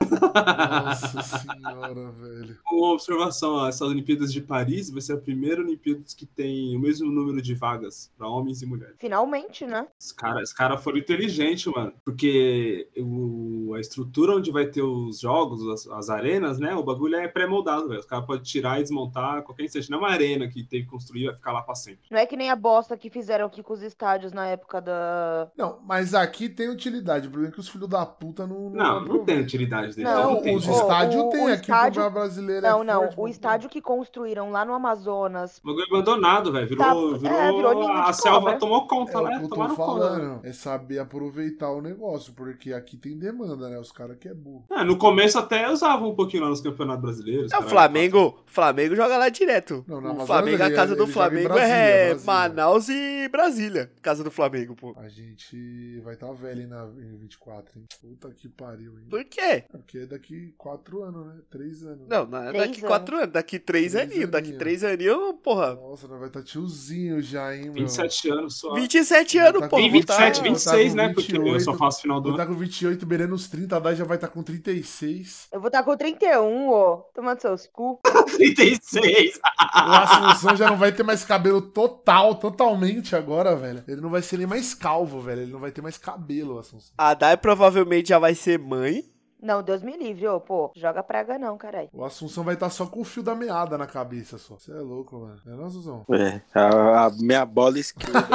Nossa 0.00 1.22
senhora, 1.22 2.10
velho. 2.12 2.58
Uma 2.70 2.92
observação, 2.92 3.54
ó, 3.54 3.68
essas 3.68 3.88
Olimpíadas 3.88 4.32
de 4.32 4.40
Paris 4.40 4.90
vai 4.90 5.00
ser 5.00 5.14
a 5.14 5.18
primeira 5.18 5.60
Olimpíadas 5.60 6.14
que 6.14 6.26
tem 6.26 6.76
o 6.76 6.80
mesmo 6.80 7.10
número 7.10 7.42
de 7.42 7.54
vagas 7.54 8.10
pra 8.16 8.28
homens 8.28 8.62
e 8.62 8.66
mulheres. 8.66 8.96
Finalmente, 8.98 9.66
né? 9.66 9.86
Os 9.98 10.12
caras 10.12 10.48
os 10.50 10.52
cara 10.52 10.78
foram 10.78 10.98
inteligentes, 10.98 11.66
mano. 11.72 11.92
Porque 12.04 12.88
o, 12.96 13.72
a 13.74 13.80
estrutura 13.80 14.36
onde 14.36 14.50
vai 14.50 14.66
ter 14.66 14.82
os 14.82 15.20
jogos, 15.20 15.66
as, 15.68 15.86
as 15.92 16.10
arenas, 16.10 16.58
né? 16.58 16.74
O 16.74 16.82
bagulho 16.82 17.16
é 17.16 17.28
pré-moldado, 17.28 17.88
velho. 17.88 18.00
Os 18.00 18.06
caras 18.06 18.26
podem 18.26 18.42
tirar 18.42 18.80
e 18.80 18.82
desmontar 18.82 19.42
qualquer 19.42 19.64
instante. 19.64 19.90
Não 19.90 19.98
é 19.98 20.00
uma 20.02 20.10
arena 20.10 20.48
que 20.48 20.62
teve 20.62 20.84
que 20.84 20.90
construir 20.90 21.26
vai 21.26 21.34
ficar 21.34 21.52
lá 21.52 21.62
pra 21.62 21.74
sempre. 21.74 22.00
Não 22.10 22.18
é 22.18 22.26
que 22.26 22.36
nem 22.36 22.50
a 22.50 22.56
bosta 22.56 22.96
que 22.96 23.10
fizeram 23.10 23.46
aqui 23.46 23.62
com 23.62 23.72
os 23.72 23.82
estádios 23.82 24.32
na 24.32 24.46
época 24.46 24.80
da. 24.80 25.50
Não, 25.56 25.80
mas 25.84 26.14
aqui 26.14 26.48
tem 26.48 26.68
utilidade. 26.68 27.28
O 27.28 27.30
problema 27.30 27.52
é 27.52 27.54
que 27.54 27.60
os 27.60 27.68
filhos 27.68 27.88
da 27.88 28.04
puta 28.06 28.46
não. 28.46 28.70
Não, 28.70 29.00
não 29.00 29.24
tem 29.24 29.38
aproveitam. 29.38 29.42
utilidade. 29.42 29.87
Cidade 29.92 30.08
dele. 30.16 30.22
Não, 30.26 30.34
Não, 30.34 30.42
tem. 30.42 30.56
os 30.56 30.66
o- 30.66 30.70
estádios 30.72 31.22
o- 31.22 31.28
tem 31.30 31.40
o 31.44 31.46
aqui, 31.52 31.60
estádio- 31.62 32.00
o 32.00 32.04
problema 32.04 32.10
brasileiro 32.26 32.66
é 32.66 32.70
Não, 32.70 32.84
não. 32.84 33.00
forte, 33.02 33.18
O 33.20 33.28
estádio 33.28 33.68
que 33.70 33.80
construíram 33.80 34.50
lá 34.50 34.64
no 34.64 34.74
Amazonas. 34.74 35.58
O 35.62 35.66
bagulho 35.66 35.86
abandonado, 35.86 36.52
velho. 36.52 36.66
Virou, 36.68 36.84
Tá- 37.12 37.18
virou, 37.18 37.38
é, 37.38 37.52
virou 37.52 37.88
A 37.92 38.12
selva 38.12 38.40
cobra. 38.40 38.58
tomou 38.58 38.86
conta, 38.86 39.12
É 39.12 39.16
o 39.18 39.22
né? 39.24 39.30
que 39.38 39.44
eu 39.44 39.48
tô 39.48 39.54
Tomaram 39.54 39.76
conta. 39.76 39.90
falando. 40.08 40.40
É 40.46 40.52
saber 40.52 40.98
aproveitar 40.98 41.70
o 41.70 41.80
negócio, 41.80 42.32
porque 42.32 42.72
aqui 42.72 42.96
tem 42.96 43.18
demanda, 43.18 43.68
né? 43.68 43.78
Os 43.78 43.92
caras 43.92 44.16
que 44.18 44.28
é 44.28 44.34
burro. 44.34 44.64
É, 44.70 44.84
no 44.84 44.96
começo 44.98 45.38
até 45.38 45.70
usavam 45.70 46.10
um 46.10 46.14
pouquinho 46.14 46.42
lá 46.44 46.48
nos 46.48 46.60
campeonatos 46.60 47.02
brasileiros. 47.02 47.52
É, 47.52 47.58
o. 47.58 47.62
Flamengo, 47.62 48.38
Flamengo 48.46 48.94
joga 48.96 49.16
lá 49.16 49.28
direto. 49.28 49.84
Não, 49.86 50.00
na 50.00 50.12
o 50.12 50.26
Flamengo, 50.26 50.62
a 50.62 50.66
ele- 50.66 50.74
casa 50.76 50.96
do 50.96 51.06
Flamengo 51.06 51.48
Brasília, 51.48 51.74
é 51.74 52.08
Brasília. 52.08 52.26
Manaus 52.32 52.88
e 52.88 53.28
Brasília. 53.28 53.90
Casa 54.02 54.24
do 54.24 54.30
Flamengo, 54.30 54.74
pô. 54.74 54.94
A 54.98 55.08
gente 55.08 56.00
vai 56.00 56.14
estar 56.14 56.26
tá 56.26 56.32
velho 56.32 56.62
hein, 56.62 56.66
na, 56.66 56.84
em 56.84 57.16
24, 57.16 57.78
hein? 57.78 57.84
Puta 58.00 58.30
que 58.30 58.48
pariu, 58.48 58.92
hein? 58.98 59.06
Por 59.08 59.24
quê? 59.24 59.64
Porque 59.78 59.98
é 59.98 60.06
daqui 60.06 60.54
4 60.58 61.02
anos, 61.02 61.26
né? 61.26 61.40
3 61.50 61.82
anos. 61.84 62.08
Não, 62.08 62.26
não 62.26 62.38
é 62.38 62.48
Três 62.50 62.64
daqui 62.66 62.78
anos. 62.80 62.88
quatro 62.88 63.16
anos, 63.16 63.32
daqui 63.32 63.58
três, 63.58 63.92
Três 63.92 64.10
aninhos. 64.10 64.30
Daqui 64.30 64.52
três 64.52 64.84
aninhos, 64.84 65.34
porra. 65.42 65.74
Nossa, 65.74 66.06
vai 66.08 66.28
estar 66.28 66.40
tá 66.40 66.44
tiozinho 66.44 67.22
já, 67.22 67.54
hein, 67.56 67.64
meu? 67.64 67.74
27 67.74 68.30
anos 68.30 68.58
só. 68.58 68.74
27 68.74 69.38
Tá 69.38 69.48
anos, 69.48 69.60
com 69.62 69.68
pô. 69.68 69.76
Tem 69.76 69.90
vou 69.90 70.04
tá- 70.04 70.16
27, 70.16 70.36
tá 70.38 70.42
26, 70.44 70.90
com 70.90 70.96
né? 70.96 71.08
Porque 71.14 71.32
eu 71.36 71.42
28. 71.42 71.64
só 71.64 71.74
faço 71.74 72.02
final 72.02 72.20
do 72.20 72.24
Vou 72.30 72.32
ano. 72.34 72.42
estar 72.42 72.52
com 72.54 72.58
28, 72.58 73.06
beirando 73.06 73.34
os 73.34 73.48
30, 73.48 73.76
a 73.76 73.78
Dai 73.78 73.96
já 73.96 74.04
vai 74.04 74.16
estar 74.16 74.28
com 74.28 74.42
36. 74.42 75.48
Eu 75.52 75.60
vou 75.60 75.68
estar 75.68 75.82
com 75.82 75.96
31, 75.96 76.68
ó. 76.70 76.96
Tomando 77.14 77.40
seus 77.40 77.66
cu. 77.66 78.00
36. 78.36 79.36
O 79.36 79.40
Assunção 79.74 80.56
já 80.56 80.68
não 80.70 80.76
vai 80.76 80.92
ter 80.92 81.02
mais 81.02 81.24
cabelo 81.24 81.60
total, 81.62 82.34
totalmente 82.34 83.14
agora, 83.16 83.54
velho. 83.56 83.82
Ele 83.86 84.00
não 84.00 84.10
vai 84.10 84.22
ser 84.22 84.38
nem 84.38 84.46
mais 84.46 84.74
calvo, 84.74 85.20
velho. 85.20 85.42
Ele 85.42 85.52
não 85.52 85.60
vai 85.60 85.70
ter 85.70 85.82
mais 85.82 85.98
cabelo, 85.98 86.56
o 86.56 86.58
Assunção. 86.58 86.92
A 86.96 87.14
Dai 87.14 87.36
provavelmente 87.36 88.08
já 88.08 88.18
vai 88.18 88.34
ser 88.34 88.58
mãe. 88.58 89.04
Não, 89.40 89.62
Deus 89.62 89.82
me 89.82 89.96
livre, 89.96 90.26
ô. 90.26 90.40
Pô, 90.40 90.72
joga 90.76 91.02
praga 91.02 91.38
não, 91.38 91.56
caralho. 91.56 91.88
O 91.92 92.04
Assunção 92.04 92.42
vai 92.44 92.54
estar 92.54 92.70
só 92.70 92.86
com 92.86 93.00
o 93.00 93.04
fio 93.04 93.22
da 93.22 93.34
meada 93.34 93.78
na 93.78 93.86
cabeça 93.86 94.36
só. 94.38 94.58
Você 94.58 94.72
é 94.72 94.80
louco, 94.80 95.16
mano. 95.18 95.40
É 95.46 95.50
não, 95.50 95.66
Assunção? 95.66 96.04
É, 96.12 96.40
a, 96.58 97.06
a 97.06 97.10
minha 97.10 97.44
bola 97.46 97.78
esquerda. 97.78 98.18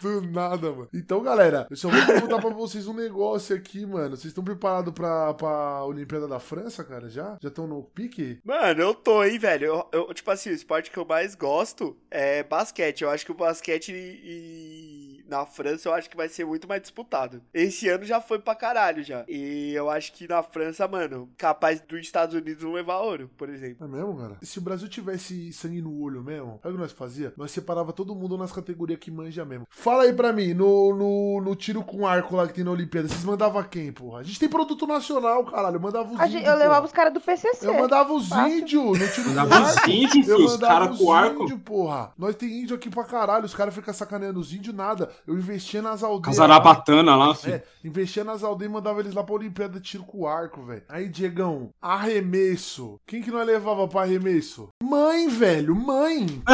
Do 0.00 0.20
nada, 0.22 0.70
mano. 0.70 0.88
Então, 0.94 1.20
galera, 1.24 1.66
eu 1.68 1.76
só 1.76 1.88
vou 1.88 2.06
perguntar 2.06 2.38
pra 2.40 2.50
vocês 2.50 2.86
um 2.86 2.94
negócio 2.94 3.54
aqui, 3.56 3.84
mano. 3.84 4.10
Vocês 4.10 4.26
estão 4.26 4.44
preparados 4.44 4.94
pra, 4.94 5.34
pra 5.34 5.84
Olimpíada 5.84 6.28
da 6.28 6.38
França, 6.38 6.84
cara? 6.84 7.08
Já? 7.08 7.36
Já 7.40 7.48
estão 7.48 7.66
no 7.66 7.82
pique? 7.82 8.38
Mano, 8.44 8.80
eu 8.80 8.94
tô, 8.94 9.24
hein, 9.24 9.38
velho. 9.40 9.64
Eu, 9.66 9.88
eu- 9.92 10.14
tipo 10.14 10.30
assim, 10.30 10.50
o 10.50 10.54
esporte 10.54 10.92
que 10.92 10.98
eu 10.98 11.04
mais 11.04 11.34
gosto 11.34 11.96
é 12.12 12.44
basquete. 12.44 13.02
Eu 13.02 13.10
acho 13.10 13.26
que 13.26 13.32
o 13.32 13.36
basquete 13.36 13.88
e, 13.92 14.20
e 14.22 15.07
na 15.28 15.44
França 15.46 15.88
eu 15.88 15.94
acho 15.94 16.08
que 16.08 16.16
vai 16.16 16.28
ser 16.28 16.44
muito 16.44 16.66
mais 16.66 16.80
disputado. 16.82 17.42
Esse 17.52 17.88
ano 17.88 18.04
já 18.04 18.20
foi 18.20 18.38
pra 18.38 18.54
caralho 18.54 19.02
já. 19.02 19.24
E 19.28 19.72
eu 19.74 19.88
acho 19.90 20.12
que 20.12 20.26
na 20.28 20.42
França, 20.42 20.86
mano, 20.88 21.28
capaz 21.36 21.80
dos 21.80 22.00
Estados 22.00 22.34
Unidos 22.34 22.64
não 22.64 22.72
levar 22.72 22.98
ouro, 22.98 23.30
por 23.36 23.48
exemplo. 23.48 23.84
É 23.84 23.88
mesmo, 23.88 24.16
cara? 24.16 24.36
Se 24.42 24.58
o 24.58 24.62
Brasil 24.62 24.88
tivesse 24.88 25.52
sangue 25.52 25.80
no 25.82 26.00
olho 26.02 26.22
mesmo, 26.22 26.58
sabe 26.62 26.74
o 26.74 26.76
que 26.76 26.82
nós 26.82 26.92
fazia? 26.92 27.32
Nós 27.36 27.50
separava 27.50 27.92
todo 27.92 28.14
mundo 28.14 28.36
nas 28.38 28.52
categorias 28.52 28.98
que 28.98 29.10
manja 29.10 29.44
mesmo. 29.44 29.66
Fala 29.70 30.04
aí 30.04 30.12
pra 30.12 30.32
mim, 30.32 30.54
no, 30.54 30.94
no, 30.94 31.40
no 31.42 31.54
tiro 31.56 31.82
com 31.84 32.06
arco 32.06 32.36
lá 32.36 32.46
que 32.46 32.54
tem 32.54 32.64
na 32.64 32.70
Olimpíada, 32.70 33.08
vocês 33.08 33.24
mandavam 33.24 33.62
quem, 33.64 33.92
porra? 33.92 34.20
A 34.20 34.22
gente 34.22 34.38
tem 34.40 34.48
produto 34.48 34.86
nacional, 34.86 35.44
caralho. 35.44 35.76
Eu 35.76 35.80
mandava 35.80 36.12
os 36.12 36.18
A 36.20 36.26
índios. 36.26 36.44
eu 36.44 36.56
levava 36.56 36.86
os 36.86 36.92
caras 36.92 37.12
do 37.12 37.20
PCC. 37.20 37.66
Eu 37.66 37.74
mandava 37.74 38.12
os 38.12 38.28
Fácil. 38.28 38.58
índios 38.58 38.98
no 38.98 39.08
tiro 39.12 39.28
com 39.28 39.34
Mandava 39.34 39.64
os 39.66 39.76
arco. 39.76 39.90
índios, 39.90 40.28
Eu 40.28 40.36
filho, 40.36 40.46
os 40.46 40.52
mandava 40.54 40.74
caras 40.74 40.90
os 40.92 40.98
com 40.98 41.04
o 41.04 41.12
arco. 41.12 41.58
porra. 41.60 42.12
Nós 42.16 42.34
tem 42.36 42.60
índio 42.62 42.76
aqui 42.76 42.88
pra 42.90 43.04
caralho. 43.04 43.44
Os 43.44 43.54
caras 43.54 43.74
ficam 43.74 43.92
sacaneando 43.92 44.40
os 44.40 44.52
índios, 44.52 44.74
nada. 44.74 45.10
Eu 45.26 45.34
investia 45.34 45.82
nas 45.82 46.02
aldeias. 46.02 46.36
lá. 46.38 46.46
Casarabatana 46.46 47.16
lá, 47.16 47.34
filho. 47.34 47.54
É, 47.54 47.62
investia 47.84 48.24
nas 48.24 48.42
aldeias 48.42 48.70
e 48.70 48.74
mandava 48.74 49.00
eles 49.00 49.14
lá 49.14 49.22
pra 49.22 49.34
Olimpíada 49.34 49.78
de 49.78 49.86
tiro 49.88 50.04
com 50.04 50.26
arco, 50.26 50.62
velho. 50.62 50.82
Aí, 50.88 51.08
Diegão, 51.08 51.70
arremesso. 51.80 53.00
Quem 53.06 53.22
que 53.22 53.30
nós 53.30 53.46
levava 53.46 53.86
pra 53.88 54.02
arremesso? 54.02 54.68
Mãe, 54.82 55.28
velho, 55.28 55.74
mãe. 55.74 56.26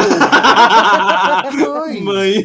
mãe. 1.53 2.01
Mãe. 2.03 2.43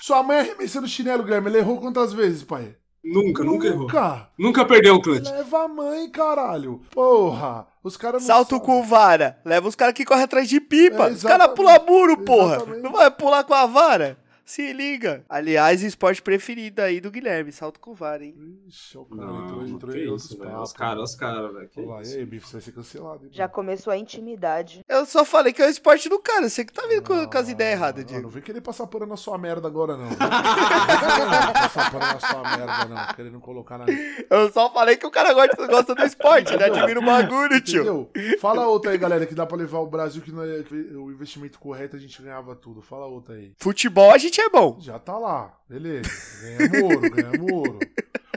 Sua 0.00 0.22
mãe 0.22 0.38
arremessando 0.40 0.88
chinelo, 0.88 1.22
Guilherme. 1.24 1.48
Ele 1.50 1.58
errou 1.58 1.78
quantas 1.80 2.12
vezes, 2.12 2.42
pai? 2.42 2.74
nunca, 3.04 3.44
nunca 3.44 3.66
errou. 3.66 3.80
Nunca. 3.82 4.28
Nunca 4.38 4.64
perdeu 4.64 4.94
o 4.94 5.02
clutch. 5.02 5.28
Leva 5.30 5.64
a 5.64 5.68
mãe, 5.68 6.08
caralho. 6.08 6.80
Porra. 6.90 7.66
Os 7.82 7.98
caras 7.98 8.22
não 8.22 8.26
Salto 8.26 8.50
sabem. 8.56 8.64
com 8.64 8.82
vara. 8.82 9.38
Leva 9.44 9.68
os 9.68 9.74
caras 9.74 9.92
que 9.94 10.06
correm 10.06 10.24
atrás 10.24 10.48
de 10.48 10.58
pipa. 10.58 11.08
É, 11.08 11.12
os 11.12 11.22
caras 11.22 11.48
pulam 11.48 11.84
muro, 11.86 12.16
porra. 12.24 12.56
Exatamente. 12.56 12.82
Não 12.82 12.92
vai 12.92 13.10
pular 13.10 13.44
com 13.44 13.52
a 13.52 13.66
vara. 13.66 14.16
Se 14.44 14.72
liga. 14.74 15.24
Aliás, 15.28 15.82
esporte 15.82 16.20
preferido 16.20 16.82
aí 16.82 17.00
do 17.00 17.10
Guilherme. 17.10 17.50
Salto 17.50 17.80
com 17.80 17.94
vara, 17.94 18.24
hein? 18.24 18.34
Ixi, 18.68 18.98
o 18.98 19.04
cara 19.06 19.26
Não, 19.26 19.42
entrou, 19.44 19.60
não 19.62 19.68
entrou 19.68 19.96
em 19.96 20.06
outros 20.08 20.24
isso, 20.30 20.38
velho. 20.38 20.50
papos. 20.50 20.68
Os 20.70 20.76
caras, 20.76 21.10
os 21.10 21.16
caras, 21.16 21.52
velho. 21.52 21.70
isso. 22.02 22.14
e 22.14 22.18
aí, 22.18 22.26
Bife, 22.26 22.46
você 22.46 22.52
vai 22.54 22.60
ser 22.62 22.72
cancelado. 22.72 23.24
hein, 23.24 23.30
Já 23.32 23.44
mano? 23.44 23.54
começou 23.54 23.90
a 23.92 23.96
intimidade. 23.96 24.84
Eu 24.88 25.06
só 25.06 25.24
falei 25.24 25.52
que 25.52 25.62
é 25.62 25.66
o 25.66 25.70
esporte 25.70 26.08
do 26.10 26.18
cara. 26.18 26.48
Você 26.48 26.64
que 26.64 26.72
tá 26.72 26.86
vindo 26.86 27.02
com, 27.02 27.26
com 27.26 27.38
as 27.38 27.46
Não, 27.46 27.52
ideias 27.52 27.72
erradas, 27.72 28.04
Não, 28.04 28.08
Diego. 28.08 28.22
não 28.24 28.30
vem 28.30 28.42
querer 28.42 28.60
passar 28.60 28.86
pano 28.86 29.06
na 29.06 29.16
sua 29.16 29.38
merda 29.38 29.66
agora, 29.66 29.96
não. 29.96 30.10
Não 30.10 31.52
passar 31.52 31.90
pano 31.90 32.04
na 32.04 32.20
sua 32.20 32.42
merda, 32.56 32.84
não. 32.86 33.14
Querendo 33.14 33.40
colocar 33.40 33.78
na. 33.78 33.86
Eu 34.30 34.50
só 34.52 34.70
falei 34.72 34.96
que 34.96 35.06
o 35.06 35.10
cara 35.10 35.32
gosta, 35.32 35.66
gosta 35.66 35.94
do 35.94 36.02
esporte, 36.02 36.56
né? 36.56 36.66
Admira 36.66 37.00
o 37.00 37.04
bagulho, 37.04 37.60
tio. 37.60 37.82
Entendeu? 38.14 38.38
Fala 38.40 38.66
outra 38.66 38.90
aí, 38.92 38.98
galera, 38.98 39.26
que 39.26 39.34
dá 39.34 39.46
pra 39.46 39.56
levar 39.56 39.78
o 39.78 39.86
Brasil, 39.86 40.20
que, 40.22 40.32
não 40.32 40.42
é- 40.42 40.62
que 40.62 40.74
o 40.74 41.10
investimento 41.10 41.58
correto 41.58 41.96
a 41.96 41.98
gente 41.98 42.20
ganhava 42.20 42.54
tudo. 42.54 42.82
Fala 42.82 43.06
outra 43.06 43.34
aí. 43.34 43.52
Futebol 43.58 44.10
a 44.10 44.18
gente 44.18 44.33
é 44.40 44.48
bom. 44.50 44.76
Já 44.80 44.98
tá 44.98 45.18
lá, 45.18 45.58
beleza. 45.68 46.10
Ganhamos 46.40 46.82
ouro, 46.82 47.10
ganhamos 47.10 47.52
ouro. 47.52 47.78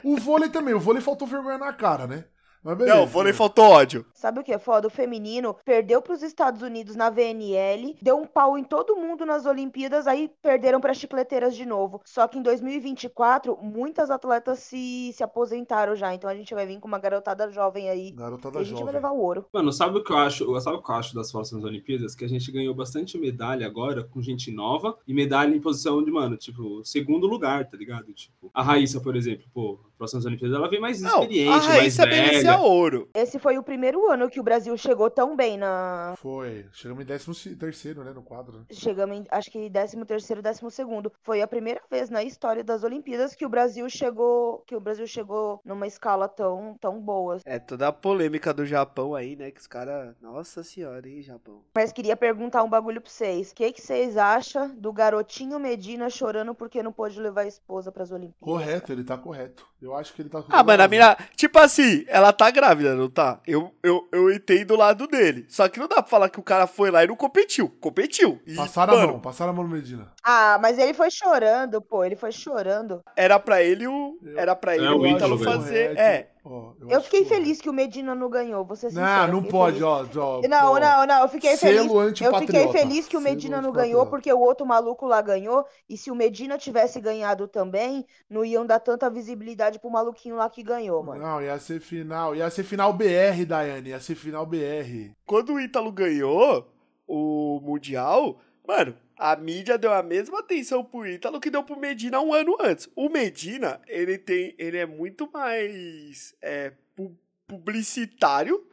O 0.04 0.16
vôlei 0.16 0.48
também, 0.48 0.74
o 0.74 0.80
vôlei 0.80 1.02
faltou 1.02 1.26
vergonha 1.26 1.58
na 1.58 1.72
cara, 1.72 2.06
né? 2.06 2.24
Mas 2.62 2.76
beleza. 2.76 2.96
Não, 2.96 3.04
o 3.04 3.06
vôlei 3.06 3.32
faltou 3.32 3.64
ódio. 3.64 4.04
Sabe 4.12 4.40
o 4.40 4.44
que 4.44 4.52
é 4.52 4.58
foda? 4.58 4.86
O 4.86 4.90
feminino 4.90 5.56
perdeu 5.64 6.02
pros 6.02 6.22
Estados 6.22 6.60
Unidos 6.62 6.96
na 6.96 7.08
VNL, 7.10 7.96
deu 8.02 8.16
um 8.18 8.26
pau 8.26 8.58
em 8.58 8.64
todo 8.64 8.96
mundo 8.96 9.24
nas 9.24 9.46
Olimpíadas, 9.46 10.06
aí 10.06 10.30
perderam 10.42 10.80
para 10.80 10.92
chicleteiras 10.94 11.54
de 11.54 11.64
novo. 11.64 12.00
Só 12.04 12.26
que 12.26 12.38
em 12.38 12.42
2024, 12.42 13.56
muitas 13.62 14.10
atletas 14.10 14.58
se, 14.60 15.12
se 15.14 15.22
aposentaram 15.22 15.94
já, 15.94 16.14
então 16.14 16.28
a 16.28 16.34
gente 16.34 16.54
vai 16.54 16.66
vir 16.66 16.78
com 16.80 16.88
uma 16.88 16.98
garotada 16.98 17.50
jovem 17.50 17.88
aí. 17.88 18.10
Garotada 18.12 18.58
E 18.58 18.62
a 18.62 18.64
gente 18.64 18.74
vai 18.74 18.80
jovem. 18.80 18.94
levar 18.94 19.10
o 19.12 19.20
ouro. 19.20 19.46
Mano, 19.52 19.72
sabe 19.72 19.98
o 19.98 20.04
que 20.04 20.12
eu 20.12 20.18
acho? 20.18 20.60
Sabe 20.60 20.76
o 20.78 20.82
que 20.82 20.90
eu 20.90 20.94
acho 20.96 21.14
das 21.14 21.30
próximas 21.30 21.64
Olimpíadas? 21.64 22.14
Que 22.14 22.24
a 22.24 22.28
gente 22.28 22.50
ganhou 22.50 22.74
bastante 22.74 23.18
medalha 23.18 23.66
agora 23.66 24.02
com 24.04 24.20
gente 24.20 24.50
nova 24.50 24.96
e 25.06 25.14
medalha 25.14 25.54
em 25.54 25.60
posição 25.60 26.02
de, 26.02 26.10
mano, 26.10 26.36
tipo, 26.36 26.84
segundo 26.84 27.26
lugar, 27.26 27.68
tá 27.68 27.76
ligado? 27.76 28.12
Tipo, 28.12 28.50
a 28.52 28.62
Raíssa, 28.62 29.00
por 29.00 29.14
exemplo, 29.16 29.46
pô, 29.52 29.78
próximas 29.96 30.24
Olimpíadas 30.26 30.56
ela 30.56 30.68
vem 30.68 30.80
mais 30.80 31.00
Não, 31.00 31.22
experiente, 31.22 31.48
a 31.48 31.52
mais 31.52 31.66
Raíssa 31.66 32.06
merecia 32.48 32.62
velha. 32.62 32.72
ouro. 32.72 33.08
Esse 33.14 33.38
foi 33.38 33.58
o 33.58 33.62
primeiro 33.62 34.10
ano 34.10 34.28
que 34.30 34.40
o 34.40 34.42
Brasil 34.42 34.76
chegou 34.76 35.10
tão 35.10 35.36
bem 35.36 35.56
na. 35.56 36.14
Foi. 36.18 36.66
Chegamos 36.72 37.02
em 37.04 37.06
13 37.06 37.56
terceiro, 37.56 38.04
né, 38.04 38.12
no 38.12 38.22
quadro. 38.22 38.58
né? 38.58 38.64
Chegamos 38.70 39.16
em, 39.18 39.26
acho 39.30 39.50
que 39.50 39.70
13 39.70 40.04
terceiro, 40.04 40.42
12 40.42 40.70
segundo. 40.70 41.12
Foi 41.22 41.42
a 41.42 41.48
primeira 41.48 41.80
vez 41.90 42.10
na 42.10 42.22
história 42.22 42.62
das 42.64 42.82
Olimpíadas 42.82 43.34
que 43.34 43.44
o 43.44 43.48
Brasil 43.48 43.88
chegou, 43.88 44.62
que 44.66 44.76
o 44.76 44.80
Brasil 44.80 45.06
chegou 45.06 45.60
numa 45.64 45.86
escala 45.86 46.28
tão, 46.28 46.76
tão 46.80 47.00
boa. 47.00 47.38
É 47.44 47.58
toda 47.58 47.88
a 47.88 47.92
polêmica 47.92 48.52
do 48.52 48.64
Japão 48.66 49.14
aí, 49.14 49.36
né? 49.36 49.50
Que 49.50 49.60
os 49.60 49.66
caras. 49.66 50.14
Nossa 50.20 50.62
senhora, 50.62 51.08
hein, 51.08 51.22
Japão. 51.22 51.62
Mas 51.74 51.92
queria 51.92 52.16
perguntar 52.16 52.62
um 52.62 52.68
bagulho 52.68 53.00
pra 53.00 53.10
vocês. 53.10 53.50
O 53.50 53.54
que, 53.54 53.72
que 53.72 53.80
vocês 53.80 54.16
acham 54.16 54.74
do 54.74 54.92
garotinho 54.92 55.58
Medina 55.58 56.10
chorando 56.10 56.54
porque 56.54 56.82
não 56.82 56.92
pôde 56.92 57.20
levar 57.20 57.42
a 57.42 57.46
esposa 57.46 57.90
pras 57.92 58.10
Olimpíadas? 58.10 58.40
Correto, 58.40 58.92
ele 58.92 59.04
tá 59.04 59.16
correto. 59.16 59.66
Eu 59.80 59.94
acho 59.94 60.12
que 60.12 60.22
ele 60.22 60.28
tá 60.28 60.42
Ah, 60.48 60.64
mas 60.64 60.80
a 60.80 60.88
mina. 60.88 61.16
Tipo 61.36 61.58
assim, 61.58 62.04
ela 62.08 62.32
tá 62.38 62.50
grávida, 62.50 62.94
não 62.94 63.10
tá? 63.10 63.40
Eu, 63.46 63.74
eu, 63.82 64.08
eu 64.12 64.30
entendo 64.30 64.70
o 64.72 64.76
lado 64.76 65.06
dele. 65.08 65.44
Só 65.48 65.68
que 65.68 65.80
não 65.80 65.88
dá 65.88 65.96
pra 65.96 66.04
falar 66.04 66.28
que 66.30 66.38
o 66.38 66.42
cara 66.42 66.66
foi 66.66 66.90
lá 66.90 67.02
e 67.02 67.08
não 67.08 67.16
competiu. 67.16 67.68
Competiu. 67.80 68.40
E, 68.46 68.54
Passaram 68.54 68.94
a 68.94 68.96
mano, 68.96 69.12
mão, 69.12 69.20
passaram 69.20 69.50
a 69.50 69.54
mão 69.54 69.64
no 69.64 69.70
Medina. 69.70 70.12
Ah, 70.22 70.58
mas 70.62 70.78
ele 70.78 70.94
foi 70.94 71.10
chorando, 71.10 71.82
pô. 71.82 72.04
Ele 72.04 72.16
foi 72.16 72.30
chorando. 72.30 73.02
Era 73.16 73.38
pra 73.38 73.62
ele 73.62 73.86
o. 73.86 74.18
Era 74.36 74.54
pra 74.54 74.76
ele 74.76 74.86
É, 74.86 74.90
o 74.90 75.06
Ítalo 75.06 75.38
fazer. 75.38 75.88
Correto. 75.94 76.00
É. 76.00 76.28
Ó, 76.50 76.72
Eu 76.80 76.96
acho 76.96 77.04
fiquei 77.04 77.22
que- 77.24 77.28
feliz 77.28 77.60
que 77.60 77.68
o 77.68 77.72
Medina 77.72 78.14
não 78.14 78.30
ganhou. 78.30 78.66
Sincero. 78.74 78.94
Não, 79.04 79.26
eu 79.26 79.32
não 79.32 79.42
pode, 79.42 79.82
ó. 79.84 80.02
ó, 80.16 80.40
Não, 80.48 80.72
ó. 80.72 80.80
não, 80.80 81.06
não. 81.06 81.22
Eu 81.22 81.28
fiquei 81.28 81.56
Selo 81.56 81.88
feliz. 82.00 82.20
Eu 82.22 82.34
fiquei 82.38 82.68
feliz 82.68 83.06
que 83.06 83.16
o 83.16 83.20
Medina 83.20 83.60
não 83.60 83.70
ganhou, 83.70 84.06
porque 84.06 84.32
o 84.32 84.40
outro 84.40 84.64
maluco 84.66 85.06
lá 85.06 85.20
ganhou. 85.20 85.66
E 85.88 85.96
se 85.96 86.10
o 86.10 86.14
Medina 86.14 86.56
tivesse 86.56 87.00
ganhado 87.00 87.46
também, 87.46 88.06
não 88.30 88.44
iam 88.44 88.64
dar 88.64 88.80
tanta 88.80 89.10
visibilidade 89.10 89.78
pro 89.78 89.90
maluquinho 89.90 90.36
lá 90.36 90.48
que 90.48 90.62
ganhou, 90.62 91.02
mano. 91.02 91.20
Não, 91.20 91.42
ia 91.42 91.58
ser 91.58 91.80
final. 91.80 92.34
Ia 92.34 92.48
ser 92.48 92.64
final 92.64 92.92
BR, 92.92 93.44
Daiane. 93.46 93.90
Ia 93.90 94.00
ser 94.00 94.14
final 94.14 94.46
BR. 94.46 95.12
Quando 95.26 95.52
o 95.54 95.60
Ítalo 95.60 95.92
ganhou 95.92 96.66
o 97.06 97.60
Mundial, 97.62 98.38
mano, 98.66 98.94
a 99.18 99.34
mídia 99.36 99.76
deu 99.76 99.92
a 99.92 100.02
mesma 100.02 100.40
atenção 100.40 100.84
pro 100.84 101.06
Ítalo 101.06 101.40
que 101.40 101.50
deu 101.50 101.62
pro 101.64 101.78
Medina 101.78 102.20
um 102.20 102.32
ano 102.32 102.56
antes. 102.60 102.88
O 102.94 103.08
Medina, 103.08 103.80
ele 103.86 104.16
tem. 104.16 104.54
Ele 104.58 104.76
é 104.78 104.86
muito 104.86 105.28
mais 105.32 106.34
é, 106.40 106.72
pu- 106.94 107.18
publicitário 107.46 108.64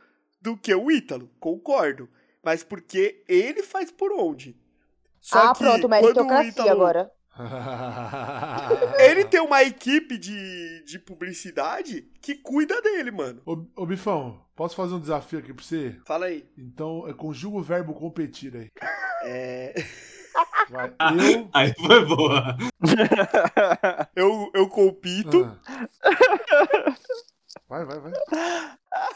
do 0.41 0.55
que 0.55 0.73
o 0.75 0.91
Ítalo, 0.91 1.29
concordo. 1.39 2.07
Mas 2.43 2.63
porque 2.63 3.23
ele 3.27 3.63
faz 3.63 3.89
por 3.89 4.11
onde? 4.13 4.55
Só 5.19 5.47
ah, 5.49 5.53
que 5.53 5.63
pronto, 5.63 5.81
quando 5.81 5.85
o 5.85 5.89
meritocracia 5.89 6.49
Ítalo- 6.51 6.69
agora. 6.69 7.11
Ele 8.99 9.25
tem 9.25 9.41
uma 9.41 9.61
equipe 9.63 10.17
de, 10.17 10.83
de 10.85 10.99
publicidade 10.99 12.07
que 12.21 12.35
cuida 12.35 12.81
dele, 12.81 13.11
mano. 13.11 13.41
Ô, 13.45 13.65
ô, 13.75 13.85
Bifão, 13.85 14.41
posso 14.55 14.75
fazer 14.75 14.93
um 14.93 14.99
desafio 14.99 15.39
aqui 15.39 15.53
pra 15.53 15.63
você? 15.63 15.99
Fala 16.05 16.27
aí. 16.27 16.47
Então, 16.57 17.07
é, 17.07 17.13
conjuga 17.13 17.57
o 17.57 17.63
verbo 17.63 17.93
competir 17.93 18.55
aí. 18.55 18.69
É, 19.23 19.73
Vai. 20.69 20.87
Eu. 20.89 21.49
Aí 21.53 21.73
foi 21.75 22.05
boa. 22.05 22.57
eu, 24.15 24.51
eu 24.53 24.67
compito, 24.69 25.43
Ah. 25.45 25.59
Vai, 27.67 27.83
vai, 27.85 27.99
vai. 27.99 28.11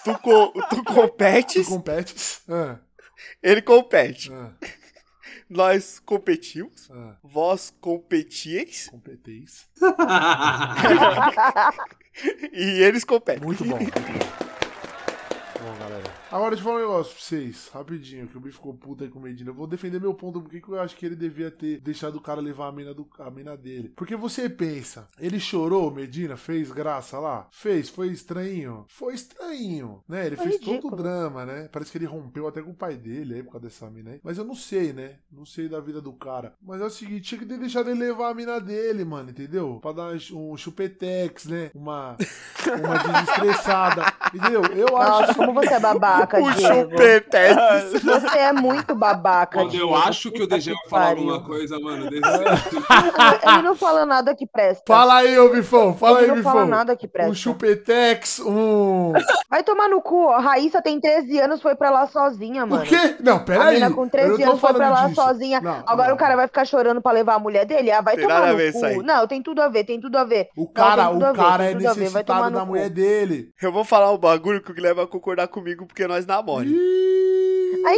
tu, 0.03 0.17
co- 0.19 0.51
tu 0.69 0.83
Tu 0.83 0.83
competes, 0.83 1.67
competes. 1.67 2.41
Ah, 2.49 2.77
ele 3.43 3.61
compete. 3.61 4.31
ah, 4.33 4.51
Nós 5.49 5.99
competimos, 5.99 6.89
ah. 6.91 7.15
vós 7.23 7.73
competíeis 7.81 8.87
Competeis. 8.89 9.67
e 12.53 12.81
eles 12.83 13.03
competem. 13.03 13.43
Muito 13.45 13.63
bom, 13.65 13.77
muito 13.77 13.99
bom. 13.99 14.19
Bom, 15.61 15.75
galera. 15.79 16.18
Agora 16.31 16.51
deixa 16.51 16.61
eu 16.61 16.71
falar 16.71 16.77
um 16.77 16.87
negócio 16.87 17.13
pra 17.13 17.21
vocês, 17.23 17.69
rapidinho, 17.73 18.27
que 18.27 18.37
o 18.37 18.39
Bi 18.39 18.51
ficou 18.51 18.71
puto 18.73 19.03
aí 19.03 19.09
com 19.09 19.17
o 19.17 19.21
Medina. 19.21 19.49
Eu 19.49 19.53
vou 19.55 19.65
defender 19.65 19.99
meu 19.99 20.13
ponto, 20.13 20.39
porque 20.39 20.61
que 20.61 20.69
eu 20.69 20.79
acho 20.79 20.95
que 20.95 21.03
ele 21.03 21.15
devia 21.15 21.49
ter 21.49 21.79
deixado 21.81 22.17
o 22.17 22.21
cara 22.21 22.39
levar 22.39 22.67
a 22.67 22.71
mina, 22.71 22.93
do, 22.93 23.07
a 23.17 23.31
mina 23.31 23.57
dele. 23.57 23.91
Porque 23.95 24.15
você 24.15 24.47
pensa, 24.47 25.07
ele 25.19 25.39
chorou, 25.39 25.89
Medina, 25.89 26.37
fez 26.37 26.71
graça 26.71 27.17
lá? 27.17 27.47
Fez, 27.51 27.89
foi 27.89 28.09
estranho? 28.09 28.85
Foi 28.87 29.15
estranho, 29.15 30.03
né? 30.07 30.27
Ele 30.27 30.35
Foi 30.35 30.49
fez 30.49 30.59
todo 30.59 30.69
ridículo. 30.69 30.93
o 30.93 30.97
drama, 30.97 31.45
né? 31.47 31.67
Parece 31.71 31.91
que 31.91 31.97
ele 31.97 32.05
rompeu 32.05 32.47
até 32.47 32.61
com 32.61 32.71
o 32.71 32.75
pai 32.75 32.95
dele 32.95 33.33
aí 33.35 33.43
por 33.43 33.53
causa 33.53 33.65
dessa 33.67 33.89
mina 33.89 34.11
aí. 34.11 34.19
Mas 34.23 34.37
eu 34.37 34.45
não 34.45 34.55
sei, 34.55 34.93
né? 34.93 35.15
Não 35.31 35.45
sei 35.47 35.67
da 35.67 35.79
vida 35.79 35.99
do 35.99 36.13
cara. 36.13 36.53
Mas 36.61 36.79
é 36.79 36.85
o 36.85 36.89
seguinte, 36.91 37.21
tinha 37.21 37.39
que 37.39 37.45
ter 37.47 37.57
deixado 37.57 37.89
ele 37.89 37.99
levar 37.99 38.29
a 38.29 38.33
mina 38.35 38.59
dele, 38.61 39.03
mano, 39.03 39.31
entendeu? 39.31 39.79
Pra 39.81 39.93
dar 39.93 40.13
um 40.33 40.55
chupetex, 40.55 41.45
né? 41.45 41.71
Uma, 41.73 42.15
uma 42.83 42.97
desestressada. 43.01 44.03
Entendeu? 44.33 44.61
Eu 44.75 44.95
acho 44.95 45.21
Nossa, 45.21 45.33
como 45.33 45.53
você 45.53 45.73
é 45.73 45.79
babaca, 46.19 46.39
O 46.41 46.51
Diego. 46.51 46.91
chupetex. 46.91 48.03
Você 48.03 48.37
é 48.37 48.53
muito 48.53 48.95
babaca, 48.95 49.57
Quando 49.59 49.73
eu 49.75 49.87
Diego. 49.87 49.95
acho 49.95 50.31
que 50.31 50.43
o 50.43 50.47
DG 50.47 50.71
vai 50.73 50.89
falar 50.89 51.07
alguma 51.09 51.43
coisa, 51.43 51.79
mano, 51.79 52.09
desse... 52.09 52.21
Ele 53.43 53.61
não 53.61 53.75
fala 53.75 54.05
nada 54.05 54.35
que 54.35 54.45
presta. 54.47 54.83
Fala 54.87 55.15
aí, 55.17 55.37
ô 55.37 55.49
Bifão, 55.49 55.95
fala 55.95 56.21
Ele 56.21 56.31
aí, 56.31 56.37
não 56.37 56.43
fala 56.43 56.61
Bifão. 56.61 56.69
nada 56.77 56.95
que 56.95 57.07
presta. 57.07 57.31
Um 57.31 57.35
chupetex, 57.35 58.39
um. 58.39 59.13
Vai 59.49 59.63
tomar 59.63 59.87
no 59.89 60.01
cu, 60.01 60.25
ó. 60.27 60.37
Raíssa 60.39 60.81
tem 60.81 60.99
13 60.99 61.39
anos, 61.39 61.61
foi 61.61 61.75
pra 61.75 61.89
lá 61.89 62.07
sozinha, 62.07 62.65
mano. 62.65 62.83
O 62.83 62.85
quê? 62.85 63.15
Não, 63.21 63.37
A 63.37 63.39
peraí. 63.39 63.67
menina 63.75 63.91
com 63.91 64.03
eu 64.05 64.09
13 64.09 64.29
não 64.29 64.37
tô 64.37 64.43
anos 64.49 64.59
foi 64.61 64.73
pra 64.73 64.89
lá 64.89 65.03
disso. 65.07 65.15
sozinha. 65.21 65.61
Não, 65.61 65.83
Agora 65.85 66.09
não. 66.09 66.15
o 66.15 66.17
cara 66.17 66.35
vai 66.35 66.47
ficar 66.47 66.65
chorando 66.65 67.01
pra 67.01 67.11
levar 67.11 67.35
a 67.35 67.39
mulher 67.39 67.65
dele? 67.65 67.91
Ah, 67.91 68.01
vai 68.01 68.15
Tem 68.15 68.27
nada 68.27 68.39
tomar 68.41 68.49
a 68.49 68.51
no 68.51 68.57
ver 68.57 68.71
cu. 68.71 68.77
isso 68.77 68.85
aí. 68.85 68.97
Não, 68.97 69.27
tem 69.27 69.41
tudo 69.41 69.61
a 69.61 69.67
ver, 69.67 69.83
tem 69.83 69.99
tudo 69.99 70.17
a 70.17 70.23
ver. 70.23 70.47
O 70.55 70.67
cara, 70.71 71.07
tudo 71.09 71.21
o 71.21 71.25
a 71.27 71.31
ver, 71.31 71.37
cara 71.37 71.63
é 71.65 71.69
a 71.73 71.73
ver, 71.77 71.79
tomar 71.83 71.95
necessitado 71.95 72.51
da 72.51 72.59
cu. 72.61 72.65
mulher 72.67 72.89
dele. 72.89 73.49
Eu 73.61 73.71
vou 73.71 73.83
falar 73.83 74.11
um 74.11 74.17
bagulho 74.17 74.61
que 74.61 74.71
o 74.71 74.73
Guilherme 74.73 74.97
vai 74.97 75.07
concordar 75.07 75.47
comigo 75.47 75.85
porque 75.85 76.07
nós. 76.09 76.25
Ih, 76.67 77.83
Ai. 77.85 77.97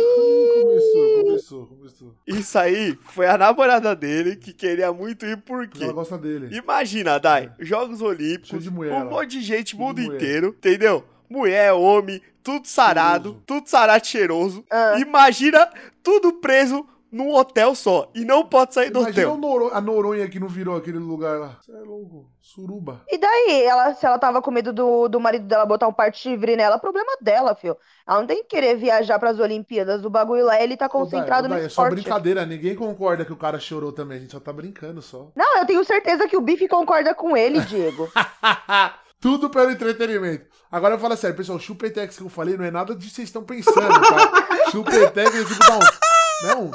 começou, 0.61 1.23
começou, 1.23 1.65
começou. 1.67 2.15
Isso 2.27 2.57
aí 2.59 2.97
foi 3.03 3.25
a 3.27 3.37
namorada 3.37 3.95
dele 3.95 4.35
que 4.35 4.53
queria 4.53 4.91
muito 4.93 5.25
ir 5.25 5.37
por 5.37 5.65
Porque 5.67 5.83
ela 5.83 5.91
quê? 5.91 5.95
gosta 5.95 6.17
dele. 6.17 6.55
Imagina, 6.55 7.17
Dai, 7.19 7.51
Jogos 7.59 7.97
Cheio 7.99 8.09
Olímpicos, 8.11 8.63
de 8.63 8.69
mulher 8.69 8.93
um 8.93 9.09
monte 9.09 9.31
de 9.39 9.41
gente, 9.41 9.75
mundo 9.75 10.01
de 10.01 10.07
inteiro, 10.07 10.49
entendeu? 10.57 11.03
Mulher, 11.29 11.71
homem, 11.73 12.21
tudo 12.43 12.67
sarado, 12.67 13.29
Cheiroso. 13.29 13.43
tudo 13.45 13.67
sarado 13.69 14.05
cheiroso. 14.07 14.65
Ah. 14.69 14.99
Imagina 14.99 15.69
tudo 16.03 16.33
preso 16.33 16.85
num 17.11 17.33
hotel 17.35 17.75
só 17.75 18.09
e 18.15 18.23
não 18.23 18.45
pode 18.45 18.73
sair 18.73 18.89
do 18.89 19.01
Imagina 19.01 19.27
hotel. 19.27 19.37
o 19.37 19.41
Noro- 19.41 19.71
a 19.73 19.81
Noronha 19.81 20.27
que 20.29 20.39
não 20.39 20.47
virou 20.47 20.77
aquele 20.77 20.97
lugar 20.97 21.37
lá. 21.39 21.57
Você 21.59 21.71
é 21.71 21.79
louco. 21.79 22.29
Suruba. 22.41 23.01
E 23.09 23.17
daí, 23.17 23.63
ela, 23.63 23.93
se 23.93 24.05
ela 24.05 24.17
tava 24.17 24.41
com 24.41 24.49
medo 24.51 24.73
do, 24.73 25.07
do 25.07 25.19
marido 25.19 25.45
dela 25.45 25.65
botar 25.65 25.87
um 25.87 25.93
partivre 25.93 26.55
nela, 26.55 26.79
problema 26.79 27.11
dela, 27.21 27.53
filho. 27.55 27.77
Ela 28.07 28.19
não 28.21 28.27
tem 28.27 28.37
que 28.43 28.49
querer 28.49 28.75
viajar 28.77 29.19
pras 29.19 29.39
Olimpíadas. 29.39 30.03
O 30.03 30.09
bagulho 30.09 30.45
lá, 30.45 30.61
ele 30.61 30.75
tá 30.75 30.85
Ô, 30.85 30.89
Dai, 30.89 30.97
concentrado 30.99 31.47
no 31.47 31.55
Dai, 31.55 31.65
É 31.65 31.69
só 31.69 31.83
esporte. 31.83 31.93
brincadeira. 32.01 32.45
Ninguém 32.45 32.75
concorda 32.75 33.23
que 33.23 33.31
o 33.33 33.37
cara 33.37 33.59
chorou 33.59 33.91
também. 33.91 34.17
A 34.17 34.21
gente 34.21 34.31
só 34.31 34.39
tá 34.39 34.51
brincando 34.51 35.01
só. 35.01 35.31
Não, 35.35 35.57
eu 35.59 35.65
tenho 35.65 35.83
certeza 35.85 36.27
que 36.27 36.35
o 36.35 36.41
Bife 36.41 36.67
concorda 36.67 37.13
com 37.13 37.37
ele, 37.37 37.59
Diego. 37.61 38.09
Tudo 39.21 39.49
pelo 39.49 39.69
entretenimento. 39.71 40.45
Agora 40.71 40.95
eu 40.95 40.99
falo 40.99 41.15
sério, 41.15 41.35
pessoal, 41.37 41.57
o 41.57 41.61
chupetex 41.61 42.17
que 42.17 42.23
eu 42.23 42.29
falei 42.29 42.57
não 42.57 42.65
é 42.65 42.71
nada 42.71 42.95
de 42.95 43.07
vocês 43.09 43.27
estão 43.27 43.43
pensando, 43.43 43.87
tá? 44.01 44.69
chupetex 44.71 45.35
é 45.35 45.43
tipo 45.43 45.73
um. 45.73 46.47
Não. 46.47 46.71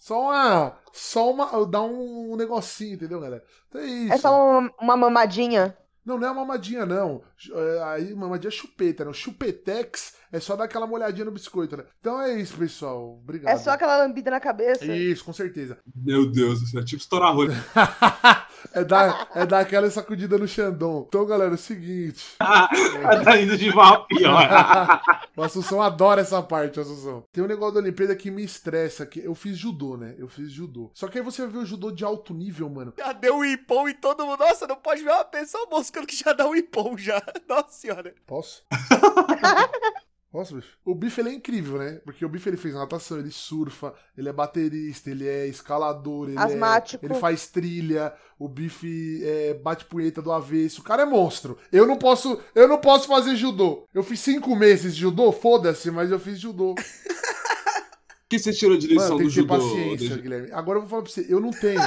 Só 0.00 0.18
uma. 0.22 0.78
Só 0.94 1.30
uma. 1.30 1.66
Dar 1.66 1.82
um 1.82 2.34
negocinho, 2.34 2.94
entendeu, 2.94 3.20
galera? 3.20 3.44
Então 3.68 3.82
é 3.82 3.84
isso. 3.84 4.12
É 4.14 4.18
só 4.18 4.34
uma, 4.34 4.72
uma 4.80 4.96
mamadinha. 4.96 5.76
Não, 6.02 6.16
não 6.16 6.26
é 6.26 6.30
uma 6.30 6.40
mamadinha, 6.40 6.86
não. 6.86 7.22
É, 7.52 7.82
Aí, 7.84 8.14
mamadinha 8.14 8.48
é 8.48 8.52
chupeta, 8.52 9.04
né? 9.04 9.10
O 9.10 9.14
chupetex 9.14 10.14
é 10.32 10.38
só 10.38 10.54
dar 10.54 10.64
aquela 10.64 10.86
molhadinha 10.86 11.24
no 11.24 11.32
biscoito, 11.32 11.76
né? 11.76 11.84
Então 12.00 12.20
é 12.20 12.34
isso, 12.38 12.56
pessoal. 12.56 13.18
Obrigado. 13.22 13.52
É 13.52 13.58
só 13.58 13.70
aquela 13.70 13.96
lambida 13.96 14.30
na 14.30 14.38
cabeça. 14.38 14.84
Isso, 14.84 15.24
com 15.24 15.32
certeza. 15.32 15.78
Meu 15.94 16.30
Deus 16.30 16.60
do 16.60 16.66
céu, 16.66 16.84
tipo 16.84 17.02
estourar 17.02 17.34
rolha. 17.34 17.54
é, 18.72 18.84
dar, 18.84 19.28
é 19.34 19.44
dar 19.44 19.60
aquela 19.60 19.90
sacudida 19.90 20.38
no 20.38 20.46
Xandão. 20.46 21.04
Então, 21.08 21.26
galera, 21.26 21.52
é 21.52 21.54
o 21.54 21.58
seguinte. 21.58 22.36
tá 22.38 23.40
indo 23.40 23.56
de 23.56 23.74
mal 23.74 24.06
pior. 24.06 24.40
O 25.36 25.42
Assunção 25.42 25.80
adora 25.80 26.20
essa 26.20 26.42
parte, 26.42 26.78
Assunção. 26.78 27.24
Tem 27.32 27.42
um 27.42 27.46
negócio 27.46 27.74
da 27.74 27.80
Olimpíada 27.80 28.14
que 28.14 28.30
me 28.30 28.44
estressa, 28.44 29.06
que 29.06 29.20
eu 29.20 29.34
fiz 29.34 29.56
judô, 29.56 29.96
né? 29.96 30.14
Eu 30.18 30.28
fiz 30.28 30.50
judô. 30.50 30.90
Só 30.92 31.08
que 31.08 31.18
aí 31.18 31.24
você 31.24 31.46
ver 31.46 31.58
o 31.58 31.64
judô 31.64 31.90
de 31.90 32.04
alto 32.04 32.34
nível, 32.34 32.68
mano. 32.68 32.92
Já 32.98 33.12
deu 33.12 33.36
um 33.36 33.44
impão 33.44 33.88
em 33.88 33.94
todo 33.94 34.26
mundo. 34.26 34.40
Nossa, 34.40 34.66
não 34.66 34.76
pode 34.76 35.02
ver 35.02 35.10
uma 35.10 35.24
pessoa 35.24 35.66
moscando 35.70 36.06
que 36.06 36.16
já 36.16 36.32
dá 36.34 36.46
um 36.46 36.54
impão 36.54 36.98
já. 36.98 37.22
Nossa 37.48 37.70
senhora. 37.72 38.14
Posso? 38.26 38.62
Posso, 40.32 40.54
bife? 40.54 40.68
O 40.84 40.94
bife 40.94 41.20
ele 41.20 41.30
é 41.30 41.32
incrível, 41.34 41.78
né? 41.78 42.00
Porque 42.04 42.24
o 42.24 42.28
bife 42.28 42.48
ele 42.48 42.56
fez 42.56 42.72
natação, 42.72 43.18
ele 43.18 43.32
surfa, 43.32 43.92
ele 44.16 44.28
é 44.28 44.32
baterista, 44.32 45.10
ele 45.10 45.26
é 45.26 45.48
escalador, 45.48 46.28
ele, 46.28 46.38
é, 46.38 46.40
Asmático. 46.40 47.04
ele 47.04 47.14
faz 47.14 47.48
trilha, 47.48 48.14
o 48.38 48.48
bife 48.48 49.20
é, 49.24 49.54
bate 49.54 49.86
punheta 49.86 50.22
do 50.22 50.30
avesso. 50.30 50.82
O 50.82 50.84
cara 50.84 51.02
é 51.02 51.04
monstro. 51.04 51.58
Eu 51.72 51.84
não 51.84 51.96
posso, 51.96 52.38
eu 52.54 52.68
não 52.68 52.78
posso 52.78 53.08
fazer 53.08 53.34
judô. 53.34 53.88
Eu 53.92 54.04
fiz 54.04 54.20
cinco 54.20 54.54
meses 54.54 54.94
de 54.94 55.00
judô, 55.00 55.32
foda-se, 55.32 55.90
mas 55.90 56.12
eu 56.12 56.20
fiz 56.20 56.38
judô. 56.38 56.72
O 56.72 56.74
que 58.30 58.38
você 58.38 58.52
tirou 58.52 58.76
de 58.76 58.86
lição 58.86 59.16
Mano, 59.16 59.18
tem 59.18 59.26
do 59.26 59.30
que 59.30 59.34
ter 59.34 59.40
judô? 59.40 59.54
paciência, 59.58 60.08
DG? 60.10 60.22
Guilherme. 60.22 60.52
Agora 60.52 60.78
eu 60.78 60.82
vou 60.82 60.90
falar 60.90 61.02
pra 61.02 61.10
você, 61.10 61.26
eu 61.28 61.40
não 61.40 61.50
tenho. 61.50 61.80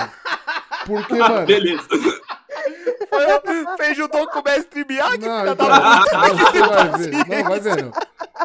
Porque, 0.85 1.13
mano. 1.13 1.45
Beleza. 1.45 1.87
Fez 3.77 3.97
judô 3.97 4.27
com 4.27 4.39
o 4.39 4.43
mestre 4.43 4.85
Miyagi, 4.87 5.17
Não, 5.19 5.39
filha 5.39 5.51
então, 5.51 5.67
da 5.67 5.99
puta. 5.99 6.17
não, 6.17 6.37
você 6.37 6.59
vai 6.61 6.89
ver. 6.97 7.43
Não, 7.43 7.49
vai 7.49 7.59
vendo. 7.59 7.91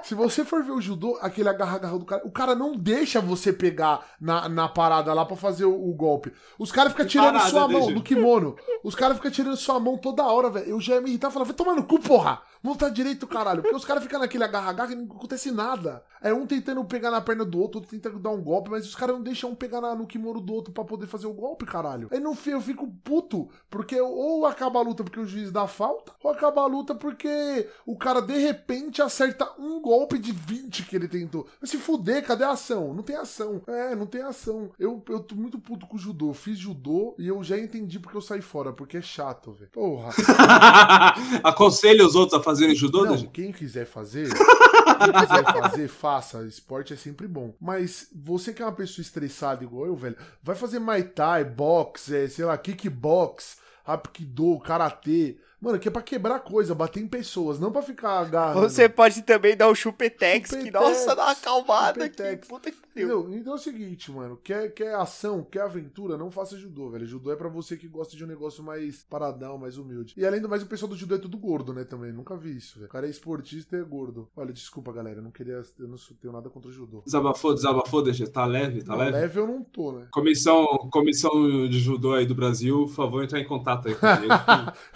Se 0.04 0.14
você 0.14 0.44
for 0.44 0.62
ver 0.62 0.72
o 0.72 0.80
judô, 0.80 1.18
aquele 1.20 1.48
agarra-agarra 1.48 1.98
do 1.98 2.04
cara, 2.04 2.22
o 2.24 2.30
cara 2.30 2.54
não 2.54 2.76
deixa 2.76 3.20
você 3.20 3.52
pegar 3.52 4.04
na, 4.20 4.48
na 4.48 4.68
parada 4.68 5.12
lá 5.12 5.24
pra 5.24 5.36
fazer 5.36 5.64
o, 5.64 5.88
o 5.88 5.92
golpe. 5.94 6.32
Os 6.58 6.70
caras 6.70 6.92
ficam 6.92 7.06
tirando 7.06 7.32
parada, 7.32 7.50
sua 7.50 7.68
mão 7.68 7.82
DG? 7.82 7.94
do 7.94 8.02
kimono. 8.02 8.56
Os 8.84 8.94
caras 8.94 9.16
ficam 9.16 9.30
tirando 9.30 9.56
sua 9.56 9.80
mão 9.80 9.96
toda 9.96 10.24
hora, 10.24 10.50
velho. 10.50 10.66
Eu 10.70 10.80
já 10.80 10.94
ia 10.94 11.00
me 11.00 11.08
irritar 11.10 11.30
e 11.30 11.32
falar, 11.32 11.44
vai 11.44 11.54
tomar 11.54 11.74
no 11.74 11.84
cu, 11.84 11.98
porra! 11.98 12.40
Não 12.62 12.74
tá 12.74 12.88
direito, 12.88 13.26
caralho. 13.26 13.62
Porque 13.62 13.76
os 13.76 13.84
caras 13.84 14.02
ficam 14.02 14.20
naquele 14.20 14.44
agarra-agarra 14.44 14.92
e 14.92 14.96
não 14.96 15.04
acontece 15.04 15.50
nada. 15.50 16.02
É 16.20 16.32
um 16.34 16.46
tentando 16.46 16.84
pegar 16.84 17.10
na 17.10 17.20
perna 17.20 17.44
do 17.44 17.60
outro, 17.60 17.78
outro 17.78 17.90
tentando 17.96 18.18
dar 18.18 18.30
um 18.30 18.42
golpe, 18.42 18.70
mas 18.70 18.84
os 18.86 18.94
caras 18.94 19.14
não 19.14 19.22
deixam 19.22 19.50
um 19.50 19.54
pegar 19.54 19.80
na- 19.80 19.94
no 19.94 20.06
kimono 20.06 20.40
do 20.40 20.52
outro 20.52 20.72
pra 20.72 20.84
poder 20.84 21.06
fazer 21.06 21.26
o 21.28 21.32
golpe, 21.32 21.64
caralho. 21.64 22.08
Aí 22.10 22.18
não, 22.18 22.36
eu 22.46 22.60
fico 22.60 22.88
puto, 23.04 23.48
porque 23.70 24.00
ou 24.00 24.44
acaba 24.46 24.80
a 24.80 24.82
luta 24.82 25.04
porque 25.04 25.20
o 25.20 25.24
juiz 25.26 25.52
dá 25.52 25.66
falta, 25.68 26.12
ou 26.22 26.30
acaba 26.30 26.62
a 26.62 26.66
luta 26.66 26.94
porque 26.94 27.68
o 27.86 27.96
cara 27.96 28.20
de 28.20 28.36
repente 28.38 29.00
acerta 29.00 29.48
um 29.58 29.80
golpe 29.80 30.18
de 30.18 30.32
20 30.32 30.82
que 30.84 30.96
ele 30.96 31.06
tentou. 31.06 31.46
Mas 31.60 31.70
se 31.70 31.78
fuder, 31.78 32.24
cadê 32.26 32.42
a 32.44 32.50
ação? 32.50 32.92
Não 32.92 33.02
tem 33.02 33.14
ação. 33.16 33.62
É, 33.68 33.94
não 33.94 34.06
tem 34.06 34.22
ação. 34.22 34.70
Eu, 34.78 35.02
eu 35.08 35.20
tô 35.20 35.34
muito 35.36 35.58
puto 35.58 35.86
com 35.86 35.96
o 35.96 36.00
judô. 36.00 36.32
Fiz 36.34 36.58
judô 36.58 37.14
e 37.18 37.28
eu 37.28 37.42
já 37.44 37.56
entendi 37.58 37.98
porque 38.00 38.16
eu 38.16 38.20
saí 38.22 38.40
fora, 38.42 38.72
porque 38.72 38.96
é 38.96 39.02
chato, 39.02 39.52
velho. 39.52 39.70
Porra. 39.70 40.10
Aconselha 41.44 42.04
os 42.06 42.14
outros 42.14 42.38
a 42.40 42.42
fazerem 42.48 42.74
judô, 42.74 43.04
Não, 43.04 43.26
quem 43.26 43.52
quiser 43.52 43.84
fazer, 43.84 44.28
quem 44.32 45.12
quiser 45.12 45.44
fazer, 45.44 45.88
faça. 45.88 46.42
Esporte 46.46 46.94
é 46.94 46.96
sempre 46.96 47.28
bom. 47.28 47.54
Mas 47.60 48.08
você 48.14 48.54
que 48.54 48.62
é 48.62 48.64
uma 48.64 48.72
pessoa 48.72 49.02
estressada 49.02 49.62
igual 49.62 49.86
eu, 49.86 49.94
velho, 49.94 50.16
vai 50.42 50.56
fazer 50.56 50.78
Muay 50.78 51.02
Thai, 51.02 51.44
boxe, 51.44 52.16
é, 52.16 52.28
sei 52.28 52.46
lá, 52.46 52.56
kickbox, 52.56 53.58
Hapkido, 53.84 54.58
Karatê. 54.60 55.36
Mano, 55.60 55.78
que 55.78 55.88
é 55.88 55.90
pra 55.90 56.02
quebrar 56.02 56.38
coisa, 56.40 56.74
bater 56.74 57.02
em 57.02 57.08
pessoas, 57.08 57.58
não 57.58 57.72
pra 57.72 57.82
ficar 57.82 58.20
agarrando. 58.20 58.68
Você 58.68 58.88
pode 58.88 59.22
também 59.22 59.56
dar 59.56 59.68
o 59.68 59.74
chupetex, 59.74 60.50
que 60.50 60.56
Chupetex, 60.56 60.80
nossa, 60.80 61.16
dá 61.16 61.24
uma 61.24 61.32
acalmada 61.32 62.08
que 62.08 62.16
chupetex. 62.16 62.48
puta 62.48 62.70
que 62.70 62.76
pariu. 62.94 63.34
Então 63.34 63.52
é 63.54 63.56
o 63.56 63.58
seguinte, 63.58 64.10
mano. 64.12 64.38
Quer, 64.42 64.72
quer 64.72 64.94
ação, 64.94 65.42
quer 65.42 65.62
aventura, 65.62 66.16
não 66.16 66.30
faça 66.30 66.56
judô, 66.56 66.90
velho. 66.90 67.06
Judô 67.06 67.32
é 67.32 67.36
pra 67.36 67.48
você 67.48 67.76
que 67.76 67.88
gosta 67.88 68.16
de 68.16 68.22
um 68.24 68.26
negócio 68.28 68.62
mais 68.62 69.02
paradão, 69.02 69.58
mais 69.58 69.78
humilde. 69.78 70.14
E 70.16 70.24
além 70.24 70.40
do 70.40 70.48
mais, 70.48 70.62
o 70.62 70.66
pessoal 70.66 70.88
do 70.90 70.96
judô 70.96 71.16
é 71.16 71.18
tudo 71.18 71.36
gordo, 71.36 71.72
né, 71.72 71.82
também. 71.84 72.12
Nunca 72.12 72.36
vi 72.36 72.56
isso, 72.56 72.76
velho. 72.76 72.86
O 72.86 72.90
cara 72.92 73.06
é 73.06 73.10
esportista 73.10 73.76
e 73.76 73.80
é 73.80 73.84
gordo. 73.84 74.28
Olha, 74.36 74.52
desculpa, 74.52 74.92
galera. 74.92 75.18
Eu 75.18 75.22
não 75.24 75.30
queria. 75.32 75.60
Eu 75.78 75.88
não 75.88 75.96
tenho 76.20 76.32
nada 76.32 76.48
contra 76.48 76.70
o 76.70 76.72
judô. 76.72 77.02
Desabafou, 77.04 77.52
desabafou, 77.54 78.02
DG. 78.02 78.28
Tá 78.28 78.44
leve, 78.44 78.82
tá 78.82 78.92
Não, 78.92 78.98
leve? 78.98 79.10
leve 79.12 79.40
eu 79.40 79.46
não 79.46 79.62
tô, 79.64 79.92
né? 79.92 80.06
Comissão, 80.12 80.64
comissão 80.92 81.32
de 81.68 81.80
judô 81.80 82.14
aí 82.14 82.26
do 82.26 82.34
Brasil, 82.34 82.86
por 82.86 82.94
favor, 82.94 83.24
entrar 83.24 83.40
em 83.40 83.46
contato 83.46 83.88
aí 83.88 83.94
comigo. 83.96 84.34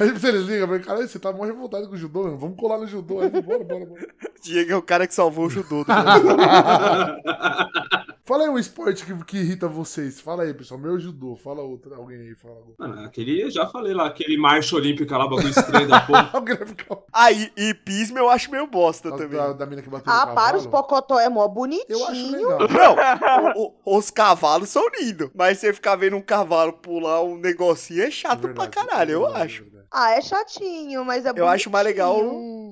Liga, 0.52 0.66
mas 0.66 0.84
caralho, 0.84 1.08
você 1.08 1.18
tá 1.18 1.32
mó 1.32 1.44
revoltado 1.44 1.88
com 1.88 1.94
o 1.94 1.98
judô, 1.98 2.24
mano. 2.24 2.38
Vamos 2.38 2.56
colar 2.56 2.78
no 2.78 2.86
judô 2.86 3.20
aí. 3.20 3.30
Bora, 3.30 3.64
bora, 3.64 3.84
bora. 3.86 4.08
Diego 4.42 4.72
é 4.72 4.76
o 4.76 4.82
cara 4.82 5.06
que 5.06 5.14
salvou 5.14 5.46
o 5.46 5.50
judô. 5.50 5.84
do 5.84 5.92
Fala 8.24 8.44
aí 8.44 8.48
um 8.50 8.58
esporte 8.58 9.04
que, 9.04 9.24
que 9.24 9.36
irrita 9.38 9.66
vocês. 9.68 10.20
Fala 10.20 10.44
aí, 10.44 10.54
pessoal. 10.54 10.78
Meu 10.80 10.98
judô. 10.98 11.34
Fala 11.36 11.60
outro. 11.62 11.92
Alguém 11.94 12.18
aí, 12.18 12.34
fala. 12.36 12.54
algum. 12.54 12.72
Mano, 12.78 13.04
aquele, 13.04 13.42
eu 13.42 13.50
já 13.50 13.66
falei 13.66 13.92
lá, 13.92 14.06
aquele 14.06 14.36
marcha 14.38 14.76
olímpica 14.76 15.16
lá, 15.18 15.24
bagulho 15.28 15.48
estranho 15.48 15.88
da 15.88 16.00
porra. 16.00 16.30
Aí, 17.12 17.50
e 17.56 17.74
pismo 17.74 18.18
eu 18.18 18.28
acho 18.30 18.50
meio 18.50 18.66
bosta 18.66 19.10
Da, 19.10 19.16
também. 19.16 19.38
da, 19.38 19.52
da 19.52 19.66
mina 19.66 19.82
que 19.82 19.88
bateu 19.90 20.10
Ah, 20.12 20.28
para, 20.28 20.56
os 20.56 20.66
pocotó 20.66 21.18
é 21.20 21.28
mó 21.28 21.46
bonitinho. 21.48 21.84
Eu 21.88 22.06
acho 22.06 22.30
legal. 22.30 22.58
Não, 22.68 23.62
o- 23.62 23.74
o- 23.84 23.98
os 23.98 24.10
cavalos 24.10 24.68
são 24.68 24.82
lindos, 24.98 25.28
mas 25.34 25.58
você 25.58 25.72
ficar 25.72 25.96
vendo 25.96 26.16
um 26.16 26.22
cavalo 26.22 26.72
pular 26.74 27.22
um 27.22 27.36
negocinho 27.36 28.02
é 28.04 28.10
chato 28.10 28.40
pra 28.48 28.64
Verdade, 28.64 28.70
caralho, 28.70 29.10
eu 29.12 29.20
verdade, 29.22 29.44
acho. 29.44 29.62
verdade. 29.64 29.81
Ah, 29.92 30.12
é 30.12 30.22
chatinho, 30.22 31.04
mas 31.04 31.26
é 31.26 31.32
Eu 31.36 31.46
acho 31.46 31.68
mais 31.70 31.84
legal 31.84 32.18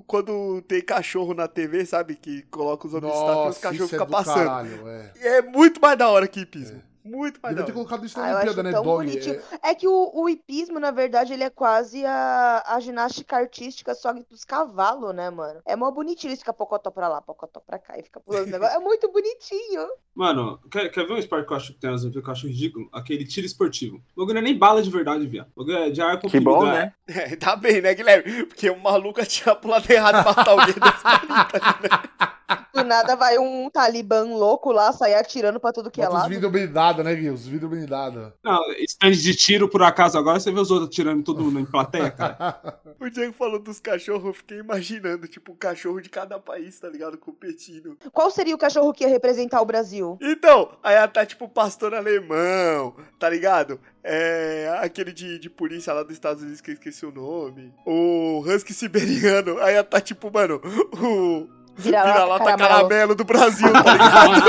quando 0.06 0.62
tem 0.62 0.80
cachorro 0.80 1.34
na 1.34 1.46
TV, 1.46 1.84
sabe? 1.84 2.16
Que 2.16 2.42
coloca 2.50 2.86
os 2.86 2.94
obstáculos 2.94 3.46
e 3.46 3.50
os 3.50 3.58
cachorros 3.58 3.88
é 3.88 3.92
ficam 3.92 4.06
do 4.06 4.10
passando. 4.10 4.46
caralho, 4.46 4.88
é. 4.88 5.12
E 5.14 5.26
é 5.26 5.42
muito 5.42 5.80
mais 5.80 5.98
da 5.98 6.08
hora 6.08 6.26
que 6.26 6.40
hipismo. 6.40 6.82
Muito 7.04 7.40
mais 7.42 7.54
Devia 7.54 7.66
ter 7.66 7.72
colocado 7.72 8.04
isso 8.04 8.18
na 8.18 8.26
Ah, 8.26 8.30
Olimpíada, 8.34 8.62
né, 8.62 8.72
tão 8.72 8.82
Dog? 8.82 9.06
bonitinho. 9.06 9.40
É- 9.62 9.70
É 9.70 9.74
que 9.74 9.88
o, 9.88 10.10
o 10.14 10.28
hipismo, 10.28 10.78
na 10.78 10.90
verdade, 10.90 11.32
ele 11.32 11.42
é 11.44 11.50
quase 11.50 12.04
a, 12.04 12.62
a 12.66 12.80
ginástica 12.80 13.36
artística, 13.36 13.94
só 13.94 14.12
que 14.12 14.22
dos 14.28 14.44
cavalos, 14.44 15.14
né, 15.14 15.30
mano? 15.30 15.60
É 15.66 15.74
mó 15.76 15.90
bonitinho, 15.90 16.30
eles 16.30 16.40
ficam 16.40 16.54
pocotó 16.54 16.90
pra 16.90 17.08
lá, 17.08 17.20
pocotó 17.22 17.60
pra 17.60 17.78
cá, 17.78 17.98
e 17.98 18.02
fica 18.02 18.20
pulando 18.20 18.48
o 18.48 18.50
negócio. 18.50 18.76
É 18.76 18.78
muito 18.80 19.10
bonitinho. 19.10 19.86
Mano, 20.14 20.58
quer, 20.70 20.88
quer 20.90 21.06
ver 21.06 21.12
um 21.14 21.18
esporte 21.18 21.46
que 21.46 21.52
eu 21.52 21.56
acho 21.56 21.72
que 21.72 21.78
tem 21.80 21.90
nas 21.90 22.02
Olimpíadas 22.02 22.24
que 22.24 22.28
eu 22.30 22.32
acho 22.32 22.46
ridículo? 22.48 22.88
Aquele 22.92 23.24
tiro 23.24 23.46
esportivo. 23.46 23.96
O 24.14 24.20
bagulho 24.20 24.34
não 24.34 24.40
é 24.40 24.44
nem 24.44 24.58
bala 24.58 24.82
de 24.82 24.90
verdade, 24.90 25.26
viado. 25.26 25.48
O 25.56 25.64
bagulho 25.64 25.84
é 25.84 25.90
de 25.90 26.02
ar 26.02 26.18
Que 26.20 26.38
bom, 26.40 26.58
comprimido, 26.58 26.66
é. 26.76 26.84
né? 26.84 26.92
É, 27.08 27.36
tá 27.36 27.56
bem, 27.56 27.80
né, 27.80 27.94
Guilherme? 27.94 28.44
Porque 28.46 28.68
o 28.70 28.78
maluco 28.78 29.20
atira 29.20 29.54
pro 29.56 29.70
lado 29.70 29.90
errado 29.90 30.20
e 30.20 30.24
matar 30.24 30.48
alguém 30.48 30.74
das 30.74 31.02
palitas, 31.02 31.62
né? 31.62 32.30
Do 32.74 32.82
nada 32.84 33.14
vai 33.16 33.38
um 33.38 33.70
talibã 33.70 34.22
louco 34.24 34.72
lá, 34.72 34.92
sair 34.92 35.14
atirando 35.14 35.60
pra 35.60 35.72
tudo 35.72 35.90
que 35.90 36.00
é 36.02 36.06
Bota 36.06 36.18
lado. 36.18 36.28
vidros 36.28 36.50
blindados, 36.90 37.04
né, 37.04 37.14
Gui? 37.14 37.30
Os 37.30 37.46
vidros 37.46 37.70
blindados. 37.70 38.32
Não, 38.42 38.60
stand 38.80 39.12
de 39.12 39.34
tiro 39.34 39.68
por 39.68 39.82
acaso 39.82 40.18
agora, 40.18 40.40
você 40.40 40.50
vê 40.50 40.58
os 40.60 40.70
outros 40.70 40.88
atirando 40.88 41.22
todo 41.22 41.42
mundo 41.42 41.60
em 41.60 41.64
plateia, 41.64 42.10
cara. 42.10 42.60
O 43.00 43.08
Diego 43.08 43.32
falou 43.32 43.58
dos 43.58 43.80
cachorros, 43.80 44.26
eu 44.26 44.34
fiquei 44.34 44.58
imaginando, 44.58 45.26
tipo, 45.26 45.52
um 45.52 45.56
cachorro 45.56 46.02
de 46.02 46.10
cada 46.10 46.38
país, 46.38 46.78
tá 46.78 46.86
ligado? 46.86 47.16
Competindo. 47.16 47.96
Qual 48.12 48.30
seria 48.30 48.54
o 48.54 48.58
cachorro 48.58 48.92
que 48.92 49.04
ia 49.04 49.08
representar 49.08 49.62
o 49.62 49.64
Brasil? 49.64 50.18
Então, 50.20 50.76
aí 50.82 50.96
ela 50.96 51.08
tá 51.08 51.24
tipo 51.24 51.48
pastor 51.48 51.94
alemão, 51.94 52.94
tá 53.18 53.30
ligado? 53.30 53.80
É 54.04 54.70
aquele 54.82 55.12
de, 55.12 55.38
de 55.38 55.48
polícia 55.48 55.94
lá 55.94 56.02
dos 56.02 56.12
Estados 56.12 56.42
Unidos 56.42 56.60
que 56.60 56.72
eu 56.72 56.74
esqueci 56.74 57.06
o 57.06 57.10
nome. 57.10 57.72
O 57.86 58.44
Husky 58.46 58.74
siberiano. 58.74 59.58
Aí 59.60 59.76
ela 59.76 59.84
tá 59.84 59.98
tipo, 59.98 60.30
mano, 60.30 60.60
o 60.92 61.48
Vira-lata 61.76 62.12
vira-lata 62.12 62.44
caramelo. 62.44 62.68
caramelo. 62.68 63.14
do 63.14 63.24
Brasil, 63.24 63.72
tá 63.72 63.92
ligado? 63.94 64.42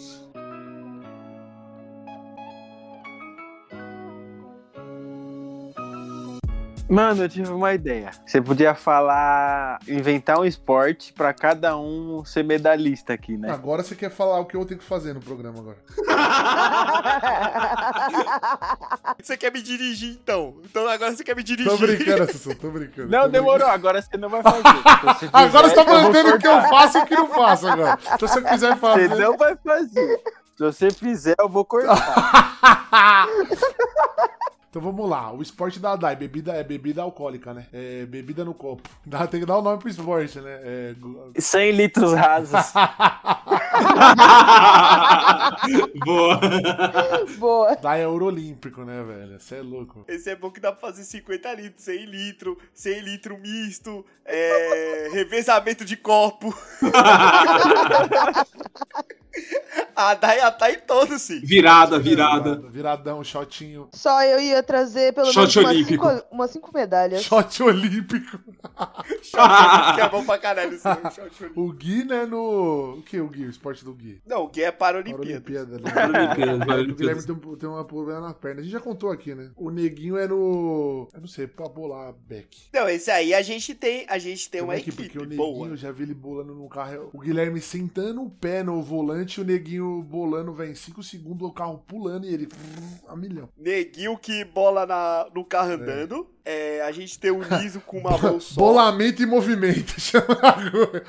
Mano, 6.90 7.22
eu 7.22 7.28
tive 7.28 7.52
uma 7.52 7.72
ideia. 7.72 8.10
Você 8.26 8.42
podia 8.42 8.74
falar, 8.74 9.78
inventar 9.86 10.40
um 10.40 10.44
esporte 10.44 11.12
pra 11.12 11.32
cada 11.32 11.78
um 11.78 12.24
ser 12.24 12.42
medalhista 12.42 13.12
aqui, 13.12 13.36
né? 13.36 13.52
Agora 13.52 13.84
você 13.84 13.94
quer 13.94 14.10
falar 14.10 14.40
o 14.40 14.44
que 14.44 14.56
eu 14.56 14.64
tenho 14.64 14.80
que 14.80 14.86
fazer 14.86 15.14
no 15.14 15.20
programa 15.20 15.60
agora. 15.60 15.76
Você 19.22 19.36
quer 19.36 19.52
me 19.52 19.62
dirigir 19.62 20.18
então? 20.20 20.56
Então 20.64 20.88
agora 20.88 21.14
você 21.14 21.22
quer 21.22 21.36
me 21.36 21.42
dirigir. 21.42 21.70
Tô 21.70 21.78
brincando, 21.78 22.32
Sussu, 22.32 22.54
tô 22.54 22.70
brincando. 22.70 23.08
Não, 23.08 23.22
tô 23.22 23.28
demorou. 23.28 23.68
Agora 23.68 24.00
você 24.00 24.16
não 24.16 24.28
vai 24.28 24.42
fazer. 24.42 24.62
Você 25.04 25.30
Agora 25.32 25.68
você 25.68 25.74
tá 25.74 25.84
mandando 25.84 26.34
o 26.34 26.38
que 26.38 26.48
eu 26.48 26.62
faço 26.62 26.98
e 26.98 27.02
o 27.02 27.06
que 27.06 27.14
não 27.14 27.28
faço 27.28 27.68
agora. 27.68 27.98
Então 28.14 28.28
se 28.28 28.38
eu 28.38 28.42
quiser 28.42 28.76
fazer. 28.76 29.08
Você 29.08 29.22
não 29.22 29.36
vai 29.36 29.56
fazer. 29.56 30.20
Se 30.56 30.64
você 30.64 30.90
fizer, 30.90 31.34
eu 31.38 31.48
vou 31.48 31.64
cortar. 31.64 33.28
Então 34.70 34.80
vamos 34.80 35.10
lá. 35.10 35.32
O 35.32 35.42
esporte 35.42 35.80
da 35.80 35.96
Dai, 35.96 36.14
bebida 36.14 36.52
é 36.52 36.62
bebida 36.62 37.02
alcoólica, 37.02 37.52
né? 37.52 37.66
É 37.72 38.06
bebida 38.06 38.44
no 38.44 38.54
copo. 38.54 38.88
Dá, 39.04 39.26
tem 39.26 39.40
que 39.40 39.46
dar 39.46 39.58
o 39.58 39.62
nome 39.62 39.80
pro 39.80 39.88
esporte, 39.88 40.40
né? 40.40 40.60
É... 40.62 40.94
gu- 40.96 41.32
100 41.36 41.72
litros 41.72 42.12
rasos. 42.14 42.72
Boa. 46.04 46.38
Boa. 47.38 47.74
Dai 47.76 48.02
é 48.02 48.06
ouro 48.06 48.26
olímpico, 48.26 48.84
né, 48.84 49.02
velho? 49.02 49.40
Você 49.40 49.56
é 49.56 49.62
louco. 49.62 50.04
Esse 50.06 50.30
é 50.30 50.36
bom 50.36 50.50
que 50.52 50.60
dá 50.60 50.70
pra 50.70 50.80
fazer 50.88 51.02
50 51.02 51.52
litros, 51.54 51.82
100 51.84 52.04
litros, 52.06 52.56
100 52.72 53.00
litros 53.00 53.40
misto, 53.40 54.06
é, 54.24 55.08
revezamento 55.12 55.84
de 55.84 55.96
copo. 55.96 56.54
a 59.94 60.14
Daya 60.14 60.50
tá 60.50 60.70
em 60.70 60.78
todos, 60.80 61.20
sim. 61.22 61.40
Virada, 61.40 61.98
virada. 61.98 62.56
Viradão, 62.68 63.22
shotinho. 63.24 63.88
Só 63.92 64.22
eu 64.24 64.40
ia 64.40 64.62
trazer 64.62 65.12
pelo 65.14 65.26
Shot 65.32 65.38
menos 65.40 65.56
umas 65.56 65.66
olímpico. 65.74 66.08
cinco, 66.10 66.24
umas 66.30 66.50
cinco 66.50 66.70
medalhas. 66.74 67.22
Shot 67.22 67.62
olímpico. 67.62 68.38
Shot 69.22 69.94
que 69.94 70.00
é 70.00 70.08
bom 70.08 70.24
pra 70.24 70.38
caralho 70.38 70.70
olímpico. 70.70 71.50
O 71.60 71.72
Gui, 71.72 72.04
né, 72.04 72.24
no... 72.26 72.96
O 72.98 73.02
que 73.02 73.20
o 73.20 73.28
Gui? 73.28 73.46
O 73.46 73.50
esporte 73.50 73.84
do 73.84 73.92
Gui? 73.94 74.20
Não, 74.26 74.44
o 74.44 74.48
Gui 74.48 74.62
é 74.62 74.70
para 74.70 74.98
a 74.98 75.02
Para 75.02 75.12
a 75.12 75.16
Olimpíada. 75.16 75.74
Olimpíada, 75.74 75.78
né? 75.78 75.90
Paralimpíadas, 75.92 76.90
O 76.90 76.94
Guilherme 76.94 77.22
tem, 77.22 77.34
um- 77.34 77.56
tem 77.56 77.68
um 77.68 77.84
problema 77.84 78.20
na 78.20 78.34
perna. 78.34 78.60
A 78.60 78.62
gente 78.62 78.72
já 78.72 78.80
contou 78.80 79.10
aqui, 79.10 79.34
né? 79.34 79.50
O 79.56 79.70
neguinho 79.70 80.16
é 80.16 80.26
no. 80.26 81.08
Eu 81.12 81.20
não 81.20 81.28
sei, 81.28 81.46
pra 81.46 81.68
bolar 81.68 82.12
back. 82.28 82.58
Não, 82.72 82.88
esse 82.88 83.10
aí 83.10 83.34
a 83.34 83.42
gente 83.42 83.74
tem, 83.74 84.06
a 84.08 84.18
gente 84.18 84.48
tem 84.50 84.60
uma 84.60 84.68
Como 84.74 84.78
é 84.78 84.82
que- 84.82 84.90
equipe 84.90 85.02
porque 85.04 85.18
o 85.18 85.22
neguinho, 85.22 85.38
boa. 85.38 85.76
já 85.76 85.90
vi 85.92 86.02
ele 86.04 86.14
bolando 86.14 86.54
no 86.54 86.68
carro. 86.68 87.10
O 87.12 87.18
Guilherme 87.20 87.60
sentando 87.60 88.22
o 88.22 88.30
pé 88.30 88.62
no 88.62 88.80
volante 88.82 89.19
e 89.36 89.40
o 89.40 89.44
neguinho 89.44 90.02
bolando, 90.02 90.52
velho, 90.52 90.72
em 90.72 90.74
5 90.74 91.02
segundos, 91.02 91.48
o 91.48 91.52
carro 91.52 91.82
pulando 91.86 92.26
e 92.26 92.32
ele 92.34 92.48
a 93.08 93.16
milhão. 93.16 93.48
Neguinho 93.56 94.16
que 94.18 94.44
bola 94.44 94.86
na, 94.86 95.26
no 95.34 95.44
carro 95.44 95.72
andando. 95.72 96.28
É, 96.44 96.82
a 96.82 96.92
gente 96.92 97.18
tem 97.18 97.30
o 97.30 97.40
Niso 97.58 97.80
com 97.80 97.98
uma 97.98 98.16
mão 98.18 98.40
só. 98.40 98.54
Bolamento 98.60 99.22
e 99.22 99.26
movimento. 99.26 99.94
chama 100.00 100.38
agora. 100.42 101.04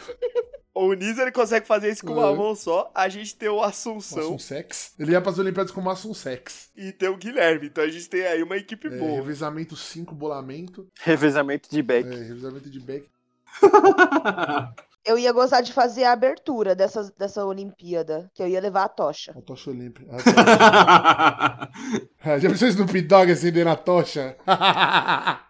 O 0.74 0.94
Niso 0.94 1.22
ele 1.22 1.32
consegue 1.34 1.68
fazer 1.68 1.92
isso 1.92 2.06
com 2.06 2.14
uma 2.14 2.30
Uhum. 2.32 2.38
mão 2.38 2.56
só. 2.56 2.90
A 2.96 3.10
gente 3.10 3.36
tem 3.36 3.50
o 3.50 3.62
Assunção 3.62 4.18
Maçom 4.20 4.40
Sex. 4.40 4.94
Ele 4.98 5.12
ia 5.12 5.22
pras 5.22 5.38
Olimpíadas 5.38 5.72
com 5.72 5.82
Maçom 5.82 6.14
Sex. 6.14 6.70
e 6.76 6.92
tem 6.94 7.10
o 7.10 7.18
Guilherme. 7.18 7.68
Então 7.68 7.84
a 7.84 7.90
gente 7.90 8.08
tem 8.10 8.26
aí 8.26 8.42
uma 8.42 8.56
equipe 8.56 8.88
É, 8.88 8.98
boa. 8.98 9.16
revezamento 9.16 9.76
5, 9.76 10.16
bolamento. 10.16 10.88
Revezamento 11.02 11.70
de 11.70 11.80
É, 11.80 11.84
back. 11.84 12.10
revezamento 12.10 12.70
de 12.70 12.80
back. 12.80 13.06
Eu 15.04 15.18
ia 15.18 15.32
gostar 15.32 15.62
de 15.62 15.74
fazer 15.74 16.04
a 16.04 16.12
abertura 16.12 16.76
dessa, 16.76 17.12
dessa 17.18 17.44
Olimpíada, 17.44 18.30
que 18.36 18.44
eu 18.44 18.48
ia 18.48 18.62
levar 18.62 18.84
a 18.84 18.90
tocha. 18.90 19.34
A 19.36 19.42
tocha 19.42 19.72
olímpica. 19.72 20.06
Ah, 20.12 21.70
tá. 22.22 22.38
Já 22.38 22.50
pensou 22.50 22.68
Snoop 22.68 23.02
Dogg 23.02 23.32
acendendo 23.32 23.72
a 23.72 23.76
tocha? 23.76 24.36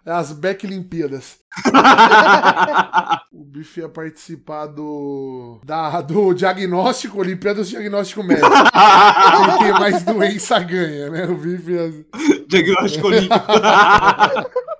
É 0.05 0.11
As 0.11 0.31
Back 0.31 0.65
Olimpíadas. 0.65 1.39
o 3.33 3.43
Bife 3.43 3.81
ia 3.81 3.89
participar 3.89 4.67
do. 4.67 5.59
Da, 5.65 5.99
do 5.99 6.33
diagnóstico, 6.33 7.19
Olimpíadas 7.19 7.67
do 7.67 7.71
Diagnóstico 7.71 8.23
Médico. 8.23 8.47
Quem 8.49 9.57
tem 9.65 9.73
mais 9.73 10.01
doença 10.03 10.59
ganha, 10.59 11.09
né? 11.09 11.25
O 11.25 11.35
Bife. 11.35 11.71
ia- 11.73 12.05
Diagnóstico 12.47 13.07
olímpico. 13.07 13.35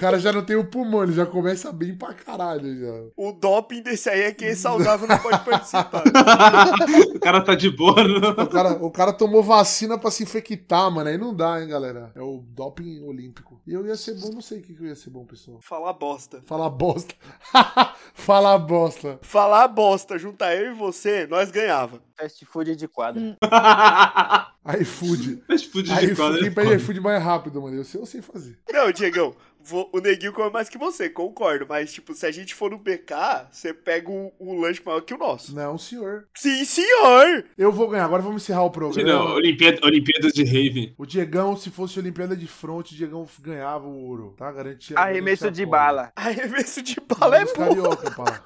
O 0.00 0.02
cara 0.02 0.18
já 0.18 0.32
não 0.32 0.42
tem 0.42 0.56
o 0.56 0.64
pulmão, 0.64 1.02
ele 1.02 1.12
já 1.12 1.26
começa 1.26 1.70
bem 1.70 1.94
pra 1.94 2.14
caralho 2.14 2.74
já. 2.80 3.10
O 3.14 3.32
doping 3.32 3.82
desse 3.82 4.08
aí 4.08 4.22
é 4.22 4.32
quem 4.32 4.48
é 4.48 4.54
saudável 4.54 5.06
não 5.06 5.18
pode 5.18 5.44
participar. 5.44 6.02
o 7.14 7.20
cara 7.20 7.42
tá 7.42 7.54
de 7.54 7.68
boa, 7.68 8.02
não. 8.02 8.30
O 8.30 8.48
cara, 8.48 8.72
o 8.82 8.90
cara 8.90 9.12
tomou 9.12 9.42
vacina 9.42 9.98
pra 9.98 10.10
se 10.10 10.22
infectar, 10.22 10.90
mano. 10.90 11.10
Aí 11.10 11.18
não 11.18 11.34
dá, 11.36 11.60
hein, 11.60 11.68
galera. 11.68 12.10
É 12.14 12.22
o 12.22 12.42
doping 12.48 13.02
olímpico. 13.02 13.60
E 13.66 13.74
eu 13.74 13.86
ia 13.86 13.94
ser 13.94 14.14
bom, 14.14 14.30
não 14.30 14.40
sei 14.40 14.60
o 14.60 14.62
que, 14.62 14.72
que 14.72 14.82
eu 14.82 14.86
ia 14.86 14.96
ser 14.96 15.10
bom, 15.10 15.26
pessoal. 15.26 15.58
Falar 15.60 15.92
bosta. 15.92 16.40
Falar 16.46 16.70
bosta. 16.70 17.14
Falar 18.14 18.56
bosta. 18.56 19.18
Falar 19.20 19.68
bosta, 19.68 20.18
juntar 20.18 20.56
eu 20.56 20.72
e 20.72 20.74
você, 20.74 21.26
nós 21.26 21.50
ganhava. 21.50 22.00
Fast 22.18 22.44
food 22.46 22.74
de 22.76 22.88
quadra. 22.88 23.36
iFood. 24.80 25.42
Fast 25.46 25.68
food 25.70 25.88
de 25.88 26.14
quadra. 26.14 26.38
quem 26.38 26.52
pede 26.52 26.74
iFood 26.74 27.00
mais 27.00 27.22
rápido, 27.22 27.62
mano. 27.62 27.76
Eu 27.76 27.84
sei, 27.84 28.00
eu 28.00 28.06
sei 28.06 28.20
fazer. 28.20 28.58
Não, 28.70 28.92
Diegão, 28.92 29.34
vou- 29.64 29.88
o 29.92 29.98
neguinho 30.00 30.32
come 30.32 30.50
mais 30.50 30.68
que 30.68 30.78
você, 30.78 31.08
concordo. 31.08 31.66
Mas, 31.68 31.92
tipo, 31.92 32.14
se 32.14 32.26
a 32.26 32.30
gente 32.30 32.54
for 32.54 32.70
no 32.70 32.78
BK, 32.78 33.48
você 33.50 33.72
pega 33.74 34.10
um, 34.10 34.30
um 34.40 34.60
lanche 34.60 34.82
maior 34.84 35.00
que 35.00 35.14
o 35.14 35.18
nosso. 35.18 35.54
Não, 35.54 35.76
senhor. 35.78 36.26
Sim, 36.34 36.64
senhor! 36.64 37.44
Eu 37.56 37.70
vou 37.72 37.88
ganhar. 37.88 38.04
Agora 38.04 38.22
vamos 38.22 38.42
encerrar 38.42 38.64
o 38.64 38.70
programa. 38.70 39.08
Não, 39.08 39.34
Olimpíada, 39.34 39.78
Olimpíadas 39.84 40.32
de 40.32 40.44
Rave. 40.44 40.94
O 40.98 41.06
Diegão, 41.06 41.56
se 41.56 41.70
fosse 41.70 41.98
Olimpíada 41.98 42.36
de 42.36 42.46
fronte, 42.46 42.94
o 42.94 42.96
Diegão 42.96 43.26
ganhava 43.40 43.86
o 43.86 44.06
ouro. 44.06 44.34
Tá? 44.36 44.50
Garantia. 44.52 44.98
Arremesso 44.98 45.50
de 45.50 45.64
bala. 45.66 46.12
Arremesso 46.16 46.82
de 46.82 46.96
bala 47.00 47.36
é 47.38 47.44
Os 47.44 47.52
bom. 47.52 47.66
carioca, 47.68 48.10
pá. 48.10 48.42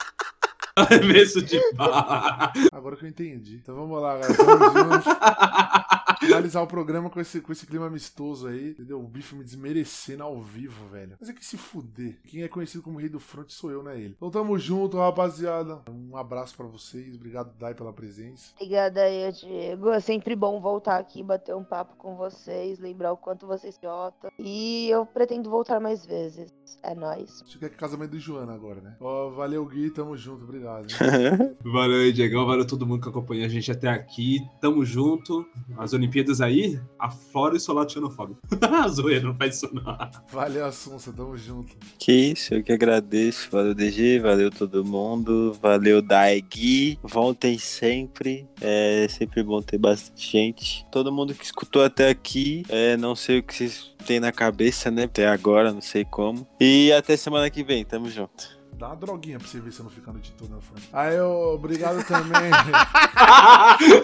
Arremesso 0.77 1.41
de 1.41 1.61
bala. 1.75 2.53
Agora 2.73 2.97
que 2.97 3.05
eu 3.05 3.09
entendi. 3.09 3.61
Então 3.63 3.75
vamos 3.77 4.03
lá, 4.03 4.19
galera. 4.19 4.35
Junto. 4.35 5.09
Finalizar 6.21 6.63
o 6.63 6.67
programa 6.67 7.11
com 7.11 7.21
esse, 7.21 7.41
com 7.41 7.53
esse 7.53 7.67
clima 7.67 7.87
amistoso 7.87 8.49
aí, 8.49 8.71
entendeu? 8.71 9.01
O 9.01 9.07
bife 9.09 9.35
me 9.35 9.45
desmerecendo 9.45 10.23
ao 10.23 10.41
vivo, 10.41 10.89
velho. 10.89 11.17
Mas 11.21 11.29
é 11.29 11.33
que 11.33 11.45
se 11.45 11.57
fuder. 11.57 12.19
Quem 12.27 12.43
é 12.43 12.49
conhecido 12.49 12.83
como 12.83 12.99
rei 12.99 13.09
do 13.09 13.21
front 13.21 13.51
sou 13.51 13.71
eu, 13.71 13.83
né? 13.83 13.99
Ele. 13.99 14.15
Então 14.17 14.31
tamo 14.31 14.59
junto, 14.59 14.99
rapaziada. 14.99 15.83
Um 15.89 16.17
abraço 16.17 16.57
pra 16.57 16.67
vocês. 16.67 17.15
Obrigado, 17.15 17.53
Dai, 17.59 17.75
pela 17.75 17.93
presença. 17.93 18.53
Obrigada 18.57 19.03
aí, 19.03 19.31
Diego. 19.33 19.91
É 19.91 20.01
sempre 20.01 20.35
bom 20.35 20.61
voltar 20.61 20.99
aqui, 20.99 21.23
bater 21.23 21.55
um 21.55 21.65
papo 21.65 21.97
com 21.97 22.17
vocês, 22.17 22.79
lembrar 22.79 23.13
o 23.13 23.17
quanto 23.17 23.47
vocês 23.47 23.79
jota. 23.83 24.33
E 24.39 24.89
eu 24.89 25.07
pretendo 25.07 25.51
voltar 25.51 25.81
mais 25.81 26.05
vezes. 26.05 26.53
É 26.83 26.95
nóis. 26.95 27.43
Acho 27.43 27.59
que 27.59 27.65
é 27.65 27.69
casamento 27.69 28.11
do 28.11 28.19
Joana 28.19 28.55
agora, 28.55 28.81
né? 28.81 28.97
Ó, 29.01 29.31
valeu, 29.31 29.65
Gui. 29.67 29.91
Tamo 29.91 30.17
junto. 30.17 30.45
Obrigado. 30.45 30.87
Valeu 31.65 32.01
aí, 32.01 32.13
Diegão. 32.13 32.47
Valeu 32.47 32.67
todo 32.67 32.87
mundo 32.87 33.03
que 33.03 33.09
acompanhou 33.09 33.47
a 33.47 33.49
gente 33.49 33.71
até 33.71 33.89
aqui. 33.89 34.39
Tamo 34.61 34.85
junto. 34.85 35.47
As 35.77 35.93
Olimpíadas 35.93 36.14
aí, 36.43 36.81
afora 36.99 37.55
o 37.55 37.61
solado 37.61 37.93
xenofóbico. 37.93 38.41
Zoeira, 38.89 39.25
não 39.25 39.35
faz 39.35 39.57
isso 39.57 39.75
não. 39.75 39.83
Valeu, 40.31 40.65
Assunça. 40.65 41.13
Tamo 41.13 41.37
junto. 41.37 41.77
Que 41.99 42.13
isso, 42.13 42.55
eu 42.55 42.63
que 42.63 42.73
agradeço. 42.73 43.49
Valeu, 43.51 43.75
DG, 43.75 44.19
valeu 44.21 44.51
todo 44.51 44.85
mundo. 44.85 45.57
Valeu, 45.61 46.03
Daegui. 46.03 46.99
Voltem 47.03 47.59
sempre. 47.59 48.47
É 48.61 49.07
sempre 49.09 49.43
bom 49.43 49.61
ter 49.63 49.79
bastante 49.79 50.31
gente. 50.31 50.87
Todo 50.91 51.13
mundo 51.13 51.35
que 51.35 51.45
escutou 51.45 51.83
até 51.83 52.09
aqui, 52.09 52.65
é, 52.69 52.97
não 52.97 53.15
sei 53.15 53.39
o 53.39 53.43
que 53.43 53.55
vocês 53.55 53.95
têm 54.07 54.21
na 54.21 54.33
cabeça, 54.33 54.91
né? 54.91 55.05
Até 55.05 55.27
agora, 55.27 55.73
não 55.73 55.81
sei 55.81 56.05
como. 56.05 56.47
E 56.61 56.93
até 56.93 57.17
semana 57.17 57.51
que 57.51 57.63
vem, 57.63 57.85
tamo 57.85 58.09
junto. 58.09 58.64
Dá 58.85 58.89
uma 58.91 58.97
droguinha 58.97 59.39
pra 59.39 59.49
você 59.49 59.59
ver 59.61 59.73
se 59.73 59.81
eu 59.81 59.85
não 59.85 59.91
ficar 59.91 60.13
no 60.13 60.19
editor 60.19 60.47
na 60.51 60.61
frente. 60.61 60.91
Aí, 60.93 61.17
eu, 61.17 61.55
obrigado 61.55 62.05
também. 62.05 62.53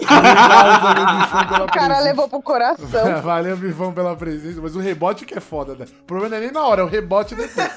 obrigado 0.09 0.81
também, 0.81 1.21
Bifão, 1.21 1.47
pela 1.47 1.65
O 1.65 1.71
cara 1.71 1.99
levou 1.99 2.27
pro 2.27 2.41
coração. 2.41 2.87
Valeu, 3.21 3.55
Bifão, 3.57 3.93
pela 3.93 4.15
presença. 4.15 4.59
Mas 4.59 4.75
o 4.75 4.79
rebote 4.79 5.23
que 5.23 5.37
é 5.37 5.39
foda, 5.39 5.75
né? 5.75 5.85
O 6.01 6.05
problema 6.05 6.29
não 6.31 6.37
é 6.37 6.39
nem 6.39 6.51
na 6.51 6.63
hora, 6.65 6.81
é 6.81 6.83
o 6.83 6.87
rebote 6.87 7.35
depois. 7.35 7.69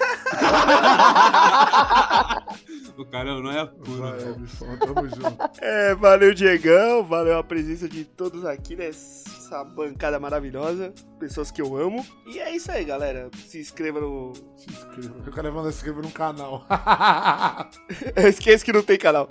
O 2.97 3.05
cara 3.05 3.41
não 3.41 3.51
é 3.51 3.67
puro. 3.67 3.99
Vai, 3.99 4.33
Bifão, 4.35 4.79
tamo 4.79 5.09
junto. 5.09 5.45
É, 5.61 5.95
valeu, 5.95 6.35
Diegão. 6.35 7.05
Valeu 7.05 7.39
a 7.39 7.45
presença 7.45 7.89
de 7.89 8.05
todos 8.05 8.45
aqui 8.45 8.77
nessa 8.77 9.65
bancada 9.65 10.19
maravilhosa. 10.19 10.93
Pessoas 11.19 11.51
que 11.51 11.63
eu 11.63 11.77
amo. 11.77 12.05
E 12.27 12.39
é 12.39 12.55
isso 12.55 12.71
aí, 12.71 12.85
galera. 12.85 13.31
Se 13.47 13.59
inscreva 13.59 14.01
no. 14.01 14.33
Se 14.57 14.71
inscreva. 14.71 15.15
Eu 15.27 15.33
quero 15.33 15.55
mandar 15.55 15.71
se 15.71 15.79
inscrever 15.79 16.03
no 16.03 16.11
canal. 16.11 16.67
Eu 18.17 18.29
esqueço 18.29 18.65
que 18.65 18.73
não 18.73 18.83
tem 18.83 18.99
canal. 18.99 19.29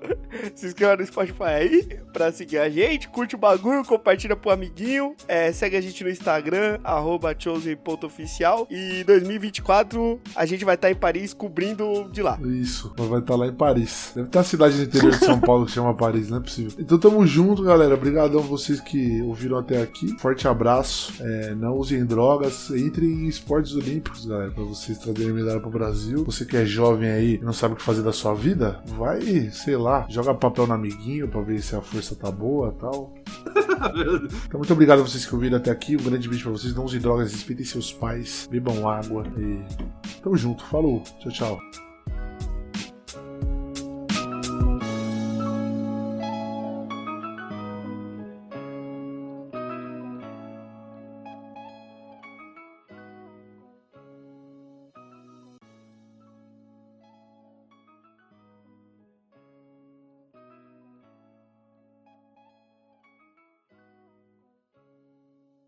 Se 0.56 0.68
inscreva 0.68 0.96
no 0.96 1.06
Spotify 1.06 1.44
aí 1.44 2.02
pra 2.12 2.32
seguir 2.32 2.60
a 2.60 2.70
gente. 2.70 3.10
Curte 3.10 3.36
o 3.36 3.38
bagulho, 3.38 3.84
compartilha 3.86 4.36
pro 4.36 4.52
amiguinho. 4.52 5.16
É, 5.28 5.52
segue 5.52 5.76
a 5.76 5.82
gente 5.82 6.04
no 6.04 6.10
Instagram, 6.10 6.80
arroba 6.84 7.36
chosen.oficial. 7.38 8.68
E 8.70 9.04
2024 9.04 10.22
a 10.36 10.46
gente 10.46 10.66
vai 10.66 10.76
estar 10.76 10.90
em 10.90 10.96
Paris 10.96 11.34
cobrindo 11.34 12.10
de 12.12 12.22
lá. 12.22 12.40
Isso, 12.44 12.94
vai 12.98 13.20
estar 13.20 13.36
lá 13.36 13.48
em 13.48 13.53
Paris. 13.54 14.12
Deve 14.16 14.30
ter 14.30 14.38
uma 14.38 14.44
cidade 14.44 14.78
no 14.78 14.84
interior 14.84 15.12
de 15.12 15.26
São 15.26 15.40
Paulo 15.42 15.66
que 15.66 15.72
chama 15.72 15.94
Paris, 15.94 16.30
não 16.30 16.38
é 16.38 16.42
possível. 16.42 16.72
Então 16.78 16.98
tamo 16.98 17.26
junto, 17.26 17.64
galera. 17.64 17.94
Obrigadão 17.94 18.42
vocês 18.42 18.80
que 18.80 19.22
ouviram 19.22 19.58
até 19.58 19.82
aqui. 19.82 20.18
Forte 20.20 20.48
abraço. 20.48 21.14
É, 21.20 21.56
não 21.56 21.76
usem 21.78 22.06
drogas. 22.06 22.70
Entrem 22.72 23.10
em 23.10 23.28
esportes 23.28 23.76
olímpicos, 23.76 24.26
galera, 24.26 24.52
pra 24.52 24.64
vocês 24.64 24.98
trazerem 24.98 25.34
medalha 25.34 25.60
pro 25.60 25.70
Brasil. 25.70 26.24
Você 26.26 26.46
que 26.46 26.58
é 26.58 26.66
jovem 26.66 27.10
aí 27.10 27.36
e 27.36 27.46
não 27.46 27.54
sabe 27.54 27.74
o 27.74 27.78
que 27.78 27.84
fazer 27.84 28.02
da 28.02 28.12
sua 28.12 28.34
vida, 28.34 28.82
vai, 28.86 29.50
sei 29.52 29.78
lá, 29.78 30.06
joga 30.10 30.34
papel 30.34 30.68
no 30.68 30.74
amiguinho 30.74 31.28
pra 31.28 31.42
ver 31.42 31.62
se 31.62 31.76
a 31.76 31.82
força 31.82 32.16
tá 32.16 32.32
boa 32.32 32.74
e 32.76 32.80
tal. 32.80 33.14
Então, 34.46 34.60
muito 34.60 34.72
obrigado 34.72 35.00
a 35.00 35.04
vocês 35.04 35.26
que 35.26 35.36
ouviram 35.36 35.58
até 35.58 35.70
aqui. 35.70 35.96
Um 35.96 36.04
grande 36.04 36.30
beijo 36.30 36.44
pra 36.44 36.54
vocês. 36.54 36.74
Não 36.74 36.86
usem 36.86 37.02
drogas, 37.02 37.34
respeitem 37.34 37.66
seus 37.66 37.92
pais, 37.92 38.48
bebam 38.50 38.88
água 38.88 39.26
e. 39.38 39.62
Tamo 40.22 40.38
junto. 40.38 40.64
Falou. 40.66 41.04
Tchau, 41.20 41.32
tchau. 41.32 41.93